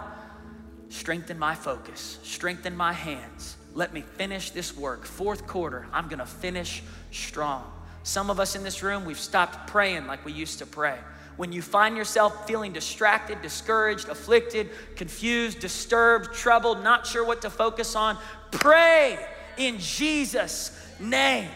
strengthen 0.88 1.38
my 1.38 1.54
focus, 1.54 2.18
strengthen 2.22 2.74
my 2.74 2.92
hands. 2.92 3.56
Let 3.74 3.92
me 3.92 4.00
finish 4.00 4.50
this 4.50 4.76
work. 4.76 5.04
Fourth 5.04 5.46
quarter, 5.46 5.86
I'm 5.92 6.08
gonna 6.08 6.26
finish 6.26 6.82
strong. 7.12 7.70
Some 8.02 8.30
of 8.30 8.40
us 8.40 8.56
in 8.56 8.64
this 8.64 8.82
room, 8.82 9.04
we've 9.04 9.18
stopped 9.18 9.68
praying 9.68 10.06
like 10.06 10.24
we 10.24 10.32
used 10.32 10.58
to 10.60 10.66
pray. 10.66 10.98
When 11.36 11.52
you 11.52 11.62
find 11.62 11.96
yourself 11.96 12.46
feeling 12.46 12.72
distracted, 12.72 13.40
discouraged, 13.42 14.08
afflicted, 14.08 14.70
confused, 14.96 15.60
disturbed, 15.60 16.34
troubled, 16.34 16.82
not 16.82 17.06
sure 17.06 17.24
what 17.24 17.42
to 17.42 17.50
focus 17.50 17.94
on, 17.94 18.18
pray 18.50 19.18
in 19.60 19.78
Jesus' 19.78 20.72
name. 20.98 21.48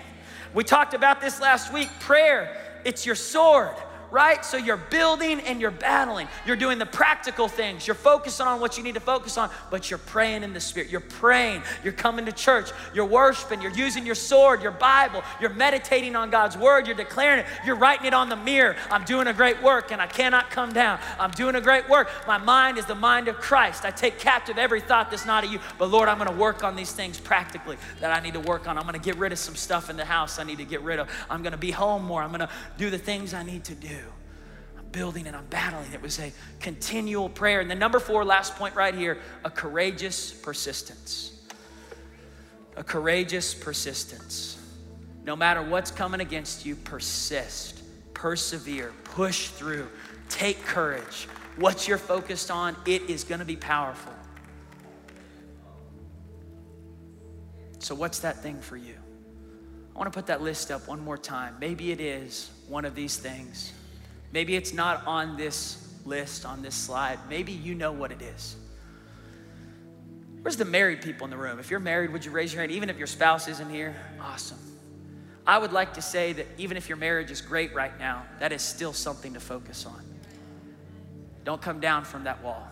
We 0.52 0.62
talked 0.62 0.94
about 0.94 1.20
this 1.20 1.40
last 1.40 1.72
week. 1.72 1.88
Prayer, 2.00 2.56
it's 2.84 3.06
your 3.06 3.14
sword. 3.14 3.74
Right? 4.14 4.44
So 4.44 4.56
you're 4.56 4.76
building 4.76 5.40
and 5.40 5.60
you're 5.60 5.72
battling. 5.72 6.28
You're 6.46 6.54
doing 6.54 6.78
the 6.78 6.86
practical 6.86 7.48
things. 7.48 7.84
You're 7.84 7.96
focusing 7.96 8.46
on 8.46 8.60
what 8.60 8.78
you 8.78 8.84
need 8.84 8.94
to 8.94 9.00
focus 9.00 9.36
on, 9.36 9.50
but 9.72 9.90
you're 9.90 9.98
praying 9.98 10.44
in 10.44 10.52
the 10.52 10.60
Spirit. 10.60 10.88
You're 10.88 11.00
praying. 11.00 11.64
You're 11.82 11.94
coming 11.94 12.24
to 12.26 12.30
church. 12.30 12.70
You're 12.94 13.06
worshiping. 13.06 13.60
You're 13.60 13.72
using 13.72 14.06
your 14.06 14.14
sword, 14.14 14.62
your 14.62 14.70
Bible. 14.70 15.24
You're 15.40 15.50
meditating 15.50 16.14
on 16.14 16.30
God's 16.30 16.56
word. 16.56 16.86
You're 16.86 16.94
declaring 16.94 17.40
it. 17.40 17.46
You're 17.66 17.74
writing 17.74 18.06
it 18.06 18.14
on 18.14 18.28
the 18.28 18.36
mirror. 18.36 18.76
I'm 18.88 19.02
doing 19.02 19.26
a 19.26 19.32
great 19.32 19.60
work 19.60 19.90
and 19.90 20.00
I 20.00 20.06
cannot 20.06 20.48
come 20.48 20.72
down. 20.72 21.00
I'm 21.18 21.32
doing 21.32 21.56
a 21.56 21.60
great 21.60 21.88
work. 21.88 22.08
My 22.28 22.38
mind 22.38 22.78
is 22.78 22.86
the 22.86 22.94
mind 22.94 23.26
of 23.26 23.34
Christ. 23.40 23.84
I 23.84 23.90
take 23.90 24.20
captive 24.20 24.58
every 24.58 24.80
thought 24.80 25.10
that's 25.10 25.26
not 25.26 25.42
of 25.42 25.50
you. 25.50 25.58
But 25.76 25.90
Lord, 25.90 26.08
I'm 26.08 26.18
going 26.18 26.30
to 26.30 26.36
work 26.36 26.62
on 26.62 26.76
these 26.76 26.92
things 26.92 27.18
practically 27.18 27.78
that 27.98 28.16
I 28.16 28.22
need 28.22 28.34
to 28.34 28.40
work 28.40 28.68
on. 28.68 28.78
I'm 28.78 28.84
going 28.84 28.94
to 28.94 29.04
get 29.04 29.16
rid 29.16 29.32
of 29.32 29.40
some 29.40 29.56
stuff 29.56 29.90
in 29.90 29.96
the 29.96 30.04
house 30.04 30.38
I 30.38 30.44
need 30.44 30.58
to 30.58 30.64
get 30.64 30.82
rid 30.82 31.00
of. 31.00 31.10
I'm 31.28 31.42
going 31.42 31.50
to 31.50 31.58
be 31.58 31.72
home 31.72 32.04
more. 32.04 32.22
I'm 32.22 32.30
going 32.30 32.38
to 32.38 32.50
do 32.78 32.90
the 32.90 32.98
things 32.98 33.34
I 33.34 33.42
need 33.42 33.64
to 33.64 33.74
do. 33.74 34.03
Building 34.94 35.26
and 35.26 35.34
I'm 35.34 35.46
battling. 35.46 35.92
It 35.92 36.00
was 36.00 36.20
a 36.20 36.32
continual 36.60 37.28
prayer. 37.28 37.60
And 37.60 37.68
the 37.68 37.74
number 37.74 37.98
four, 37.98 38.24
last 38.24 38.54
point 38.54 38.76
right 38.76 38.94
here 38.94 39.18
a 39.44 39.50
courageous 39.50 40.32
persistence. 40.32 41.32
A 42.76 42.84
courageous 42.84 43.54
persistence. 43.54 44.56
No 45.24 45.34
matter 45.34 45.62
what's 45.62 45.90
coming 45.90 46.20
against 46.20 46.64
you, 46.64 46.76
persist, 46.76 47.82
persevere, 48.14 48.92
push 49.02 49.48
through, 49.48 49.88
take 50.28 50.62
courage. 50.62 51.26
What 51.56 51.88
you're 51.88 51.98
focused 51.98 52.52
on, 52.52 52.76
it 52.86 53.02
is 53.10 53.24
going 53.24 53.40
to 53.40 53.44
be 53.44 53.56
powerful. 53.56 54.12
So, 57.80 57.96
what's 57.96 58.20
that 58.20 58.42
thing 58.44 58.60
for 58.60 58.76
you? 58.76 58.94
I 59.92 59.98
want 59.98 60.12
to 60.12 60.16
put 60.16 60.26
that 60.26 60.40
list 60.40 60.70
up 60.70 60.86
one 60.86 61.00
more 61.00 61.18
time. 61.18 61.56
Maybe 61.60 61.90
it 61.90 62.00
is 62.00 62.50
one 62.68 62.84
of 62.84 62.94
these 62.94 63.16
things. 63.16 63.72
Maybe 64.34 64.56
it's 64.56 64.72
not 64.72 65.06
on 65.06 65.36
this 65.36 65.94
list, 66.04 66.44
on 66.44 66.60
this 66.60 66.74
slide. 66.74 67.20
Maybe 67.30 67.52
you 67.52 67.72
know 67.76 67.92
what 67.92 68.10
it 68.10 68.20
is. 68.20 68.56
Where's 70.42 70.56
the 70.56 70.64
married 70.64 71.02
people 71.02 71.24
in 71.24 71.30
the 71.30 71.36
room? 71.36 71.60
If 71.60 71.70
you're 71.70 71.78
married, 71.78 72.12
would 72.12 72.24
you 72.24 72.32
raise 72.32 72.52
your 72.52 72.60
hand? 72.60 72.72
Even 72.72 72.90
if 72.90 72.98
your 72.98 73.06
spouse 73.06 73.46
isn't 73.46 73.70
here? 73.70 73.94
Awesome. 74.20 74.58
I 75.46 75.56
would 75.56 75.72
like 75.72 75.94
to 75.94 76.02
say 76.02 76.32
that 76.32 76.48
even 76.58 76.76
if 76.76 76.88
your 76.88 76.98
marriage 76.98 77.30
is 77.30 77.40
great 77.40 77.72
right 77.74 77.96
now, 77.96 78.24
that 78.40 78.50
is 78.50 78.60
still 78.60 78.92
something 78.92 79.34
to 79.34 79.40
focus 79.40 79.86
on. 79.86 80.04
Don't 81.44 81.62
come 81.62 81.78
down 81.78 82.04
from 82.04 82.24
that 82.24 82.42
wall. 82.42 82.66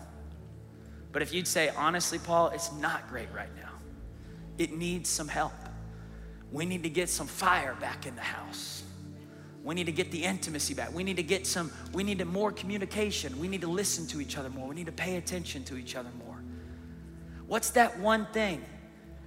But 1.13 1.21
if 1.21 1.33
you'd 1.33 1.47
say, 1.47 1.69
honestly, 1.69 2.19
Paul, 2.19 2.49
it's 2.49 2.73
not 2.73 3.07
great 3.07 3.31
right 3.33 3.55
now, 3.55 3.71
it 4.57 4.73
needs 4.73 5.07
some 5.07 5.29
help. 5.29 5.53
We 6.51 6.65
need 6.65 6.83
to 6.83 6.89
get 6.89 7.07
some 7.07 7.27
fire 7.27 7.75
back 7.79 8.05
in 8.05 8.15
the 8.15 8.21
house. 8.21 8.83
We 9.63 9.75
need 9.75 9.85
to 9.85 9.93
get 9.93 10.11
the 10.11 10.23
intimacy 10.23 10.73
back. 10.73 10.93
We 10.93 11.03
need 11.03 11.15
to 11.15 11.23
get 11.23 11.47
some, 11.47 11.71
we 11.93 12.03
need 12.03 12.23
more 12.25 12.51
communication. 12.51 13.39
We 13.39 13.47
need 13.47 13.61
to 13.61 13.67
listen 13.67 14.05
to 14.07 14.19
each 14.19 14.37
other 14.37 14.49
more. 14.49 14.67
We 14.67 14.75
need 14.75 14.87
to 14.87 14.91
pay 14.91 15.15
attention 15.15 15.63
to 15.65 15.77
each 15.77 15.95
other 15.95 16.09
more. 16.25 16.43
What's 17.47 17.69
that 17.71 17.97
one 17.99 18.25
thing 18.27 18.61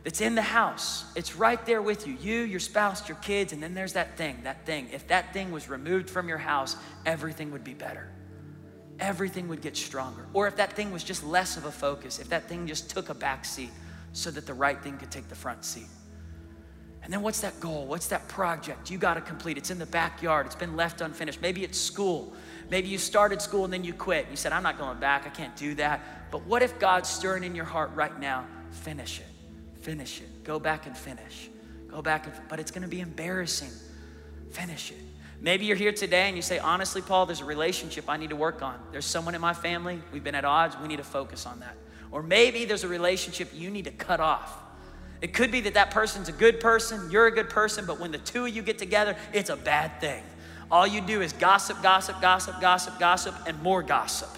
that's 0.05 0.21
in 0.21 0.35
the 0.35 0.43
house? 0.43 1.07
It's 1.17 1.37
right 1.37 1.65
there 1.65 1.81
with 1.81 2.07
you. 2.07 2.19
You, 2.21 2.43
your 2.43 2.61
spouse, 2.61 3.09
your 3.09 3.17
kids, 3.19 3.55
and 3.55 3.63
then 3.63 3.73
there's 3.73 3.95
that 3.95 4.19
thing, 4.19 4.41
that 4.45 4.67
thing. 4.67 4.89
If 4.93 5.09
that 5.09 5.33
thing 5.33 5.53
was 5.53 5.71
removed 5.71 6.11
from 6.11 6.29
your 6.29 6.39
house, 6.39 6.77
everything 7.07 7.51
would 7.53 7.65
be 7.65 7.75
better. 7.75 8.11
Everything 9.01 9.49
would 9.49 9.63
get 9.63 9.77
stronger. 9.77 10.27
Or 10.35 10.47
if 10.47 10.57
that 10.57 10.75
thing 10.75 10.93
was 10.93 11.03
just 11.03 11.25
less 11.25 11.57
of 11.57 11.65
a 11.65 11.73
focus, 11.73 12.19
if 12.19 12.29
that 12.29 12.47
thing 12.47 12.67
just 12.67 12.91
took 12.91 13.09
a 13.09 13.15
back 13.15 13.47
seat 13.47 13.71
so 14.13 14.31
that 14.31 14.47
the 14.47 14.55
right 14.55 14.83
thing 14.83 14.99
could 14.99 15.11
take 15.11 15.29
the 15.29 15.35
front 15.35 15.65
seat. 15.65 15.89
And 17.07 17.13
then 17.13 17.23
what's 17.23 17.43
that 17.43 17.61
goal? 17.61 17.87
What's 17.87 18.09
that 18.09 18.27
project 18.27 18.91
you 18.91 18.99
got 18.99 19.15
to 19.15 19.21
complete? 19.21 19.57
It's 19.57 19.71
in 19.71 19.79
the 19.79 19.87
backyard, 19.87 20.45
it's 20.45 20.57
been 20.57 20.75
left 20.75 21.01
unfinished. 21.01 21.41
Maybe 21.41 21.63
it's 21.63 21.79
school. 21.79 22.33
Maybe 22.69 22.89
you 22.89 22.99
started 22.99 23.41
school 23.41 23.63
and 23.63 23.73
then 23.73 23.85
you 23.85 23.93
quit. 23.93 24.27
You 24.29 24.35
said, 24.35 24.51
I'm 24.51 24.65
not 24.65 24.77
going 24.77 24.99
back, 24.99 25.25
I 25.25 25.29
can't 25.29 25.55
do 25.55 25.77
that. 25.77 26.33
But 26.33 26.45
what 26.47 26.65
if 26.65 26.81
God's 26.81 27.09
stirring 27.09 27.45
in 27.45 27.55
your 27.55 27.65
heart 27.65 27.93
right 27.95 28.19
now? 28.19 28.45
Finish 28.73 29.21
it. 29.21 29.83
Finish 29.83 30.21
it. 30.21 30.43
Go 30.43 30.59
back 30.59 30.87
and 30.87 30.97
finish. 30.97 31.49
Go 31.87 32.03
back 32.03 32.27
and, 32.27 32.35
but 32.49 32.59
it's 32.59 32.73
going 32.73 32.83
to 32.83 32.89
be 32.89 32.99
embarrassing. 32.99 33.71
Finish 34.51 34.91
it. 34.91 34.99
Maybe 35.41 35.67
you're 35.67 35.77
here 35.77 35.93
today 35.93 36.23
and 36.23 36.35
you 36.35 36.43
say, 36.43 36.59
honestly, 36.59 37.03
Paul, 37.03 37.27
there's 37.27 37.41
a 37.41 37.45
relationship 37.45 38.07
I 38.09 38.17
need 38.17 38.31
to 38.31 38.37
work 38.37 38.63
on. 38.63 38.81
There's 38.91 39.07
someone 39.07 39.37
in 39.37 39.41
my 39.41 39.55
family, 39.55 40.03
we've 40.13 40.25
been 40.25 40.35
at 40.35 40.45
odds, 40.45 40.77
we 40.83 40.89
need 40.89 40.97
to 40.97 41.05
focus 41.05 41.47
on 41.47 41.61
that. 41.61 41.77
Or 42.11 42.25
maybe 42.25 42.65
there's 42.65 42.83
a 42.83 42.89
relationship 42.89 43.51
you 43.55 43.71
need 43.71 43.85
to 43.85 43.93
cut 43.93 44.19
off. 44.19 44.66
It 45.27 45.35
could 45.35 45.51
be 45.51 45.61
that 45.63 45.75
that 45.75 45.91
person's 45.91 46.29
a 46.29 46.33
good 46.33 46.61
person, 46.61 47.11
you're 47.11 47.27
a 47.27 47.33
good 47.33 47.51
person, 47.51 47.85
but 47.85 47.99
when 47.99 48.13
the 48.13 48.19
two 48.19 48.47
of 48.47 48.55
you 48.55 48.63
get 48.63 48.79
together, 48.79 49.17
it's 49.33 49.51
a 49.51 49.57
bad 49.57 50.01
thing. 50.01 50.23
All 50.71 50.87
you 50.87 51.01
do 51.01 51.21
is 51.21 51.33
gossip, 51.33 51.83
gossip, 51.83 52.23
gossip, 52.23 52.61
gossip, 52.61 53.01
gossip, 53.01 53.35
and 53.45 53.61
more 53.61 53.83
gossip. 53.83 54.29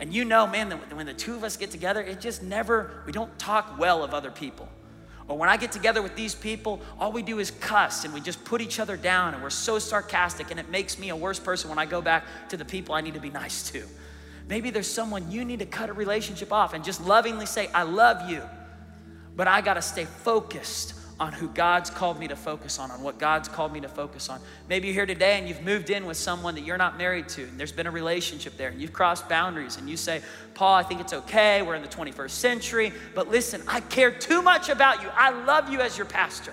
And 0.00 0.12
you 0.12 0.26
know, 0.26 0.46
man, 0.46 0.68
that 0.68 0.94
when 0.94 1.06
the 1.06 1.14
two 1.14 1.34
of 1.34 1.44
us 1.44 1.56
get 1.56 1.70
together, 1.70 2.02
it 2.02 2.20
just 2.20 2.42
never, 2.42 3.02
we 3.06 3.12
don't 3.12 3.38
talk 3.38 3.78
well 3.78 4.04
of 4.04 4.12
other 4.12 4.30
people. 4.30 4.68
Or 5.28 5.38
when 5.38 5.48
I 5.48 5.56
get 5.56 5.72
together 5.72 6.02
with 6.02 6.14
these 6.14 6.34
people, 6.34 6.82
all 7.00 7.10
we 7.10 7.22
do 7.22 7.38
is 7.38 7.50
cuss 7.50 8.04
and 8.04 8.12
we 8.12 8.20
just 8.20 8.44
put 8.44 8.60
each 8.60 8.78
other 8.78 8.98
down 8.98 9.32
and 9.32 9.42
we're 9.42 9.48
so 9.48 9.78
sarcastic 9.78 10.50
and 10.50 10.60
it 10.60 10.68
makes 10.68 10.98
me 10.98 11.08
a 11.08 11.16
worse 11.16 11.38
person 11.38 11.70
when 11.70 11.78
I 11.78 11.86
go 11.86 12.02
back 12.02 12.26
to 12.50 12.58
the 12.58 12.66
people 12.66 12.94
I 12.94 13.00
need 13.00 13.14
to 13.14 13.20
be 13.20 13.30
nice 13.30 13.70
to. 13.70 13.82
Maybe 14.46 14.68
there's 14.68 14.90
someone 14.90 15.30
you 15.30 15.46
need 15.46 15.60
to 15.60 15.66
cut 15.66 15.88
a 15.88 15.94
relationship 15.94 16.52
off 16.52 16.74
and 16.74 16.84
just 16.84 17.02
lovingly 17.02 17.46
say, 17.46 17.68
I 17.68 17.84
love 17.84 18.28
you. 18.28 18.42
But 19.38 19.46
I 19.46 19.60
got 19.60 19.74
to 19.74 19.82
stay 19.82 20.04
focused 20.04 20.94
on 21.20 21.32
who 21.32 21.46
God's 21.50 21.90
called 21.90 22.18
me 22.18 22.26
to 22.26 22.34
focus 22.34 22.80
on, 22.80 22.90
on 22.90 23.02
what 23.02 23.20
God's 23.20 23.48
called 23.48 23.72
me 23.72 23.78
to 23.80 23.88
focus 23.88 24.28
on. 24.28 24.40
Maybe 24.68 24.88
you're 24.88 24.94
here 24.94 25.06
today 25.06 25.38
and 25.38 25.48
you've 25.48 25.62
moved 25.62 25.90
in 25.90 26.06
with 26.06 26.16
someone 26.16 26.56
that 26.56 26.62
you're 26.62 26.76
not 26.76 26.98
married 26.98 27.28
to, 27.30 27.44
and 27.44 27.58
there's 27.58 27.70
been 27.70 27.86
a 27.86 27.90
relationship 27.92 28.56
there, 28.56 28.70
and 28.70 28.80
you've 28.80 28.92
crossed 28.92 29.28
boundaries, 29.28 29.76
and 29.76 29.88
you 29.88 29.96
say, 29.96 30.22
Paul, 30.54 30.74
I 30.74 30.82
think 30.82 31.00
it's 31.00 31.12
okay. 31.12 31.62
We're 31.62 31.76
in 31.76 31.82
the 31.82 31.88
21st 31.88 32.30
century, 32.30 32.92
but 33.14 33.28
listen, 33.28 33.62
I 33.68 33.78
care 33.80 34.10
too 34.10 34.42
much 34.42 34.70
about 34.70 35.02
you. 35.02 35.08
I 35.14 35.30
love 35.30 35.70
you 35.70 35.80
as 35.80 35.96
your 35.96 36.06
pastor. 36.06 36.52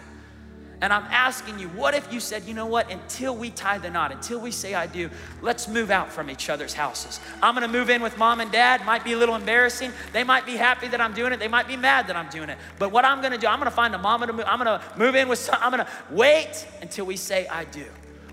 And 0.86 0.94
I'm 0.94 1.08
asking 1.10 1.58
you, 1.58 1.68
what 1.70 1.96
if 1.96 2.14
you 2.14 2.20
said, 2.20 2.44
you 2.44 2.54
know 2.54 2.68
what, 2.68 2.92
until 2.92 3.36
we 3.36 3.50
tie 3.50 3.80
the 3.80 3.90
knot, 3.90 4.12
until 4.12 4.40
we 4.40 4.52
say 4.52 4.76
I 4.76 4.86
do, 4.86 5.10
let's 5.42 5.68
move 5.68 5.90
out 5.90 6.12
from 6.12 6.30
each 6.30 6.48
other's 6.48 6.76
houses. 6.76 7.20
I'm 7.42 7.56
gonna 7.56 7.68
move 7.68 7.90
in 7.90 8.04
with 8.04 8.16
mom 8.20 8.40
and 8.40 8.52
dad. 8.52 8.86
Might 8.86 9.04
be 9.04 9.14
a 9.14 9.18
little 9.18 9.34
embarrassing. 9.34 9.92
They 10.14 10.24
might 10.24 10.46
be 10.46 10.56
happy 10.56 10.88
that 10.90 11.02
I'm 11.02 11.16
doing 11.16 11.34
it. 11.34 11.40
They 11.40 11.48
might 11.48 11.68
be 11.68 11.76
mad 11.76 12.06
that 12.06 12.16
I'm 12.16 12.30
doing 12.30 12.50
it. 12.50 12.60
But 12.78 12.92
what 12.92 13.04
I'm 13.04 13.20
gonna 13.20 13.40
do, 13.40 13.48
I'm 13.48 13.58
gonna 13.58 13.72
find 13.72 13.96
a 13.96 13.98
mom 13.98 14.22
to 14.28 14.32
move, 14.32 14.46
I'm 14.48 14.60
gonna 14.60 14.80
move 14.96 15.16
in 15.16 15.28
with 15.28 15.40
some, 15.40 15.56
I'm 15.60 15.72
gonna 15.72 15.90
wait 16.12 16.68
until 16.84 17.08
we 17.08 17.18
say 17.18 17.48
I 17.48 17.64
do. 17.66 17.86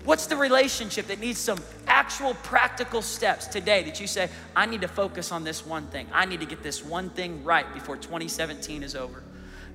What's 0.05 0.27
the 0.27 0.37
relationship 0.37 1.07
that 1.07 1.19
needs 1.19 1.39
some 1.39 1.57
actual 1.87 2.35
practical 2.43 3.01
steps 3.01 3.47
today 3.47 3.81
that 3.81 3.99
you 3.99 4.05
say, 4.05 4.29
I 4.55 4.67
need 4.67 4.81
to 4.81 4.87
focus 4.87 5.31
on 5.31 5.43
this 5.43 5.65
one 5.65 5.87
thing. 5.87 6.05
I 6.13 6.25
need 6.25 6.41
to 6.41 6.45
get 6.45 6.61
this 6.61 6.85
one 6.85 7.09
thing 7.09 7.43
right 7.43 7.65
before 7.73 7.97
2017 7.97 8.83
is 8.83 8.95
over. 8.95 9.23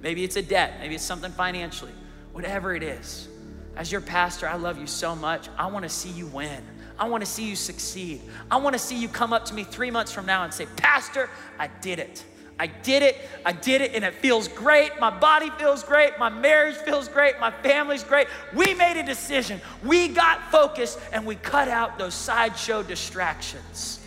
Maybe 0.01 0.22
it's 0.22 0.37
a 0.37 0.43
debt, 0.43 0.74
maybe 0.79 0.95
it's 0.95 1.03
something 1.03 1.33
financially 1.33 1.91
whatever 2.39 2.72
it 2.72 2.84
is. 2.84 3.26
As 3.74 3.91
your 3.91 4.01
pastor, 4.01 4.49
I 4.49 4.55
love 4.55 4.78
you 4.78 4.86
so 4.86 5.16
much. 5.16 5.49
I 5.59 5.66
want 5.66 5.82
to 5.82 5.89
see 5.89 6.11
you 6.11 6.28
win. 6.28 6.62
I 6.97 7.09
want 7.09 7.24
to 7.24 7.28
see 7.28 7.45
you 7.45 7.57
succeed. 7.57 8.20
I 8.49 8.59
want 8.59 8.74
to 8.74 8.78
see 8.78 8.97
you 8.97 9.09
come 9.09 9.32
up 9.32 9.45
to 9.47 9.55
me 9.55 9.64
three 9.64 9.91
months 9.91 10.12
from 10.12 10.24
now 10.24 10.45
and 10.45 10.55
say, 10.55 10.66
Pastor, 10.76 11.28
I 11.59 11.66
did 11.66 11.99
it. 11.99 12.24
I 12.57 12.68
did 12.68 13.03
it. 13.03 13.16
I 13.45 13.51
did 13.51 13.80
it, 13.80 13.93
and 13.93 14.05
it 14.05 14.14
feels 14.14 14.47
great. 14.47 14.93
My 15.01 15.11
body 15.11 15.51
feels 15.59 15.82
great. 15.82 16.16
My 16.20 16.28
marriage 16.28 16.76
feels 16.76 17.09
great. 17.09 17.41
My 17.41 17.51
family's 17.51 18.05
great. 18.05 18.28
We 18.55 18.72
made 18.72 19.01
a 19.01 19.03
decision. 19.05 19.61
We 19.84 20.07
got 20.07 20.53
focused, 20.53 21.01
and 21.12 21.26
we 21.26 21.34
cut 21.34 21.66
out 21.66 21.99
those 21.99 22.14
sideshow 22.14 22.84
distractions. 22.84 23.99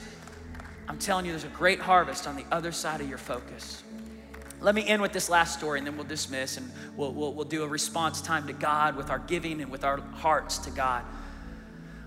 I'm 0.87 0.99
telling 0.99 1.25
you, 1.25 1.33
there's 1.33 1.43
a 1.43 1.49
great 1.49 1.81
harvest 1.81 2.27
on 2.27 2.37
the 2.37 2.45
other 2.49 2.71
side 2.71 3.01
of 3.01 3.09
your 3.09 3.17
focus. 3.17 3.83
Let 4.61 4.75
me 4.75 4.85
end 4.87 5.01
with 5.01 5.11
this 5.11 5.29
last 5.29 5.57
story 5.57 5.79
and 5.79 5.87
then 5.87 5.97
we'll 5.97 6.05
dismiss 6.05 6.57
and 6.57 6.71
we'll, 6.95 7.11
we'll, 7.11 7.33
we'll 7.33 7.45
do 7.45 7.63
a 7.63 7.67
response 7.67 8.21
time 8.21 8.45
to 8.47 8.53
God 8.53 8.95
with 8.95 9.09
our 9.09 9.19
giving 9.19 9.59
and 9.59 9.71
with 9.71 9.83
our 9.83 9.99
hearts 9.99 10.59
to 10.59 10.69
God. 10.69 11.03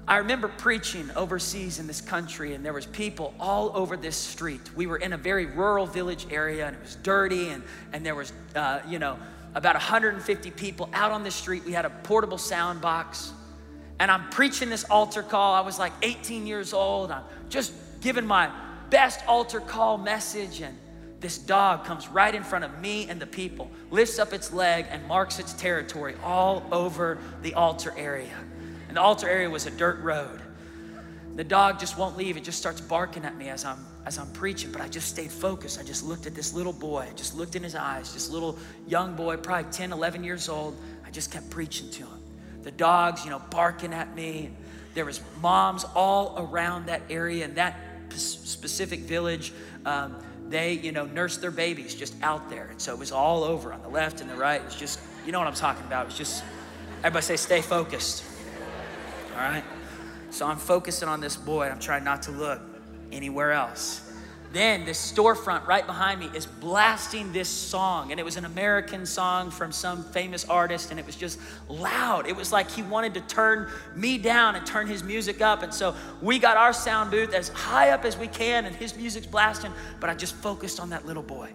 I 0.07 0.19
remember 0.19 0.49
preaching 0.49 1.11
overseas 1.17 1.79
in 1.79 1.87
this 1.87 2.03
country, 2.03 2.53
and 2.53 2.63
there 2.63 2.75
was 2.75 2.85
people 2.85 3.33
all 3.41 3.75
over 3.75 3.97
this 3.97 4.17
street. 4.17 4.61
We 4.77 4.87
were 4.87 4.99
in 4.99 5.15
a 5.15 5.17
very 5.17 5.47
rural 5.47 5.87
village 5.87 6.27
area, 6.31 6.67
and 6.67 6.77
it 6.77 6.83
was 6.83 6.97
dirty, 6.97 7.49
and, 7.49 7.63
and 7.95 8.05
there 8.05 8.15
was, 8.15 8.31
uh, 8.55 8.81
you 8.87 8.99
know, 8.99 9.17
about 9.55 9.77
150 9.77 10.51
people 10.51 10.91
out 10.93 11.11
on 11.11 11.25
the 11.25 11.31
street. 11.31 11.65
We 11.65 11.73
had 11.73 11.87
a 11.87 11.91
portable 11.91 12.37
sound 12.37 12.83
box, 12.83 13.33
and 13.99 14.11
I'm 14.11 14.29
preaching 14.29 14.69
this 14.69 14.85
altar 14.85 15.23
call. 15.23 15.55
I 15.55 15.63
was 15.63 15.79
like 15.79 15.93
18 16.03 16.47
years 16.47 16.75
old. 16.75 17.11
I'm 17.11 17.23
just 17.49 17.73
giving 18.03 18.27
my 18.27 18.51
best 18.91 19.27
altar 19.27 19.61
call 19.61 19.97
message, 19.97 20.61
and 20.61 20.77
this 21.25 21.39
dog 21.39 21.87
comes 21.87 22.07
right 22.09 22.35
in 22.35 22.43
front 22.43 22.67
of 22.67 22.81
me 22.81 23.09
and 23.09 23.19
the 23.19 23.27
people, 23.27 23.71
lifts 23.91 24.19
up 24.19 24.35
its 24.35 24.53
leg, 24.53 24.85
and 24.91 25.03
marks 25.09 25.39
its 25.39 25.55
territory 25.55 26.15
all 26.23 26.63
over 26.71 27.17
the 27.41 27.55
altar 27.55 27.95
area. 27.97 28.37
And 28.89 28.99
the 28.99 29.01
altar 29.01 29.27
area 29.27 29.49
was 29.49 29.65
a 29.65 29.71
dirt 29.71 30.01
road. 30.01 30.43
The 31.37 31.43
dog 31.43 31.81
just 31.81 31.97
won't 31.97 32.19
leave. 32.19 32.37
It 32.37 32.45
just 32.45 32.59
starts 32.59 32.83
barking 32.83 33.25
at 33.25 33.39
me 33.39 33.49
as 33.49 33.65
I'm 33.65 33.79
as 34.05 34.19
I'm 34.19 34.31
preaching, 34.33 34.71
but 34.71 34.83
I 34.83 34.89
just 34.89 35.09
stayed 35.09 35.31
focused. 35.33 35.81
I 35.81 35.83
just 35.83 36.05
looked 36.05 36.27
at 36.27 36.35
this 36.35 36.53
little 36.53 36.75
boy, 36.75 37.09
just 37.17 37.35
looked 37.35 37.57
in 37.57 37.63
his 37.63 37.75
eyes, 37.75 38.13
this 38.13 38.29
little 38.29 38.59
young 38.87 39.17
boy, 39.17 39.39
probably 39.39 39.73
10, 39.73 39.95
11 39.95 40.23
years 40.23 40.51
old. 40.51 40.77
I 41.07 41.11
just 41.11 41.33
kept 41.33 41.49
preaching 41.49 41.91
to 41.93 42.03
him. 42.03 42.21
The 42.65 42.71
dog's, 42.71 43.25
you 43.25 43.31
know, 43.31 43.41
barking 43.49 43.95
at 43.95 44.15
me, 44.15 44.51
There 44.93 45.07
was 45.07 45.23
moms 45.41 45.87
all 45.95 46.35
around 46.37 46.87
that 46.87 47.01
area 47.09 47.47
and 47.47 47.57
that 47.57 47.77
specific 48.11 49.01
village. 49.01 49.55
Um, 49.87 50.17
they, 50.49 50.75
you 50.75 50.93
know, 50.93 51.07
nursed 51.07 51.41
their 51.41 51.51
babies 51.51 51.95
just 51.95 52.15
out 52.23 52.51
there. 52.51 52.69
And 52.71 52.81
so 52.81 52.93
it 52.93 52.99
was 52.99 53.13
all 53.13 53.45
over 53.45 53.73
on 53.73 53.83
the 53.83 53.89
left 53.89 54.21
and 54.21 54.29
the 54.29 54.35
right. 54.35 54.61
It 54.61 54.65
was 54.65 54.77
just, 54.77 55.01
you 55.25 55.33
know 55.33 55.39
what 55.39 55.49
I'm 55.49 55.55
talking 55.55 55.85
about. 55.87 56.03
It 56.03 56.07
was 56.07 56.19
just, 56.19 56.45
everybody 56.99 57.25
say, 57.25 57.37
stay 57.37 57.61
focused. 57.61 58.25
All 59.33 59.39
right? 59.39 59.65
So 60.31 60.47
I'm 60.47 60.59
focusing 60.59 61.09
on 61.09 61.21
this 61.21 61.37
boy. 61.37 61.65
And 61.65 61.73
I'm 61.73 61.81
trying 61.81 62.05
not 62.05 62.23
to 62.23 62.31
look 62.31 62.61
anywhere 63.11 63.53
else. 63.53 64.04
Then 64.55 64.85
this 64.85 65.13
storefront 65.13 65.67
right 65.67 65.85
behind 65.85 66.21
me 66.21 66.31
is 66.33 66.47
blasting 66.47 67.33
this 67.33 67.49
song. 67.49 68.13
And 68.13 68.21
it 68.21 68.23
was 68.23 68.37
an 68.37 68.45
American 68.45 69.05
song 69.05 69.51
from 69.51 69.73
some 69.73 70.05
famous 70.05 70.45
artist. 70.45 70.93
And 70.93 71.01
it 71.01 71.05
was 71.05 71.17
just 71.17 71.41
loud. 71.69 72.29
It 72.29 72.37
was 72.37 72.53
like 72.53 72.71
he 72.71 72.83
wanted 72.83 73.15
to 73.15 73.21
turn 73.23 73.69
me 73.97 74.17
down 74.17 74.55
and 74.55 74.65
turn 74.65 74.87
his 74.87 75.03
music 75.03 75.43
up. 75.43 75.65
And 75.65 75.75
so 75.75 75.97
we 76.23 76.39
got 76.39 76.57
our 76.57 76.73
sound 76.73 77.11
booth 77.11 77.35
as 77.35 77.49
high 77.49 77.91
up 77.91 78.05
as 78.05 78.17
we 78.17 78.29
can. 78.29 78.65
And 78.65 78.77
his 78.77 78.97
music's 78.97 79.27
blasting. 79.27 79.73
But 79.99 80.09
I 80.09 80.15
just 80.15 80.37
focused 80.37 80.79
on 80.79 80.91
that 80.91 81.05
little 81.05 81.25
boy. 81.25 81.51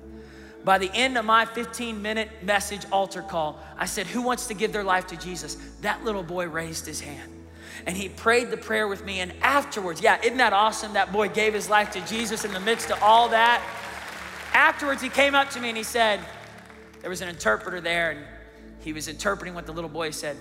By 0.66 0.78
the 0.78 0.92
end 0.94 1.18
of 1.18 1.24
my 1.24 1.46
15 1.46 2.02
minute 2.02 2.30
message 2.44 2.86
altar 2.92 3.22
call, 3.22 3.64
I 3.78 3.86
said, 3.86 4.08
Who 4.08 4.22
wants 4.22 4.48
to 4.48 4.54
give 4.54 4.74
their 4.74 4.84
life 4.84 5.08
to 5.08 5.16
Jesus? 5.16 5.56
That 5.80 6.04
little 6.04 6.22
boy 6.22 6.50
raised 6.50 6.86
his 6.86 7.00
hand 7.00 7.39
and 7.86 7.96
he 7.96 8.10
prayed 8.10 8.52
the 8.52 8.58
prayer 8.58 8.88
with 8.88 9.06
me. 9.06 9.20
And 9.20 9.34
afterwards, 9.42 10.02
yeah, 10.02 10.20
isn't 10.22 10.38
that 10.38 10.54
awesome? 10.54 10.94
That 10.94 11.12
boy 11.12 11.30
gave 11.30 11.54
his 11.54 11.70
life 11.70 11.92
to 11.92 12.02
Jesus 12.06 12.46
in 12.46 12.54
the 12.54 12.60
midst 12.60 12.92
of 12.92 13.02
all 13.02 13.30
that. 13.30 13.64
Afterwards, 14.54 15.02
he 15.02 15.10
came 15.10 15.36
up 15.36 15.50
to 15.52 15.60
me 15.60 15.70
and 15.70 15.78
he 15.78 15.84
said, 15.84 16.20
There 17.02 17.10
was 17.10 17.22
an 17.22 17.30
interpreter 17.30 17.82
there, 17.82 18.12
and 18.12 18.20
he 18.80 18.94
was 18.94 19.08
interpreting 19.08 19.54
what 19.54 19.66
the 19.66 19.72
little 19.72 19.90
boy 19.90 20.12
said. 20.12 20.38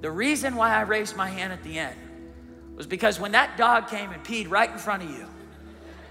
The 0.00 0.10
reason 0.10 0.54
why 0.54 0.74
I 0.74 0.82
raised 0.82 1.16
my 1.16 1.28
hand 1.28 1.52
at 1.52 1.62
the 1.62 1.78
end 1.78 1.96
was 2.76 2.86
because 2.86 3.18
when 3.18 3.32
that 3.32 3.56
dog 3.56 3.88
came 3.88 4.10
and 4.10 4.22
peed 4.22 4.48
right 4.48 4.70
in 4.70 4.78
front 4.78 5.02
of 5.02 5.10
you, 5.10 5.26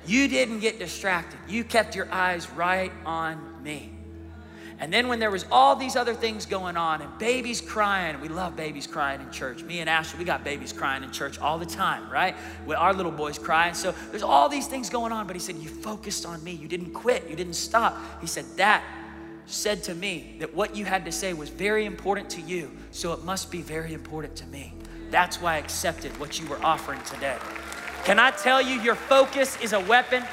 you 0.05 0.27
didn't 0.27 0.59
get 0.59 0.79
distracted. 0.79 1.39
You 1.47 1.63
kept 1.63 1.95
your 1.95 2.11
eyes 2.11 2.49
right 2.51 2.91
on 3.05 3.63
me. 3.63 3.93
And 4.79 4.93
then 4.93 5.07
when 5.07 5.19
there 5.19 5.31
was 5.31 5.45
all 5.51 5.75
these 5.75 5.95
other 5.95 6.13
things 6.13 6.45
going 6.45 6.77
on 6.77 7.01
and 7.01 7.17
babies 7.17 7.61
crying, 7.61 8.19
we 8.21 8.27
love 8.27 8.55
babies 8.55 8.85
crying 8.85 9.21
in 9.21 9.31
church. 9.31 9.63
Me 9.63 9.79
and 9.79 9.89
Ashley, 9.89 10.19
we 10.19 10.25
got 10.25 10.43
babies 10.43 10.71
crying 10.71 11.03
in 11.03 11.11
church 11.11 11.39
all 11.39 11.57
the 11.57 11.65
time, 11.65 12.07
right? 12.11 12.35
When 12.65 12.77
our 12.77 12.93
little 12.93 13.11
boys 13.11 13.39
cry. 13.39 13.67
And 13.67 13.77
so 13.77 13.93
there's 14.11 14.21
all 14.21 14.49
these 14.49 14.67
things 14.67 14.89
going 14.89 15.11
on, 15.11 15.25
but 15.25 15.35
he 15.35 15.39
said, 15.39 15.55
You 15.55 15.69
focused 15.69 16.27
on 16.27 16.43
me. 16.43 16.51
You 16.51 16.67
didn't 16.67 16.93
quit. 16.93 17.27
You 17.27 17.35
didn't 17.35 17.55
stop. 17.55 17.97
He 18.21 18.27
said, 18.27 18.45
That 18.57 18.83
said 19.47 19.81
to 19.81 19.95
me 19.95 20.35
that 20.39 20.53
what 20.53 20.75
you 20.75 20.85
had 20.85 21.05
to 21.05 21.11
say 21.11 21.33
was 21.33 21.49
very 21.49 21.85
important 21.85 22.29
to 22.29 22.41
you, 22.41 22.69
so 22.91 23.13
it 23.13 23.23
must 23.23 23.49
be 23.49 23.61
very 23.61 23.93
important 23.93 24.35
to 24.35 24.45
me. 24.47 24.73
That's 25.09 25.41
why 25.41 25.55
I 25.55 25.57
accepted 25.57 26.17
what 26.19 26.39
you 26.39 26.45
were 26.47 26.63
offering 26.63 27.01
today. 27.01 27.37
Can 28.03 28.19
I 28.19 28.31
tell 28.31 28.61
you, 28.61 28.79
your 28.81 28.95
focus 28.95 29.59
is 29.61 29.73
a 29.73 29.79
weapon? 29.79 30.23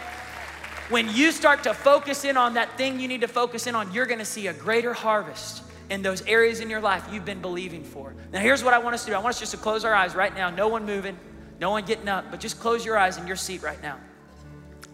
When 0.91 1.09
you 1.15 1.33
start 1.33 1.63
to 1.63 1.73
focus 1.73 2.25
in 2.25 2.37
on 2.37 2.55
that 2.55 2.77
thing 2.77 3.01
you 3.01 3.09
need 3.09 3.23
to 3.23 3.29
focus 3.29 3.67
in 3.67 3.75
on, 3.75 3.93
you're 3.93 4.07
gonna 4.07 4.25
see 4.25 4.49
a 4.49 4.53
greater 4.53 4.93
harvest 4.93 5.63
in 5.91 6.03
those 6.03 6.23
areas 6.23 6.61
in 6.61 6.69
your 6.69 6.81
life 6.81 7.07
you've 7.11 7.25
been 7.25 7.41
believing 7.41 7.85
for. 7.85 8.15
Now, 8.33 8.41
here's 8.41 8.63
what 8.63 8.75
I 8.75 8.79
want 8.79 8.95
us 8.95 9.05
to 9.05 9.11
do 9.11 9.15
I 9.15 9.19
want 9.19 9.35
us 9.35 9.41
just 9.41 9.53
to 9.53 9.59
close 9.59 9.85
our 9.85 9.95
eyes 9.95 10.15
right 10.15 10.35
now. 10.35 10.51
No 10.51 10.69
one 10.69 10.85
moving, 10.85 11.19
no 11.61 11.71
one 11.71 11.85
getting 11.85 12.09
up, 12.09 12.27
but 12.31 12.41
just 12.41 12.61
close 12.61 12.85
your 12.85 12.99
eyes 12.99 13.17
in 13.17 13.27
your 13.27 13.37
seat 13.37 13.63
right 13.63 13.83
now. 13.83 13.99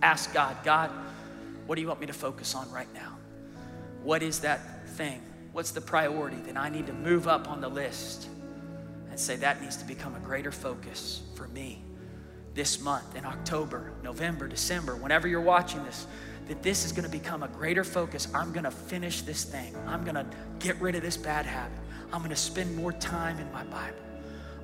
Ask 0.02 0.32
God, 0.32 0.56
God, 0.64 0.90
what 1.66 1.74
do 1.74 1.82
you 1.82 1.88
want 1.88 2.00
me 2.00 2.06
to 2.06 2.12
focus 2.12 2.54
on 2.54 2.70
right 2.70 2.92
now? 2.94 3.16
What 4.02 4.22
is 4.22 4.40
that 4.40 4.88
thing? 4.90 5.20
What's 5.52 5.72
the 5.72 5.80
priority 5.80 6.36
that 6.46 6.56
I 6.56 6.68
need 6.68 6.86
to 6.86 6.92
move 6.92 7.26
up 7.26 7.48
on 7.48 7.60
the 7.60 7.68
list 7.68 8.28
and 9.10 9.18
say 9.18 9.36
that 9.36 9.60
needs 9.60 9.76
to 9.78 9.84
become 9.84 10.14
a 10.14 10.20
greater 10.20 10.52
focus 10.52 11.22
for 11.34 11.48
me? 11.48 11.82
This 12.54 12.80
month, 12.80 13.14
in 13.14 13.24
October, 13.24 13.92
November, 14.02 14.48
December, 14.48 14.96
whenever 14.96 15.28
you're 15.28 15.40
watching 15.40 15.82
this, 15.84 16.06
that 16.48 16.62
this 16.62 16.84
is 16.84 16.92
gonna 16.92 17.08
become 17.08 17.42
a 17.42 17.48
greater 17.48 17.84
focus. 17.84 18.26
I'm 18.34 18.52
gonna 18.52 18.70
finish 18.70 19.22
this 19.22 19.44
thing. 19.44 19.74
I'm 19.86 20.04
gonna 20.04 20.26
get 20.58 20.80
rid 20.80 20.96
of 20.96 21.02
this 21.02 21.16
bad 21.16 21.46
habit. 21.46 21.78
I'm 22.12 22.22
gonna 22.22 22.34
spend 22.34 22.74
more 22.74 22.92
time 22.92 23.38
in 23.38 23.50
my 23.52 23.62
Bible. 23.64 23.98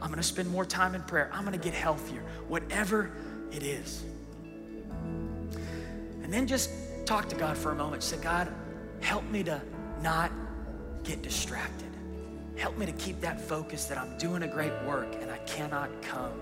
I'm 0.02 0.10
gonna 0.10 0.22
spend 0.22 0.50
more 0.50 0.64
time 0.64 0.94
in 0.94 1.02
prayer. 1.02 1.30
I'm 1.32 1.44
gonna 1.44 1.58
get 1.58 1.74
healthier, 1.74 2.22
whatever 2.48 3.12
it 3.52 3.62
is. 3.62 4.02
And 6.22 6.32
then 6.32 6.46
just 6.48 6.70
talk 7.04 7.28
to 7.28 7.36
God 7.36 7.56
for 7.56 7.70
a 7.70 7.74
moment. 7.76 8.02
Say, 8.02 8.16
God, 8.16 8.52
help 9.00 9.24
me 9.30 9.44
to 9.44 9.62
not 10.02 10.32
get 11.04 11.22
distracted. 11.22 11.86
Help 12.56 12.76
me 12.78 12.86
to 12.86 12.92
keep 12.92 13.20
that 13.20 13.40
focus 13.40 13.84
that 13.84 13.96
I'm 13.96 14.18
doing 14.18 14.42
a 14.42 14.48
great 14.48 14.72
work 14.84 15.14
and 15.20 15.30
I 15.30 15.38
cannot 15.38 15.90
come 16.02 16.32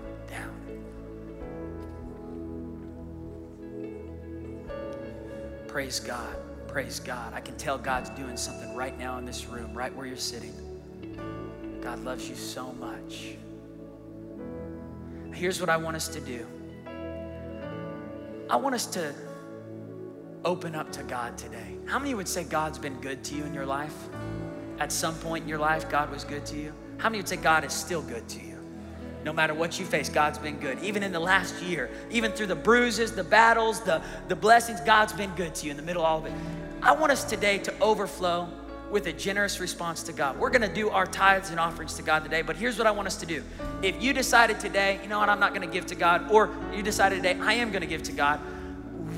Praise 5.75 5.99
God. 5.99 6.37
Praise 6.69 7.01
God. 7.01 7.33
I 7.33 7.41
can 7.41 7.57
tell 7.57 7.77
God's 7.77 8.09
doing 8.11 8.37
something 8.37 8.73
right 8.77 8.97
now 8.97 9.17
in 9.17 9.25
this 9.25 9.45
room, 9.47 9.73
right 9.73 9.93
where 9.93 10.05
you're 10.05 10.15
sitting. 10.15 10.53
God 11.81 11.99
loves 11.99 12.29
you 12.29 12.35
so 12.35 12.71
much. 12.79 13.35
Here's 15.33 15.59
what 15.59 15.69
I 15.69 15.75
want 15.75 15.97
us 15.97 16.07
to 16.07 16.21
do 16.21 16.47
I 18.49 18.55
want 18.55 18.73
us 18.73 18.85
to 18.85 19.13
open 20.45 20.75
up 20.75 20.93
to 20.93 21.03
God 21.03 21.37
today. 21.37 21.75
How 21.87 21.99
many 21.99 22.13
would 22.13 22.29
say 22.29 22.45
God's 22.45 22.79
been 22.79 23.01
good 23.01 23.21
to 23.25 23.35
you 23.35 23.43
in 23.43 23.53
your 23.53 23.65
life? 23.65 24.07
At 24.79 24.93
some 24.93 25.15
point 25.15 25.43
in 25.43 25.49
your 25.49 25.59
life, 25.59 25.89
God 25.89 26.09
was 26.09 26.23
good 26.23 26.45
to 26.45 26.55
you? 26.55 26.71
How 26.99 27.09
many 27.09 27.17
would 27.19 27.27
say 27.27 27.35
God 27.35 27.65
is 27.65 27.73
still 27.73 28.01
good 28.01 28.25
to 28.29 28.39
you? 28.39 28.54
No 29.25 29.33
matter 29.33 29.55
what 29.55 29.79
you 29.79 29.87
face, 29.87 30.07
God's 30.07 30.37
been 30.37 30.59
good. 30.59 30.77
Even 30.83 31.01
in 31.01 31.11
the 31.11 31.19
last 31.19 31.59
year, 31.63 31.89
even 32.11 32.31
through 32.31 32.45
the 32.45 32.55
bruises, 32.55 33.11
the 33.11 33.23
battles, 33.23 33.81
the, 33.81 33.99
the 34.27 34.35
blessings, 34.35 34.79
God's 34.81 35.13
been 35.13 35.31
good 35.31 35.55
to 35.55 35.65
you 35.65 35.71
in 35.71 35.77
the 35.77 35.83
middle 35.83 36.03
of 36.03 36.07
all 36.07 36.19
of 36.19 36.25
it. 36.27 36.33
I 36.83 36.91
want 36.91 37.11
us 37.11 37.23
today 37.23 37.57
to 37.57 37.73
overflow 37.81 38.47
with 38.91 39.07
a 39.07 39.11
generous 39.11 39.59
response 39.59 40.03
to 40.03 40.13
God. 40.13 40.37
We're 40.37 40.51
gonna 40.51 40.71
do 40.71 40.91
our 40.91 41.07
tithes 41.07 41.49
and 41.49 41.59
offerings 41.59 41.95
to 41.95 42.03
God 42.03 42.23
today, 42.23 42.43
but 42.43 42.55
here's 42.55 42.77
what 42.77 42.85
I 42.85 42.91
want 42.91 43.07
us 43.07 43.15
to 43.15 43.25
do. 43.25 43.41
If 43.81 43.99
you 44.01 44.13
decided 44.13 44.59
today, 44.59 44.99
you 45.01 45.09
know 45.09 45.17
what, 45.17 45.27
I'm 45.27 45.39
not 45.39 45.55
gonna 45.55 45.65
give 45.65 45.87
to 45.87 45.95
God, 45.95 46.31
or 46.31 46.51
you 46.71 46.83
decided 46.83 47.15
today, 47.15 47.35
I 47.41 47.53
am 47.53 47.71
gonna 47.71 47.87
give 47.87 48.03
to 48.03 48.11
God, 48.11 48.39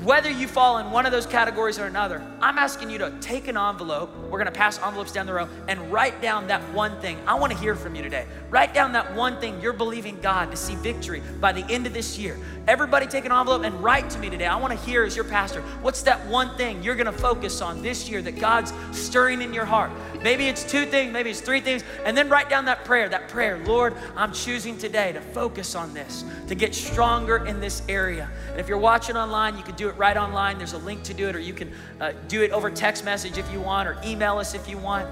whether 0.08 0.30
you 0.30 0.48
fall 0.48 0.78
in 0.78 0.90
one 0.90 1.04
of 1.04 1.12
those 1.12 1.26
categories 1.26 1.78
or 1.78 1.84
another, 1.84 2.26
I'm 2.40 2.56
asking 2.56 2.88
you 2.88 2.96
to 2.96 3.12
take 3.20 3.46
an 3.46 3.58
envelope. 3.58 4.08
We're 4.30 4.38
gonna 4.38 4.50
pass 4.50 4.78
envelopes 4.78 5.12
down 5.12 5.26
the 5.26 5.34
row 5.34 5.46
and 5.68 5.92
write 5.92 6.22
down 6.22 6.46
that 6.46 6.62
one 6.72 6.98
thing. 7.02 7.18
I 7.26 7.34
wanna 7.34 7.54
hear 7.54 7.74
from 7.74 7.94
you 7.94 8.00
today. 8.00 8.24
Write 8.48 8.72
down 8.72 8.92
that 8.92 9.14
one 9.14 9.38
thing 9.38 9.60
you're 9.60 9.74
believing 9.74 10.18
God 10.22 10.50
to 10.50 10.56
see 10.56 10.76
victory 10.76 11.22
by 11.42 11.52
the 11.52 11.62
end 11.70 11.86
of 11.86 11.92
this 11.92 12.18
year. 12.18 12.38
Everybody 12.66 13.06
take 13.06 13.26
an 13.26 13.32
envelope 13.32 13.64
and 13.64 13.84
write 13.84 14.08
to 14.08 14.18
me 14.18 14.30
today. 14.30 14.46
I 14.46 14.56
wanna 14.56 14.76
hear 14.76 15.02
as 15.02 15.14
your 15.14 15.26
pastor, 15.26 15.60
what's 15.82 16.00
that 16.04 16.24
one 16.26 16.56
thing 16.56 16.82
you're 16.82 16.96
gonna 16.96 17.12
focus 17.12 17.60
on 17.60 17.82
this 17.82 18.08
year 18.08 18.22
that 18.22 18.40
God's 18.40 18.72
stirring 18.92 19.42
in 19.42 19.52
your 19.52 19.66
heart? 19.66 19.90
Maybe 20.22 20.46
it's 20.46 20.64
two 20.64 20.86
things, 20.86 21.12
maybe 21.12 21.28
it's 21.28 21.42
three 21.42 21.60
things, 21.60 21.84
and 22.06 22.16
then 22.16 22.30
write 22.30 22.48
down 22.48 22.64
that 22.64 22.86
prayer. 22.86 23.10
That 23.10 23.28
prayer, 23.28 23.58
Lord, 23.66 23.94
I'm 24.16 24.32
choosing 24.32 24.78
today 24.78 25.12
to 25.12 25.20
focus 25.20 25.74
on 25.74 25.92
this, 25.92 26.24
to 26.46 26.54
get 26.54 26.74
stronger 26.74 27.44
in 27.44 27.60
this 27.60 27.82
area. 27.90 28.30
And 28.52 28.58
if 28.58 28.70
you're 28.70 28.78
watching 28.78 29.14
online, 29.14 29.58
you 29.58 29.62
can 29.62 29.74
do 29.74 29.90
it 29.90 29.97
right 29.98 30.16
online. 30.16 30.56
There's 30.56 30.72
a 30.72 30.78
link 30.78 31.02
to 31.04 31.14
do 31.14 31.28
it, 31.28 31.36
or 31.36 31.40
you 31.40 31.52
can 31.52 31.72
uh, 32.00 32.12
do 32.28 32.42
it 32.42 32.52
over 32.52 32.70
text 32.70 33.04
message 33.04 33.36
if 33.36 33.50
you 33.52 33.60
want, 33.60 33.88
or 33.88 33.96
email 34.04 34.38
us 34.38 34.54
if 34.54 34.68
you 34.68 34.78
want. 34.78 35.08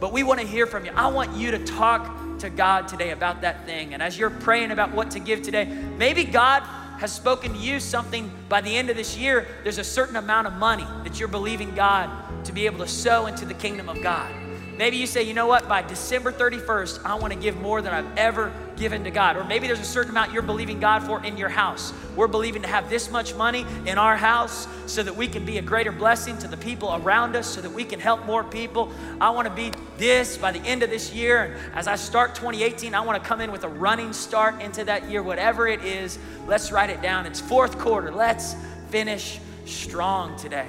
But 0.00 0.12
we 0.12 0.22
want 0.22 0.40
to 0.40 0.46
hear 0.46 0.66
from 0.66 0.84
you. 0.84 0.92
I 0.94 1.06
want 1.06 1.34
you 1.36 1.50
to 1.52 1.64
talk 1.64 2.38
to 2.40 2.50
God 2.50 2.88
today 2.88 3.10
about 3.10 3.40
that 3.42 3.64
thing. 3.64 3.94
And 3.94 4.02
as 4.02 4.18
you're 4.18 4.30
praying 4.30 4.70
about 4.70 4.92
what 4.92 5.10
to 5.12 5.20
give 5.20 5.42
today, 5.42 5.64
maybe 5.64 6.24
God 6.24 6.62
has 6.98 7.12
spoken 7.12 7.52
to 7.52 7.58
you 7.58 7.80
something 7.80 8.30
by 8.48 8.60
the 8.60 8.76
end 8.76 8.90
of 8.90 8.96
this 8.96 9.16
year, 9.16 9.46
there's 9.62 9.78
a 9.78 9.84
certain 9.84 10.16
amount 10.16 10.46
of 10.46 10.54
money 10.54 10.86
that 11.04 11.18
you're 11.18 11.28
believing 11.28 11.74
God 11.74 12.44
to 12.44 12.52
be 12.52 12.66
able 12.66 12.78
to 12.78 12.88
sow 12.88 13.26
into 13.26 13.44
the 13.44 13.54
kingdom 13.54 13.88
of 13.88 14.02
God. 14.02 14.43
Maybe 14.76 14.96
you 14.96 15.06
say, 15.06 15.22
you 15.22 15.34
know 15.34 15.46
what, 15.46 15.68
by 15.68 15.82
December 15.82 16.32
31st, 16.32 17.04
I 17.04 17.14
want 17.14 17.32
to 17.32 17.38
give 17.38 17.56
more 17.60 17.80
than 17.80 17.94
I've 17.94 18.18
ever 18.18 18.52
given 18.76 19.04
to 19.04 19.10
God. 19.12 19.36
Or 19.36 19.44
maybe 19.44 19.68
there's 19.68 19.78
a 19.78 19.84
certain 19.84 20.10
amount 20.10 20.32
you're 20.32 20.42
believing 20.42 20.80
God 20.80 21.04
for 21.04 21.24
in 21.24 21.36
your 21.36 21.48
house. 21.48 21.92
We're 22.16 22.26
believing 22.26 22.62
to 22.62 22.68
have 22.68 22.90
this 22.90 23.08
much 23.08 23.36
money 23.36 23.64
in 23.86 23.98
our 23.98 24.16
house 24.16 24.66
so 24.86 25.04
that 25.04 25.14
we 25.14 25.28
can 25.28 25.44
be 25.44 25.58
a 25.58 25.62
greater 25.62 25.92
blessing 25.92 26.36
to 26.38 26.48
the 26.48 26.56
people 26.56 26.92
around 26.92 27.36
us, 27.36 27.46
so 27.46 27.60
that 27.60 27.70
we 27.70 27.84
can 27.84 28.00
help 28.00 28.26
more 28.26 28.42
people. 28.42 28.92
I 29.20 29.30
want 29.30 29.46
to 29.46 29.54
be 29.54 29.70
this 29.96 30.36
by 30.36 30.50
the 30.50 30.60
end 30.60 30.82
of 30.82 30.90
this 30.90 31.12
year. 31.12 31.56
And 31.66 31.74
as 31.74 31.86
I 31.86 31.94
start 31.94 32.34
2018, 32.34 32.96
I 32.96 33.00
want 33.00 33.22
to 33.22 33.28
come 33.28 33.40
in 33.40 33.52
with 33.52 33.62
a 33.62 33.68
running 33.68 34.12
start 34.12 34.60
into 34.60 34.84
that 34.86 35.08
year, 35.08 35.22
whatever 35.22 35.68
it 35.68 35.84
is. 35.84 36.18
Let's 36.48 36.72
write 36.72 36.90
it 36.90 37.00
down. 37.00 37.26
It's 37.26 37.40
fourth 37.40 37.78
quarter. 37.78 38.10
Let's 38.10 38.56
finish 38.90 39.38
strong 39.66 40.36
today. 40.36 40.66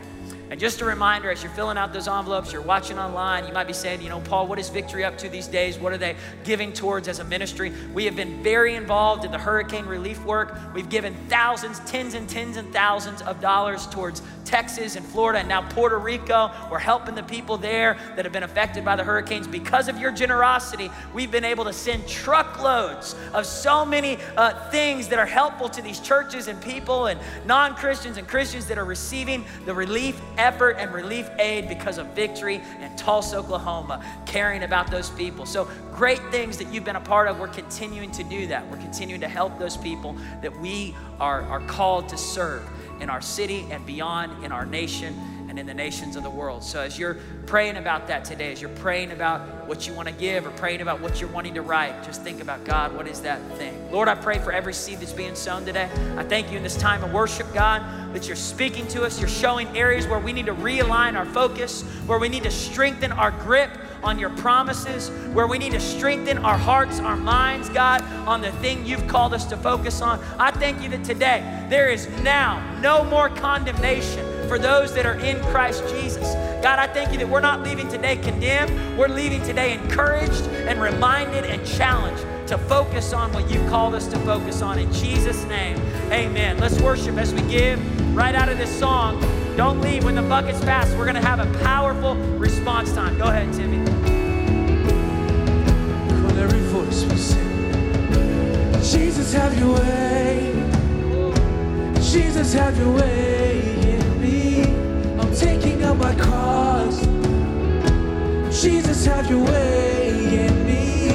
And 0.51 0.59
just 0.59 0.81
a 0.81 0.85
reminder 0.85 1.31
as 1.31 1.41
you're 1.41 1.51
filling 1.53 1.77
out 1.77 1.91
those 1.91 2.07
envelopes, 2.07 2.53
you're 2.53 2.61
watching 2.61 2.99
online, 2.99 3.47
you 3.47 3.53
might 3.53 3.65
be 3.65 3.73
saying, 3.73 4.01
you 4.01 4.09
know, 4.09 4.21
Paul, 4.21 4.45
what 4.47 4.59
is 4.59 4.69
Victory 4.69 5.03
up 5.03 5.17
to 5.17 5.29
these 5.29 5.47
days? 5.47 5.79
What 5.79 5.91
are 5.91 5.97
they 5.97 6.15
giving 6.43 6.71
towards 6.71 7.07
as 7.07 7.19
a 7.19 7.23
ministry? 7.23 7.73
We 7.93 8.05
have 8.05 8.15
been 8.15 8.43
very 8.43 8.75
involved 8.75 9.25
in 9.25 9.31
the 9.31 9.39
hurricane 9.39 9.85
relief 9.85 10.23
work. 10.23 10.55
We've 10.73 10.89
given 10.89 11.15
thousands, 11.29 11.79
tens 11.79 12.13
and 12.13 12.29
tens 12.29 12.57
and 12.57 12.71
thousands 12.71 13.23
of 13.23 13.41
dollars 13.41 13.87
towards 13.87 14.21
Texas 14.45 14.95
and 14.95 15.05
Florida 15.05 15.39
and 15.39 15.49
now 15.49 15.67
Puerto 15.69 15.97
Rico. 15.97 16.51
We're 16.71 16.79
helping 16.79 17.15
the 17.15 17.23
people 17.23 17.57
there 17.57 17.97
that 18.15 18.23
have 18.23 18.31
been 18.31 18.43
affected 18.43 18.85
by 18.85 18.95
the 18.95 19.03
hurricanes. 19.03 19.47
Because 19.47 19.87
of 19.87 19.99
your 19.99 20.11
generosity, 20.11 20.91
we've 21.13 21.31
been 21.31 21.43
able 21.43 21.65
to 21.65 21.73
send 21.73 22.07
truckloads 22.07 23.15
of 23.33 23.45
so 23.45 23.83
many 23.83 24.19
uh, 24.37 24.69
things 24.69 25.07
that 25.07 25.19
are 25.19 25.25
helpful 25.25 25.67
to 25.69 25.81
these 25.81 25.99
churches 25.99 26.47
and 26.47 26.61
people 26.61 27.07
and 27.07 27.19
non 27.45 27.75
Christians 27.75 28.17
and 28.17 28.27
Christians 28.27 28.67
that 28.67 28.77
are 28.77 28.85
receiving 28.85 29.43
the 29.65 29.73
relief 29.73 30.21
effort 30.37 30.77
and 30.79 30.93
relief 30.93 31.29
aid 31.39 31.67
because 31.67 31.97
of 31.97 32.07
victory 32.07 32.61
in 32.81 32.95
Tulsa, 32.95 33.37
Oklahoma, 33.37 34.03
caring 34.25 34.63
about 34.63 34.91
those 34.91 35.09
people. 35.11 35.45
So 35.45 35.69
great 35.93 36.21
things 36.31 36.57
that 36.57 36.73
you've 36.73 36.85
been 36.85 36.95
a 36.95 37.01
part 37.01 37.27
of. 37.27 37.39
We're 37.39 37.47
continuing 37.47 38.11
to 38.11 38.23
do 38.23 38.47
that. 38.47 38.69
We're 38.69 38.77
continuing 38.77 39.21
to 39.21 39.27
help 39.27 39.57
those 39.59 39.77
people 39.77 40.15
that 40.41 40.57
we 40.59 40.95
are, 41.19 41.43
are 41.43 41.61
called 41.61 42.09
to 42.09 42.17
serve 42.17 42.67
in 42.99 43.09
our 43.09 43.21
city 43.21 43.65
and 43.71 43.85
beyond, 43.85 44.43
in 44.43 44.51
our 44.51 44.65
nation 44.65 45.44
and 45.55 45.61
in 45.61 45.65
the 45.67 45.83
nations 45.83 46.17
of 46.17 46.23
the 46.23 46.29
world. 46.29 46.61
So 46.61 46.81
as 46.81 46.99
you're 46.99 47.15
praying 47.45 47.77
about 47.77 48.07
that 48.07 48.25
today, 48.25 48.51
as 48.51 48.59
you're 48.59 48.69
praying 48.71 49.11
about 49.11 49.65
what 49.69 49.87
you 49.87 49.93
want 49.93 50.09
to 50.09 50.13
give 50.13 50.45
or 50.45 50.49
praying 50.51 50.81
about 50.81 50.99
what 50.99 51.21
you're 51.21 51.29
wanting 51.29 51.53
to 51.53 51.61
write, 51.61 52.03
just 52.03 52.23
think 52.23 52.41
about 52.41 52.65
God, 52.65 52.93
what 52.93 53.07
is 53.07 53.21
that 53.21 53.39
thing? 53.53 53.89
Lord, 53.89 54.09
I 54.09 54.15
pray 54.15 54.37
for 54.39 54.51
every 54.51 54.73
seed 54.73 54.99
that's 54.99 55.13
being 55.13 55.33
sown 55.33 55.63
today. 55.63 55.89
I 56.17 56.23
thank 56.23 56.51
you 56.51 56.57
in 56.57 56.63
this 56.63 56.75
time 56.75 57.05
of 57.05 57.13
worship, 57.13 57.53
God, 57.53 57.81
that 58.13 58.27
you're 58.27 58.35
speaking 58.35 58.85
to 58.89 59.05
us. 59.05 59.17
You're 59.17 59.29
showing 59.29 59.69
areas 59.77 60.07
where 60.07 60.19
we 60.19 60.33
need 60.33 60.47
to 60.47 60.53
realign 60.53 61.15
our 61.15 61.25
focus, 61.25 61.83
where 62.05 62.19
we 62.19 62.27
need 62.27 62.43
to 62.43 62.51
strengthen 62.51 63.13
our 63.13 63.31
grip 63.31 63.71
on 64.03 64.19
your 64.19 64.31
promises, 64.31 65.09
where 65.33 65.47
we 65.47 65.57
need 65.57 65.71
to 65.71 65.79
strengthen 65.79 66.39
our 66.39 66.57
hearts, 66.57 66.99
our 66.99 67.15
minds, 67.15 67.69
God, 67.69 68.01
on 68.27 68.41
the 68.41 68.51
thing 68.53 68.85
you've 68.85 69.07
called 69.07 69.33
us 69.33 69.45
to 69.45 69.55
focus 69.55 70.01
on. 70.01 70.19
I 70.37 70.51
thank 70.51 70.83
you 70.83 70.89
that 70.89 71.05
today 71.05 71.65
there 71.69 71.89
is 71.89 72.09
now 72.23 72.61
no 72.81 73.05
more 73.05 73.29
condemnation 73.29 74.34
for 74.47 74.59
those 74.59 74.93
that 74.93 75.05
are 75.05 75.19
in 75.19 75.41
Christ 75.45 75.83
Jesus. 75.89 76.33
God, 76.63 76.79
I 76.79 76.87
thank 76.87 77.11
you 77.11 77.17
that 77.19 77.29
we're 77.29 77.41
not 77.41 77.61
leaving 77.61 77.87
today 77.87 78.17
condemned, 78.17 78.97
we're 78.97 79.07
leaving 79.07 79.41
today 79.43 79.73
encouraged 79.73 80.47
and 80.67 80.81
reminded 80.81 81.45
and 81.45 81.65
challenged 81.65 82.25
to 82.47 82.57
focus 82.57 83.13
on 83.13 83.31
what 83.33 83.49
you've 83.49 83.67
called 83.69 83.95
us 83.95 84.07
to 84.07 84.19
focus 84.19 84.61
on. 84.61 84.79
In 84.79 84.91
Jesus' 84.93 85.43
name, 85.45 85.77
amen. 86.11 86.57
Let's 86.57 86.79
worship 86.81 87.17
as 87.17 87.33
we 87.33 87.41
give 87.43 88.15
right 88.15 88.35
out 88.35 88.49
of 88.49 88.57
this 88.57 88.79
song. 88.79 89.19
Don't 89.55 89.81
leave 89.81 90.03
when 90.03 90.15
the 90.15 90.21
bucket's 90.21 90.59
passed. 90.61 90.95
We're 90.97 91.05
going 91.05 91.21
to 91.21 91.27
have 91.27 91.39
a 91.39 91.59
powerful 91.59 92.15
response 92.37 92.93
time. 92.93 93.17
Go 93.17 93.25
ahead, 93.25 93.53
Timmy. 93.53 93.77
Every 96.41 96.59
voice 96.67 97.03
we 97.05 97.15
sing. 97.15 98.73
Jesus, 98.83 99.33
have 99.33 99.57
your 99.57 99.73
way. 99.75 100.51
Jesus, 102.01 102.53
have 102.53 102.77
your 102.77 102.93
way 102.93 103.74
taking 105.35 105.83
up 105.83 105.97
my 105.97 106.15
cross. 106.15 107.01
Jesus, 108.61 109.05
have 109.05 109.29
your 109.29 109.43
way 109.43 110.45
in 110.45 110.65
me. 110.65 111.09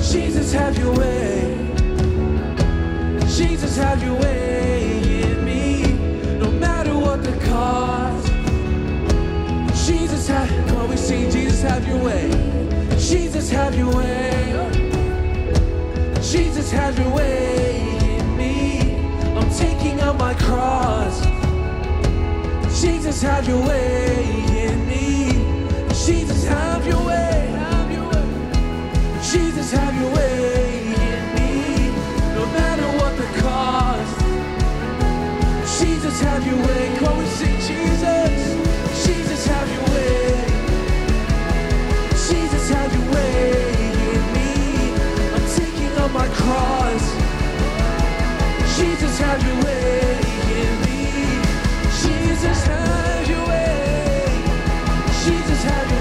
Jesus, 0.00 0.52
have 0.54 0.78
your 0.78 0.96
way. 0.96 1.70
Jesus, 3.28 3.76
have 3.76 4.02
your 4.02 4.14
way 4.18 5.22
in 5.22 5.44
me. 5.44 5.82
No 6.38 6.50
matter 6.50 6.96
what 6.96 7.22
the 7.22 7.36
cost. 7.46 8.26
Jesus, 9.86 10.26
have, 10.28 10.48
come 10.68 10.88
we 10.88 10.96
sing, 10.96 11.30
Jesus, 11.30 11.60
have 11.62 11.86
your 11.86 12.02
way. 12.02 12.30
Jesus, 12.98 13.50
have 13.50 13.76
your 13.76 13.94
way. 13.94 14.70
Jesus, 16.22 16.70
have 16.70 16.98
your 16.98 17.10
way 17.14 18.16
in 18.16 18.36
me. 18.38 18.96
I'm 19.36 19.50
taking 19.50 20.00
up 20.00 20.18
my 20.18 20.32
cross. 20.34 21.29
Jesus, 22.92 23.22
have 23.22 23.46
your 23.46 23.64
way 23.68 24.24
in 24.66 24.88
me. 24.88 25.30
Jesus, 25.94 26.44
have 26.44 26.84
your 26.84 27.00
way. 27.06 27.54
Have 27.54 27.90
your 27.92 28.04
way. 28.10 29.22
Jesus, 29.22 29.70
have 29.70 29.94
your 29.94 30.12
way 30.12 30.86
in 30.86 31.22
me. 31.36 31.90
No 32.34 32.44
matter 32.46 32.88
what 32.98 33.16
the 33.16 33.28
cost. 33.40 34.18
Jesus, 35.78 36.20
have 36.20 36.44
your 36.44 36.56
way. 36.66 36.96
Come 36.98 37.18
we 37.18 37.26
sing 37.26 37.58
Jesus. 37.60 39.06
Jesus, 39.06 39.46
have 39.46 39.68
your 39.72 39.86
way. 39.94 40.44
Jesus, 42.28 42.70
have 42.70 42.92
your 42.92 43.08
way 43.14 43.62
in 44.14 44.22
me. 44.34 44.50
I'm 45.36 45.46
taking 45.56 45.96
up 46.02 46.10
my 46.10 46.26
cross. 46.40 47.04
Jesus, 48.76 49.16
have 49.20 49.46
your 49.46 49.64
way. 49.64 50.19
Jesus, 52.40 52.66
have 52.68 53.28
your 53.28 53.46
way. 53.48 54.24
Jesus, 55.24 55.62
have 55.64 55.90
your 55.90 55.99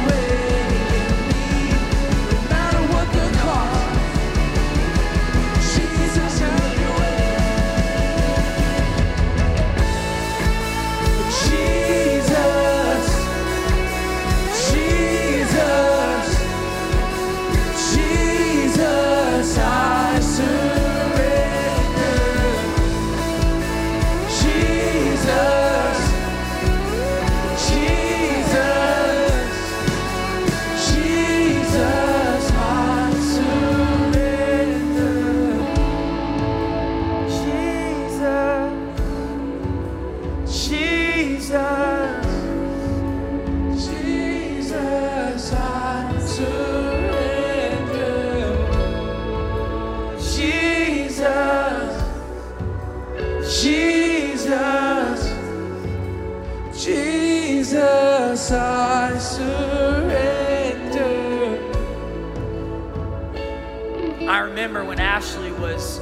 remember 64.60 64.84
when 64.84 64.99
Ashley 64.99 65.53
was 65.53 65.99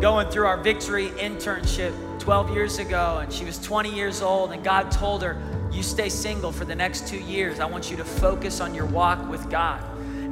going 0.00 0.28
through 0.28 0.46
our 0.46 0.56
victory 0.56 1.08
internship 1.18 1.92
12 2.20 2.54
years 2.54 2.78
ago, 2.78 3.18
and 3.20 3.32
she 3.32 3.44
was 3.44 3.58
20 3.58 3.92
years 3.92 4.22
old, 4.22 4.52
and 4.52 4.62
God 4.62 4.92
told 4.92 5.24
her, 5.24 5.36
You 5.72 5.82
stay 5.82 6.08
single 6.08 6.52
for 6.52 6.64
the 6.64 6.76
next 6.76 7.08
two 7.08 7.18
years. 7.18 7.58
I 7.58 7.64
want 7.64 7.90
you 7.90 7.96
to 7.96 8.04
focus 8.04 8.60
on 8.60 8.76
your 8.76 8.86
walk 8.86 9.28
with 9.28 9.50
God. 9.50 9.82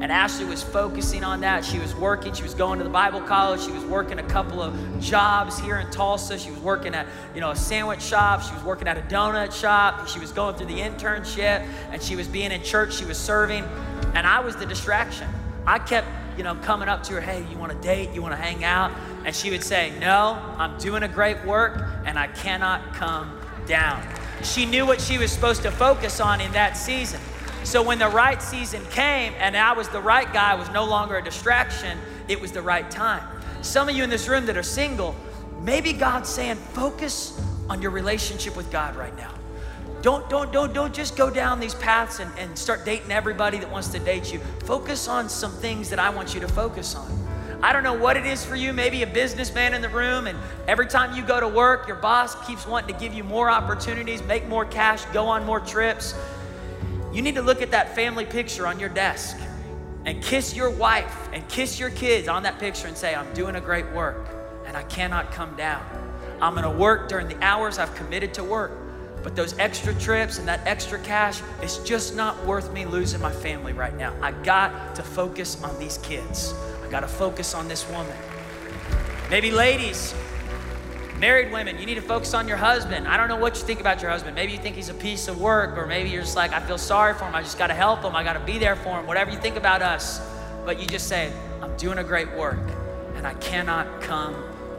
And 0.00 0.12
Ashley 0.12 0.44
was 0.44 0.62
focusing 0.62 1.24
on 1.24 1.40
that. 1.40 1.64
She 1.64 1.80
was 1.80 1.96
working, 1.96 2.32
she 2.32 2.44
was 2.44 2.54
going 2.54 2.78
to 2.78 2.84
the 2.84 2.90
Bible 2.90 3.20
college, 3.20 3.64
she 3.64 3.72
was 3.72 3.84
working 3.86 4.20
a 4.20 4.28
couple 4.28 4.62
of 4.62 5.00
jobs 5.00 5.58
here 5.58 5.78
in 5.80 5.90
Tulsa. 5.90 6.38
She 6.38 6.52
was 6.52 6.60
working 6.60 6.94
at, 6.94 7.08
you 7.34 7.40
know, 7.40 7.50
a 7.50 7.56
sandwich 7.56 8.02
shop, 8.02 8.42
she 8.42 8.54
was 8.54 8.62
working 8.62 8.86
at 8.86 8.96
a 8.96 9.02
donut 9.02 9.52
shop, 9.52 10.06
she 10.06 10.20
was 10.20 10.30
going 10.30 10.54
through 10.54 10.68
the 10.68 10.78
internship, 10.78 11.66
and 11.90 12.00
she 12.00 12.14
was 12.14 12.28
being 12.28 12.52
in 12.52 12.62
church, 12.62 12.94
she 12.94 13.04
was 13.04 13.18
serving, 13.18 13.64
and 14.14 14.28
I 14.28 14.38
was 14.38 14.54
the 14.54 14.66
distraction. 14.66 15.28
I 15.66 15.80
kept, 15.80 16.06
you 16.36 16.42
know, 16.42 16.54
coming 16.56 16.88
up 16.88 17.02
to 17.04 17.14
her, 17.14 17.20
hey, 17.20 17.44
you 17.50 17.58
want 17.58 17.72
to 17.72 17.78
date? 17.78 18.10
You 18.12 18.22
want 18.22 18.32
to 18.32 18.40
hang 18.40 18.64
out? 18.64 18.92
And 19.24 19.34
she 19.34 19.50
would 19.50 19.62
say, 19.62 19.92
no, 19.98 20.38
I'm 20.58 20.78
doing 20.78 21.02
a 21.02 21.08
great 21.08 21.44
work 21.44 21.82
and 22.04 22.18
I 22.18 22.26
cannot 22.28 22.94
come 22.94 23.40
down. 23.66 24.06
She 24.42 24.66
knew 24.66 24.86
what 24.86 25.00
she 25.00 25.18
was 25.18 25.32
supposed 25.32 25.62
to 25.62 25.70
focus 25.70 26.20
on 26.20 26.40
in 26.40 26.52
that 26.52 26.76
season. 26.76 27.20
So 27.64 27.82
when 27.82 27.98
the 27.98 28.08
right 28.08 28.42
season 28.42 28.84
came 28.86 29.32
and 29.38 29.56
I 29.56 29.72
was 29.72 29.88
the 29.88 30.00
right 30.00 30.30
guy, 30.32 30.54
was 30.54 30.70
no 30.70 30.84
longer 30.84 31.16
a 31.16 31.24
distraction, 31.24 31.98
it 32.28 32.40
was 32.40 32.52
the 32.52 32.62
right 32.62 32.90
time. 32.90 33.22
Some 33.62 33.88
of 33.88 33.96
you 33.96 34.04
in 34.04 34.10
this 34.10 34.28
room 34.28 34.44
that 34.46 34.56
are 34.56 34.62
single, 34.62 35.14
maybe 35.60 35.92
God's 35.92 36.28
saying, 36.28 36.56
focus 36.56 37.40
on 37.70 37.80
your 37.80 37.90
relationship 37.90 38.56
with 38.56 38.70
God 38.70 38.96
right 38.96 39.16
now. 39.16 39.33
Don't, 40.04 40.28
don't, 40.28 40.52
don't, 40.52 40.74
don't 40.74 40.92
just 40.92 41.16
go 41.16 41.30
down 41.30 41.60
these 41.60 41.74
paths 41.74 42.20
and, 42.20 42.30
and 42.36 42.58
start 42.58 42.84
dating 42.84 43.10
everybody 43.10 43.56
that 43.56 43.70
wants 43.72 43.88
to 43.88 43.98
date 43.98 44.30
you. 44.30 44.38
Focus 44.66 45.08
on 45.08 45.30
some 45.30 45.50
things 45.50 45.88
that 45.88 45.98
I 45.98 46.10
want 46.10 46.34
you 46.34 46.40
to 46.40 46.46
focus 46.46 46.94
on. 46.94 47.10
I 47.62 47.72
don't 47.72 47.82
know 47.82 47.94
what 47.94 48.18
it 48.18 48.26
is 48.26 48.44
for 48.44 48.54
you, 48.54 48.74
maybe 48.74 49.02
a 49.02 49.06
businessman 49.06 49.72
in 49.72 49.80
the 49.80 49.88
room, 49.88 50.26
and 50.26 50.38
every 50.68 50.88
time 50.88 51.16
you 51.16 51.24
go 51.24 51.40
to 51.40 51.48
work, 51.48 51.88
your 51.88 51.96
boss 51.96 52.34
keeps 52.46 52.66
wanting 52.66 52.94
to 52.94 53.00
give 53.00 53.14
you 53.14 53.24
more 53.24 53.48
opportunities, 53.48 54.22
make 54.24 54.46
more 54.46 54.66
cash, 54.66 55.02
go 55.06 55.24
on 55.24 55.42
more 55.46 55.60
trips. 55.60 56.14
You 57.10 57.22
need 57.22 57.36
to 57.36 57.42
look 57.42 57.62
at 57.62 57.70
that 57.70 57.94
family 57.94 58.26
picture 58.26 58.66
on 58.66 58.78
your 58.78 58.90
desk 58.90 59.38
and 60.04 60.22
kiss 60.22 60.54
your 60.54 60.68
wife 60.68 61.30
and 61.32 61.48
kiss 61.48 61.80
your 61.80 61.88
kids 61.88 62.28
on 62.28 62.42
that 62.42 62.58
picture 62.58 62.88
and 62.88 62.96
say, 62.98 63.14
I'm 63.14 63.32
doing 63.32 63.56
a 63.56 63.60
great 63.62 63.90
work 63.92 64.28
and 64.66 64.76
I 64.76 64.82
cannot 64.82 65.32
come 65.32 65.56
down. 65.56 65.82
I'm 66.42 66.54
gonna 66.54 66.70
work 66.70 67.08
during 67.08 67.26
the 67.26 67.42
hours 67.42 67.78
I've 67.78 67.94
committed 67.94 68.34
to 68.34 68.44
work. 68.44 68.83
But 69.24 69.34
those 69.34 69.58
extra 69.58 69.94
trips 69.94 70.38
and 70.38 70.46
that 70.46 70.60
extra 70.66 70.98
cash, 70.98 71.40
it's 71.62 71.78
just 71.78 72.14
not 72.14 72.44
worth 72.44 72.72
me 72.74 72.84
losing 72.84 73.22
my 73.22 73.32
family 73.32 73.72
right 73.72 73.96
now. 73.96 74.14
I 74.20 74.32
got 74.32 74.94
to 74.96 75.02
focus 75.02 75.60
on 75.64 75.76
these 75.78 75.96
kids. 75.98 76.54
I 76.84 76.90
got 76.90 77.00
to 77.00 77.08
focus 77.08 77.54
on 77.54 77.66
this 77.66 77.88
woman. 77.88 78.14
Maybe 79.30 79.50
ladies, 79.50 80.14
married 81.18 81.50
women, 81.50 81.78
you 81.78 81.86
need 81.86 81.94
to 81.94 82.02
focus 82.02 82.34
on 82.34 82.46
your 82.46 82.58
husband. 82.58 83.08
I 83.08 83.16
don't 83.16 83.28
know 83.28 83.36
what 83.36 83.56
you 83.56 83.62
think 83.62 83.80
about 83.80 84.02
your 84.02 84.10
husband. 84.10 84.34
Maybe 84.34 84.52
you 84.52 84.58
think 84.58 84.76
he's 84.76 84.90
a 84.90 84.94
piece 84.94 85.26
of 85.26 85.40
work, 85.40 85.78
or 85.78 85.86
maybe 85.86 86.10
you're 86.10 86.22
just 86.22 86.36
like, 86.36 86.52
I 86.52 86.60
feel 86.60 86.76
sorry 86.78 87.14
for 87.14 87.24
him. 87.24 87.34
I 87.34 87.40
just 87.40 87.56
got 87.56 87.68
to 87.68 87.74
help 87.74 88.02
him. 88.02 88.14
I 88.14 88.22
got 88.22 88.34
to 88.34 88.40
be 88.40 88.58
there 88.58 88.76
for 88.76 89.00
him. 89.00 89.06
Whatever 89.06 89.30
you 89.30 89.38
think 89.38 89.56
about 89.56 89.80
us. 89.80 90.20
But 90.66 90.78
you 90.78 90.86
just 90.86 91.08
say, 91.08 91.32
I'm 91.62 91.74
doing 91.78 91.96
a 91.96 92.04
great 92.04 92.30
work 92.36 92.60
and 93.16 93.26
I 93.26 93.32
cannot 93.34 94.02
come 94.02 94.34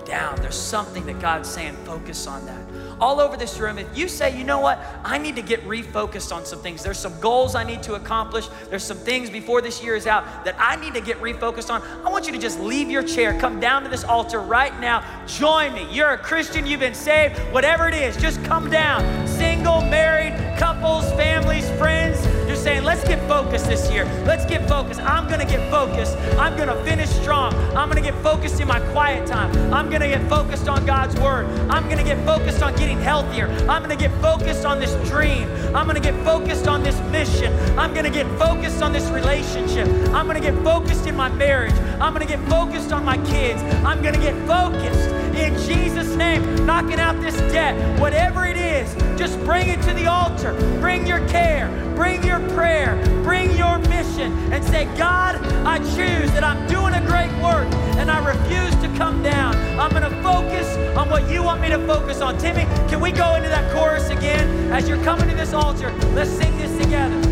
down. 0.06 0.36
There's 0.38 0.56
something 0.56 1.04
that 1.08 1.20
God's 1.20 1.50
saying, 1.50 1.76
focus 1.78 2.28
on 2.28 2.46
that 2.46 2.85
all 3.00 3.20
over 3.20 3.38
this 3.38 3.60
room, 3.60 3.78
if 3.78 3.98
you 3.98 4.08
say, 4.08 4.38
you 4.38 4.44
know 4.44 4.60
what, 4.60 4.80
I 5.04 5.18
need 5.18 5.36
to 5.36 5.42
get 5.42 5.64
refocused 5.66 6.36
on 6.36 6.46
some 6.46 6.60
things, 6.60 6.84
there's 6.84 7.00
some 7.00 7.20
goals 7.20 7.56
I 7.56 7.64
need 7.64 7.84
to 7.84 7.96
accomplish, 7.96 8.48
there's 8.70 8.84
some 8.84 8.98
things 8.98 9.30
before 9.30 9.62
this 9.62 9.84
year 9.84 9.96
is 9.96 10.08
out 10.08 10.46
that 10.46 10.56
I 10.58 10.76
need 10.78 10.94
to 10.94 11.02
get 11.02 11.20
refocused 11.22 11.70
on, 11.70 11.82
I 12.06 12.10
want 12.10 12.26
you 12.26 12.34
to 12.34 12.40
just 12.40 12.60
leave 12.60 12.90
your 12.90 13.04
chair, 13.04 13.40
come 13.40 13.60
down 13.60 13.84
to 13.84 13.90
this 13.90 14.04
altar 14.04 14.40
right 14.40 14.78
now, 14.80 15.04
join 15.28 15.74
me. 15.74 15.88
You're 15.92 16.12
a 16.12 16.18
Christian, 16.18 16.66
you've 16.66 16.80
been 16.80 16.94
saved, 16.94 17.38
whatever 17.52 17.88
it 17.88 17.94
is, 17.94 18.18
just 18.18 18.44
come 18.44 18.70
down. 18.70 19.28
Single, 19.28 19.82
married, 19.82 20.34
couples, 20.58 21.10
families, 21.14 21.70
friends, 21.72 22.26
saying, 22.66 22.84
let's 22.84 23.08
get 23.08 23.20
focused 23.28 23.68
this 23.68 23.92
year. 23.92 24.06
Let's 24.26 24.44
get 24.44 24.68
focused. 24.68 25.00
I'm 25.02 25.28
going 25.28 25.40
to 25.40 25.46
get 25.46 25.70
focused. 25.70 26.18
I'm 26.40 26.58
going 26.58 26.68
to 26.68 26.76
finish 26.84 27.10
strong. 27.10 27.54
I'm 27.78 27.88
going 27.92 28.04
to 28.04 28.12
get 28.12 28.20
focused 28.24 28.60
in 28.60 28.68
my 28.68 28.80
quiet 28.92 29.28
time. 29.28 29.52
I'm 29.72 29.88
going 29.88 30.02
to 30.02 30.08
get 30.08 30.28
focused 30.28 30.68
on 30.68 30.84
God's 30.84 31.16
word. 31.20 31.46
I'm 31.70 31.84
going 31.84 32.00
to 32.00 32.04
get 32.04 32.18
focused 32.26 32.64
on 32.64 32.76
getting 32.76 33.00
healthier. 33.00 33.50
I'm 33.70 33.84
going 33.84 33.96
to 33.96 34.04
get 34.04 34.12
focused 34.20 34.66
on 34.66 34.80
this 34.80 34.96
dream. 35.08 35.48
I'm 35.76 35.86
going 35.86 36.02
to 36.02 36.02
get 36.02 36.16
focused 36.26 36.68
on 36.68 36.82
this 36.82 37.00
mission. 37.12 37.54
I'm 37.78 37.94
going 37.94 38.06
to 38.06 38.10
get 38.10 38.26
focused 38.40 38.82
on 38.82 38.92
this 38.92 39.12
relationship. 39.12 39.88
I'm 40.16 40.26
going 40.26 40.42
to 40.42 40.52
get 40.52 40.60
focused 40.64 41.06
in 41.06 41.16
my 41.16 41.30
marriage. 41.30 41.76
I'm 42.02 42.14
going 42.14 42.26
to 42.26 42.32
get 42.32 42.44
focused 42.50 42.92
on 42.92 43.06
my 43.06 43.18
kids. 43.26 43.62
I'm 43.86 44.02
going 44.02 44.14
to 44.16 44.20
get 44.20 44.36
focused 44.48 45.10
in 45.36 45.54
Jesus' 45.68 46.16
name, 46.16 46.66
knocking 46.66 47.00
out 47.00 47.20
this 47.22 47.36
debt. 47.52 48.00
Whatever 48.00 48.46
it 48.46 48.58
is, 48.58 48.94
just 49.18 49.40
bring 49.42 49.68
it 49.70 49.82
to 49.84 49.94
the 49.94 50.08
altar. 50.08 50.54
Bring 50.80 51.06
your 51.06 51.26
care, 51.28 51.68
bring 51.96 52.24
your 52.24 52.40
prayer, 52.50 52.96
bring 53.24 53.58
your 53.58 53.78
mission, 53.80 54.32
and 54.54 54.64
say, 54.64 54.86
God, 54.98 55.36
I 55.66 55.78
choose 55.80 56.32
that 56.32 56.44
I'm 56.44 56.68
doing 56.68 56.94
a 56.94 57.02
great 57.06 57.32
work 57.42 57.68
and 57.98 58.12
I 58.12 58.26
refuse 58.26 58.76
to 58.82 58.88
come 58.98 59.24
down. 59.24 59.56
I'm 59.80 59.92
going 59.92 60.04
to 60.04 60.22
focus 60.22 60.78
on 60.98 61.10
what 61.10 61.30
you 61.30 61.44
want 61.44 61.62
me 61.62 61.70
to 61.70 61.80
focus 61.88 62.22
on. 62.22 62.38
Timmy, 62.38 62.64
can 62.90 63.00
we 63.00 63.12
go 63.12 63.36
into 63.36 63.50
that 63.50 63.72
chorus 63.74 64.10
again? 64.10 64.72
As 64.72 64.88
you're 64.88 65.04
coming 65.04 65.30
to 65.30 65.36
this 65.36 65.54
altar, 65.54 65.92
let's 66.14 66.30
sing 66.30 66.58
this 66.58 66.78
together. 66.82 67.25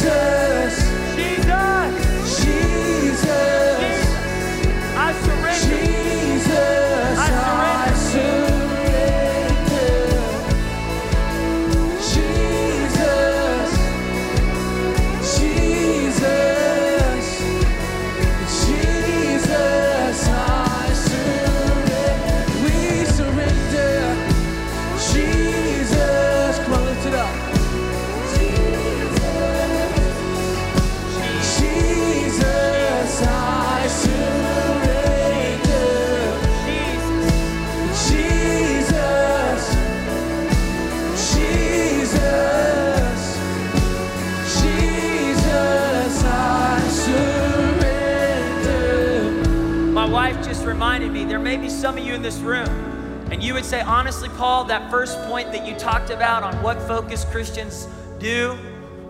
Jesus, 0.00 0.89
that 54.70 54.88
first 54.88 55.20
point 55.22 55.50
that 55.50 55.66
you 55.66 55.74
talked 55.74 56.10
about 56.10 56.44
on 56.44 56.62
what 56.62 56.80
focused 56.82 57.28
Christians 57.32 57.88
do, 58.20 58.56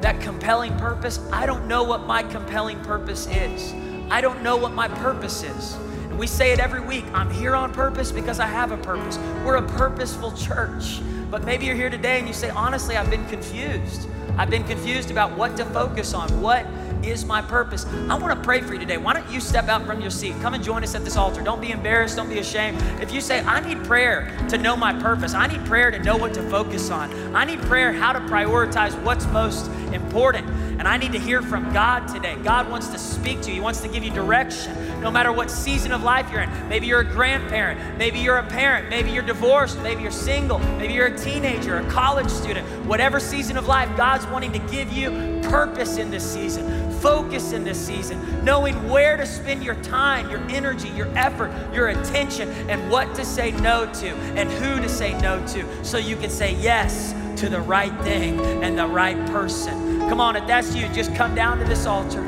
that 0.00 0.18
compelling 0.22 0.74
purpose, 0.78 1.20
I 1.30 1.44
don't 1.44 1.68
know 1.68 1.82
what 1.82 2.06
my 2.06 2.22
compelling 2.22 2.80
purpose 2.80 3.26
is. 3.26 3.74
I 4.10 4.22
don't 4.22 4.42
know 4.42 4.56
what 4.56 4.72
my 4.72 4.88
purpose 4.88 5.42
is. 5.42 5.74
And 6.04 6.18
we 6.18 6.26
say 6.26 6.52
it 6.52 6.60
every 6.60 6.80
week 6.80 7.04
I'm 7.12 7.30
here 7.30 7.54
on 7.54 7.74
purpose 7.74 8.10
because 8.10 8.40
I 8.40 8.46
have 8.46 8.72
a 8.72 8.78
purpose. 8.78 9.18
We're 9.44 9.56
a 9.56 9.68
purposeful 9.76 10.32
church. 10.32 11.02
But 11.30 11.44
maybe 11.44 11.66
you're 11.66 11.76
here 11.76 11.90
today 11.90 12.18
and 12.18 12.26
you 12.26 12.32
say, 12.32 12.48
honestly, 12.48 12.96
I've 12.96 13.10
been 13.10 13.26
confused. 13.26 14.08
I've 14.38 14.48
been 14.48 14.64
confused 14.64 15.10
about 15.10 15.36
what 15.36 15.58
to 15.58 15.66
focus 15.66 16.14
on. 16.14 16.40
What 16.40 16.64
is 17.04 17.24
my 17.24 17.42
purpose? 17.42 17.86
I 18.08 18.16
want 18.16 18.36
to 18.36 18.44
pray 18.44 18.60
for 18.60 18.74
you 18.74 18.78
today. 18.78 18.96
Why 18.96 19.12
don't 19.12 19.30
you 19.30 19.40
step 19.40 19.68
out 19.68 19.84
from 19.86 20.00
your 20.00 20.10
seat? 20.10 20.34
Come 20.40 20.54
and 20.54 20.62
join 20.62 20.82
us 20.82 20.94
at 20.94 21.04
this 21.04 21.16
altar. 21.16 21.42
Don't 21.42 21.60
be 21.60 21.70
embarrassed. 21.70 22.16
Don't 22.16 22.28
be 22.28 22.38
ashamed. 22.38 22.80
If 23.00 23.12
you 23.12 23.20
say, 23.20 23.40
I 23.40 23.60
need 23.60 23.84
prayer 23.84 24.36
to 24.48 24.58
know 24.58 24.76
my 24.76 24.92
purpose, 25.00 25.34
I 25.34 25.46
need 25.46 25.64
prayer 25.64 25.90
to 25.90 25.98
know 26.02 26.16
what 26.16 26.34
to 26.34 26.42
focus 26.50 26.90
on, 26.90 27.10
I 27.34 27.44
need 27.44 27.60
prayer 27.62 27.92
how 27.92 28.12
to 28.12 28.20
prioritize 28.20 29.00
what's 29.02 29.26
most 29.26 29.66
important. 29.92 30.48
And 30.80 30.88
I 30.88 30.96
need 30.96 31.12
to 31.12 31.18
hear 31.18 31.42
from 31.42 31.72
God 31.74 32.06
today. 32.06 32.36
God 32.42 32.70
wants 32.70 32.88
to 32.88 32.98
speak 32.98 33.42
to 33.42 33.48
you, 33.48 33.56
He 33.56 33.60
wants 33.60 33.80
to 33.82 33.88
give 33.88 34.02
you 34.02 34.10
direction 34.10 34.74
no 35.00 35.10
matter 35.10 35.32
what 35.32 35.50
season 35.50 35.92
of 35.92 36.02
life 36.02 36.30
you're 36.30 36.42
in. 36.42 36.68
Maybe 36.68 36.86
you're 36.86 37.00
a 37.00 37.04
grandparent, 37.04 37.98
maybe 37.98 38.18
you're 38.18 38.38
a 38.38 38.46
parent, 38.46 38.88
maybe 38.88 39.10
you're 39.10 39.22
divorced, 39.22 39.78
maybe 39.80 40.02
you're 40.02 40.10
single, 40.10 40.58
maybe 40.58 40.94
you're 40.94 41.06
a 41.06 41.18
teenager, 41.18 41.78
a 41.78 41.90
college 41.90 42.28
student. 42.28 42.66
Whatever 42.86 43.20
season 43.20 43.56
of 43.56 43.66
life, 43.66 43.94
God's 43.96 44.26
wanting 44.28 44.52
to 44.52 44.58
give 44.70 44.92
you 44.92 45.40
purpose 45.42 45.96
in 45.96 46.10
this 46.10 46.24
season, 46.30 46.89
focus 47.00 47.52
in 47.52 47.64
this 47.64 47.78
season, 47.84 48.44
knowing 48.44 48.88
where 48.88 49.16
to 49.16 49.26
spend 49.26 49.64
your 49.64 49.76
time, 49.76 50.30
your 50.30 50.40
energy, 50.50 50.88
your 50.90 51.08
effort, 51.16 51.50
your 51.72 51.88
attention, 51.88 52.48
and 52.68 52.90
what 52.90 53.14
to 53.14 53.24
say 53.24 53.50
no 53.52 53.90
to 53.94 54.08
and 54.36 54.50
who 54.50 54.80
to 54.80 54.88
say 54.88 55.18
no 55.20 55.44
to 55.48 55.84
so 55.84 55.98
you 55.98 56.16
can 56.16 56.30
say 56.30 56.54
yes 56.56 57.14
to 57.40 57.48
the 57.48 57.60
right 57.60 57.98
thing 58.02 58.38
and 58.62 58.78
the 58.78 58.86
right 58.86 59.16
person. 59.28 60.00
Come 60.00 60.20
on, 60.20 60.36
if 60.36 60.46
that's 60.46 60.74
you, 60.74 60.88
just 60.88 61.14
come 61.14 61.34
down 61.34 61.58
to 61.58 61.64
this 61.64 61.86
altar. 61.86 62.22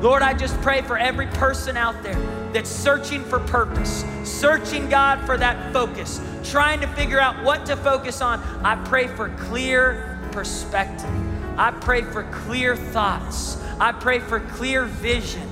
Lord, 0.00 0.22
I 0.22 0.32
just 0.32 0.58
pray 0.62 0.80
for 0.80 0.96
every 0.96 1.26
person 1.26 1.76
out 1.76 2.02
there 2.02 2.18
that's 2.52 2.70
searching 2.70 3.22
for 3.22 3.38
purpose, 3.40 4.04
searching 4.24 4.88
God 4.88 5.20
for 5.26 5.36
that 5.36 5.72
focus, 5.72 6.20
trying 6.42 6.80
to 6.80 6.86
figure 6.88 7.20
out 7.20 7.42
what 7.44 7.66
to 7.66 7.76
focus 7.76 8.22
on. 8.22 8.40
I 8.64 8.76
pray 8.86 9.08
for 9.08 9.28
clear 9.36 10.18
perspective. 10.32 11.10
I 11.58 11.70
pray 11.70 12.02
for 12.02 12.22
clear 12.24 12.76
thoughts. 12.76 13.59
I 13.80 13.92
pray 13.92 14.18
for 14.18 14.40
clear 14.40 14.84
vision. 14.84 15.48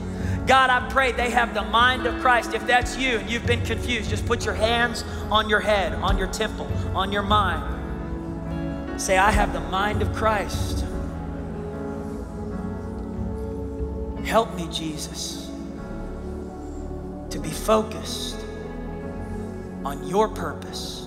God, 0.46 0.70
I 0.70 0.88
pray 0.90 1.12
they 1.12 1.30
have 1.30 1.54
the 1.54 1.62
mind 1.62 2.06
of 2.06 2.20
Christ. 2.20 2.54
If 2.54 2.66
that's 2.66 2.96
you 2.96 3.18
and 3.18 3.30
you've 3.30 3.46
been 3.46 3.64
confused, 3.64 4.10
just 4.10 4.26
put 4.26 4.44
your 4.44 4.54
hands 4.54 5.02
on 5.30 5.48
your 5.48 5.60
head, 5.60 5.94
on 5.94 6.18
your 6.18 6.26
temple, 6.26 6.70
on 6.94 7.10
your 7.10 7.22
mind. 7.22 9.00
Say, 9.00 9.16
I 9.16 9.30
have 9.30 9.52
the 9.52 9.60
mind 9.60 10.02
of 10.02 10.12
Christ. 10.14 10.84
Help 14.24 14.54
me, 14.54 14.68
Jesus, 14.70 15.50
to 17.30 17.38
be 17.38 17.50
focused 17.50 18.36
on 19.84 20.06
your 20.06 20.28
purpose 20.28 21.06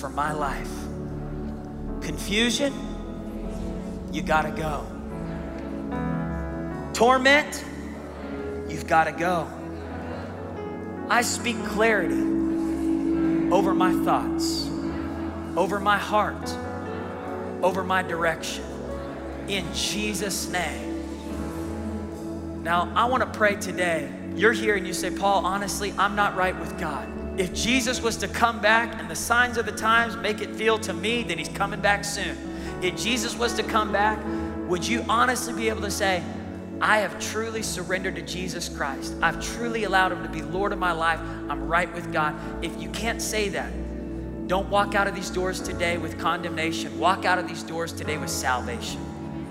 for 0.00 0.08
my 0.08 0.32
life. 0.32 0.70
Confusion, 2.00 2.72
you 4.12 4.22
gotta 4.22 4.50
go. 4.50 4.95
Torment, 6.96 7.62
you've 8.70 8.86
gotta 8.86 9.12
go. 9.12 9.46
I 11.10 11.20
speak 11.20 11.62
clarity 11.66 12.22
over 13.52 13.74
my 13.74 13.92
thoughts, 14.02 14.66
over 15.58 15.78
my 15.78 15.98
heart, 15.98 16.56
over 17.62 17.84
my 17.84 18.02
direction. 18.02 18.64
in 19.46 19.70
Jesus' 19.74 20.48
name. 20.48 20.94
Now, 22.62 22.90
I 22.96 23.04
want 23.04 23.22
to 23.22 23.38
pray 23.38 23.56
today. 23.56 24.10
You're 24.34 24.54
here 24.54 24.74
and 24.74 24.86
you 24.86 24.94
say, 24.94 25.10
Paul, 25.10 25.44
honestly, 25.44 25.92
I'm 25.98 26.16
not 26.16 26.34
right 26.34 26.58
with 26.58 26.78
God. 26.80 27.06
If 27.38 27.52
Jesus 27.52 28.00
was 28.00 28.16
to 28.16 28.28
come 28.28 28.58
back 28.62 28.98
and 28.98 29.10
the 29.10 29.16
signs 29.16 29.58
of 29.58 29.66
the 29.66 29.72
times 29.72 30.16
make 30.16 30.40
it 30.40 30.56
feel 30.56 30.78
to 30.78 30.94
me 30.94 31.24
that 31.24 31.38
he's 31.38 31.50
coming 31.50 31.82
back 31.82 32.06
soon, 32.06 32.38
if 32.82 32.96
Jesus 32.96 33.36
was 33.36 33.52
to 33.52 33.62
come 33.62 33.92
back, 33.92 34.18
would 34.66 34.88
you 34.88 35.04
honestly 35.10 35.52
be 35.52 35.68
able 35.68 35.82
to 35.82 35.90
say, 35.90 36.22
I 36.80 36.98
have 36.98 37.18
truly 37.18 37.62
surrendered 37.62 38.16
to 38.16 38.22
Jesus 38.22 38.68
Christ. 38.68 39.14
I've 39.22 39.42
truly 39.42 39.84
allowed 39.84 40.12
Him 40.12 40.22
to 40.22 40.28
be 40.28 40.42
Lord 40.42 40.72
of 40.72 40.78
my 40.78 40.92
life. 40.92 41.20
I'm 41.48 41.66
right 41.66 41.92
with 41.94 42.12
God. 42.12 42.34
If 42.62 42.80
you 42.80 42.90
can't 42.90 43.22
say 43.22 43.48
that, 43.50 43.72
don't 44.46 44.68
walk 44.68 44.94
out 44.94 45.06
of 45.06 45.14
these 45.14 45.30
doors 45.30 45.60
today 45.60 45.98
with 45.98 46.18
condemnation. 46.18 46.98
Walk 46.98 47.24
out 47.24 47.38
of 47.38 47.48
these 47.48 47.62
doors 47.62 47.92
today 47.92 48.18
with 48.18 48.30
salvation. 48.30 49.00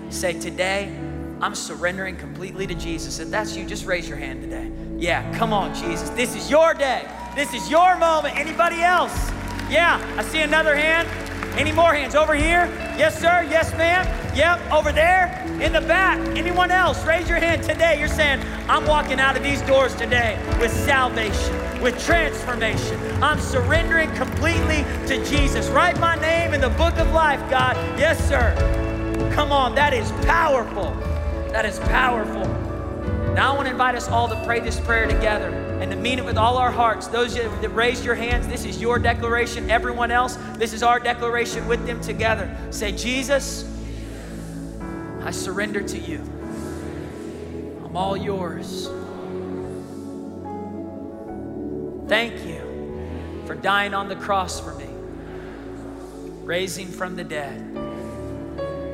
Say, 0.08 0.38
Today, 0.38 0.96
I'm 1.40 1.54
surrendering 1.54 2.16
completely 2.16 2.66
to 2.66 2.74
Jesus. 2.74 3.18
If 3.18 3.28
that's 3.28 3.56
you, 3.56 3.66
just 3.66 3.84
raise 3.84 4.08
your 4.08 4.18
hand 4.18 4.42
today. 4.42 4.70
Yeah, 4.96 5.36
come 5.36 5.52
on, 5.52 5.74
Jesus. 5.74 6.08
This 6.10 6.34
is 6.34 6.50
your 6.50 6.72
day. 6.72 7.06
This 7.34 7.52
is 7.52 7.68
your 7.70 7.96
moment. 7.96 8.38
Anybody 8.38 8.80
else? 8.80 9.14
Yeah, 9.68 10.00
I 10.16 10.22
see 10.22 10.40
another 10.40 10.74
hand. 10.74 11.25
Any 11.56 11.72
more 11.72 11.94
hands 11.94 12.14
over 12.14 12.34
here? 12.34 12.66
Yes, 12.98 13.18
sir. 13.18 13.46
Yes, 13.50 13.72
ma'am. 13.78 14.04
Yep, 14.36 14.70
over 14.70 14.92
there 14.92 15.42
in 15.58 15.72
the 15.72 15.80
back. 15.80 16.18
Anyone 16.36 16.70
else? 16.70 17.02
Raise 17.06 17.30
your 17.30 17.38
hand 17.38 17.62
today. 17.62 17.98
You're 17.98 18.08
saying, 18.08 18.42
I'm 18.68 18.86
walking 18.86 19.18
out 19.18 19.38
of 19.38 19.42
these 19.42 19.62
doors 19.62 19.94
today 19.94 20.38
with 20.60 20.70
salvation, 20.70 21.80
with 21.80 21.98
transformation. 22.04 23.00
I'm 23.22 23.40
surrendering 23.40 24.14
completely 24.14 24.84
to 25.06 25.24
Jesus. 25.24 25.68
Write 25.68 25.98
my 25.98 26.16
name 26.16 26.52
in 26.52 26.60
the 26.60 26.68
book 26.70 26.98
of 26.98 27.10
life, 27.12 27.40
God. 27.48 27.74
Yes, 27.98 28.18
sir. 28.28 28.54
Come 29.32 29.50
on, 29.50 29.74
that 29.76 29.94
is 29.94 30.12
powerful. 30.26 30.94
That 31.52 31.64
is 31.64 31.78
powerful. 31.78 32.46
Now 33.32 33.52
I 33.52 33.56
want 33.56 33.66
to 33.66 33.72
invite 33.72 33.94
us 33.94 34.08
all 34.08 34.28
to 34.28 34.44
pray 34.44 34.60
this 34.60 34.78
prayer 34.78 35.06
together 35.06 35.65
and 35.80 35.90
to 35.90 35.96
mean 35.96 36.18
it 36.18 36.24
with 36.24 36.38
all 36.38 36.56
our 36.56 36.70
hearts. 36.70 37.06
Those 37.06 37.34
that 37.34 37.74
raised 37.74 38.04
your 38.04 38.14
hands, 38.14 38.48
this 38.48 38.64
is 38.64 38.80
your 38.80 38.98
declaration. 38.98 39.70
Everyone 39.70 40.10
else, 40.10 40.36
this 40.56 40.72
is 40.72 40.82
our 40.82 40.98
declaration 40.98 41.66
with 41.68 41.86
them 41.86 42.00
together. 42.00 42.56
Say, 42.70 42.92
Jesus, 42.92 43.64
I 45.22 45.30
surrender 45.30 45.82
to 45.82 45.98
you. 45.98 46.22
I'm 47.84 47.96
all 47.96 48.16
yours. 48.16 48.88
Thank 52.08 52.46
you 52.46 53.42
for 53.46 53.54
dying 53.54 53.92
on 53.94 54.08
the 54.08 54.16
cross 54.16 54.60
for 54.60 54.74
me, 54.74 54.88
raising 56.44 56.88
from 56.88 57.16
the 57.16 57.24
dead 57.24 57.74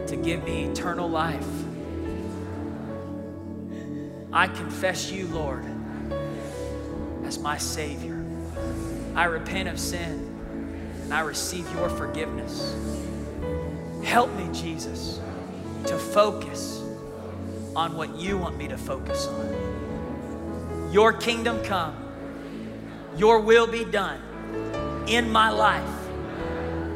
to 0.09 0.17
give 0.17 0.43
me 0.45 0.65
eternal 0.65 1.09
life. 1.09 1.47
I 4.33 4.47
confess 4.47 5.11
you, 5.13 5.27
Lord, 5.27 5.65
as 7.33 7.39
my 7.39 7.57
Savior. 7.57 8.23
I 9.15 9.25
repent 9.25 9.67
of 9.67 9.81
sin 9.81 10.29
and 11.03 11.15
I 11.15 11.21
receive 11.21 11.71
your 11.73 11.89
forgiveness. 11.89 12.77
Help 14.05 14.31
me, 14.35 14.47
Jesus, 14.53 15.19
to 15.87 15.97
focus 15.97 16.83
on 17.75 17.97
what 17.97 18.15
you 18.17 18.37
want 18.37 18.59
me 18.59 18.69
to 18.69 18.77
focus 18.77 19.29
on. 19.29 20.91
Your 20.93 21.15
kingdom 21.15 21.65
come, 21.65 21.97
your 23.17 23.41
will 23.41 23.67
be 23.67 23.87
done 23.87 24.21
in 25.07 25.33
my 25.33 25.49
life 25.49 25.89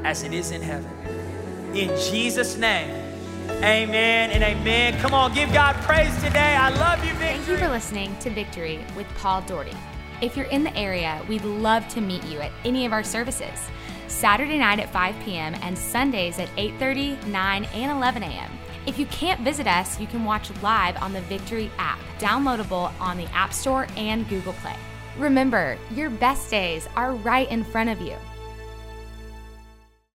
as 0.05 0.22
it 0.22 0.34
is 0.34 0.51
in 0.51 0.61
heaven. 0.61 0.93
In 1.74 1.89
Jesus' 2.11 2.59
name, 2.59 2.91
amen 3.62 4.32
and 4.32 4.45
amen. 4.45 5.01
Come 5.01 5.14
on, 5.14 5.32
give 5.32 5.51
God 5.55 5.76
praise 5.76 6.14
today. 6.22 6.57
I 6.57 6.68
love 6.68 7.03
you, 7.03 7.12
Victory. 7.12 7.26
Thank 7.26 7.49
you 7.49 7.57
for 7.57 7.68
listening 7.68 8.14
to 8.18 8.28
Victory 8.28 8.84
with 8.95 9.07
Paul 9.16 9.41
Daugherty. 9.47 9.74
If 10.23 10.35
you're 10.35 10.47
in 10.47 10.64
the 10.64 10.75
area, 10.75 11.23
we'd 11.29 11.45
love 11.45 11.87
to 11.89 12.01
meet 12.01 12.25
you 12.25 12.41
at 12.41 12.53
any 12.64 12.87
of 12.87 12.93
our 12.93 13.05
services. 13.05 13.69
Saturday 14.09 14.57
night 14.57 14.81
at 14.81 14.91
5 14.91 15.14
p.m. 15.25 15.55
and 15.61 15.77
Sundays 15.77 16.39
at 16.39 16.49
8:30, 16.57 17.27
9, 17.27 17.64
and 17.64 17.93
11 17.93 18.23
a.m. 18.23 18.51
If 18.87 18.99
you 18.99 19.05
can't 19.07 19.41
visit 19.43 19.67
us, 19.67 20.01
you 20.01 20.07
can 20.07 20.25
watch 20.25 20.51
live 20.62 20.97
on 21.03 21.12
the 21.12 21.21
Victory 21.23 21.71
app, 21.77 21.99
downloadable 22.19 22.99
on 22.99 23.19
the 23.19 23.27
App 23.35 23.53
Store 23.53 23.87
and 23.97 24.27
Google 24.29 24.55
Play. 24.55 24.77
Remember, 25.19 25.77
your 25.95 26.09
best 26.09 26.51
days 26.51 26.89
are 26.97 27.14
right 27.14 27.51
in 27.51 27.62
front 27.62 27.91
of 27.91 28.01
you. 28.01 28.17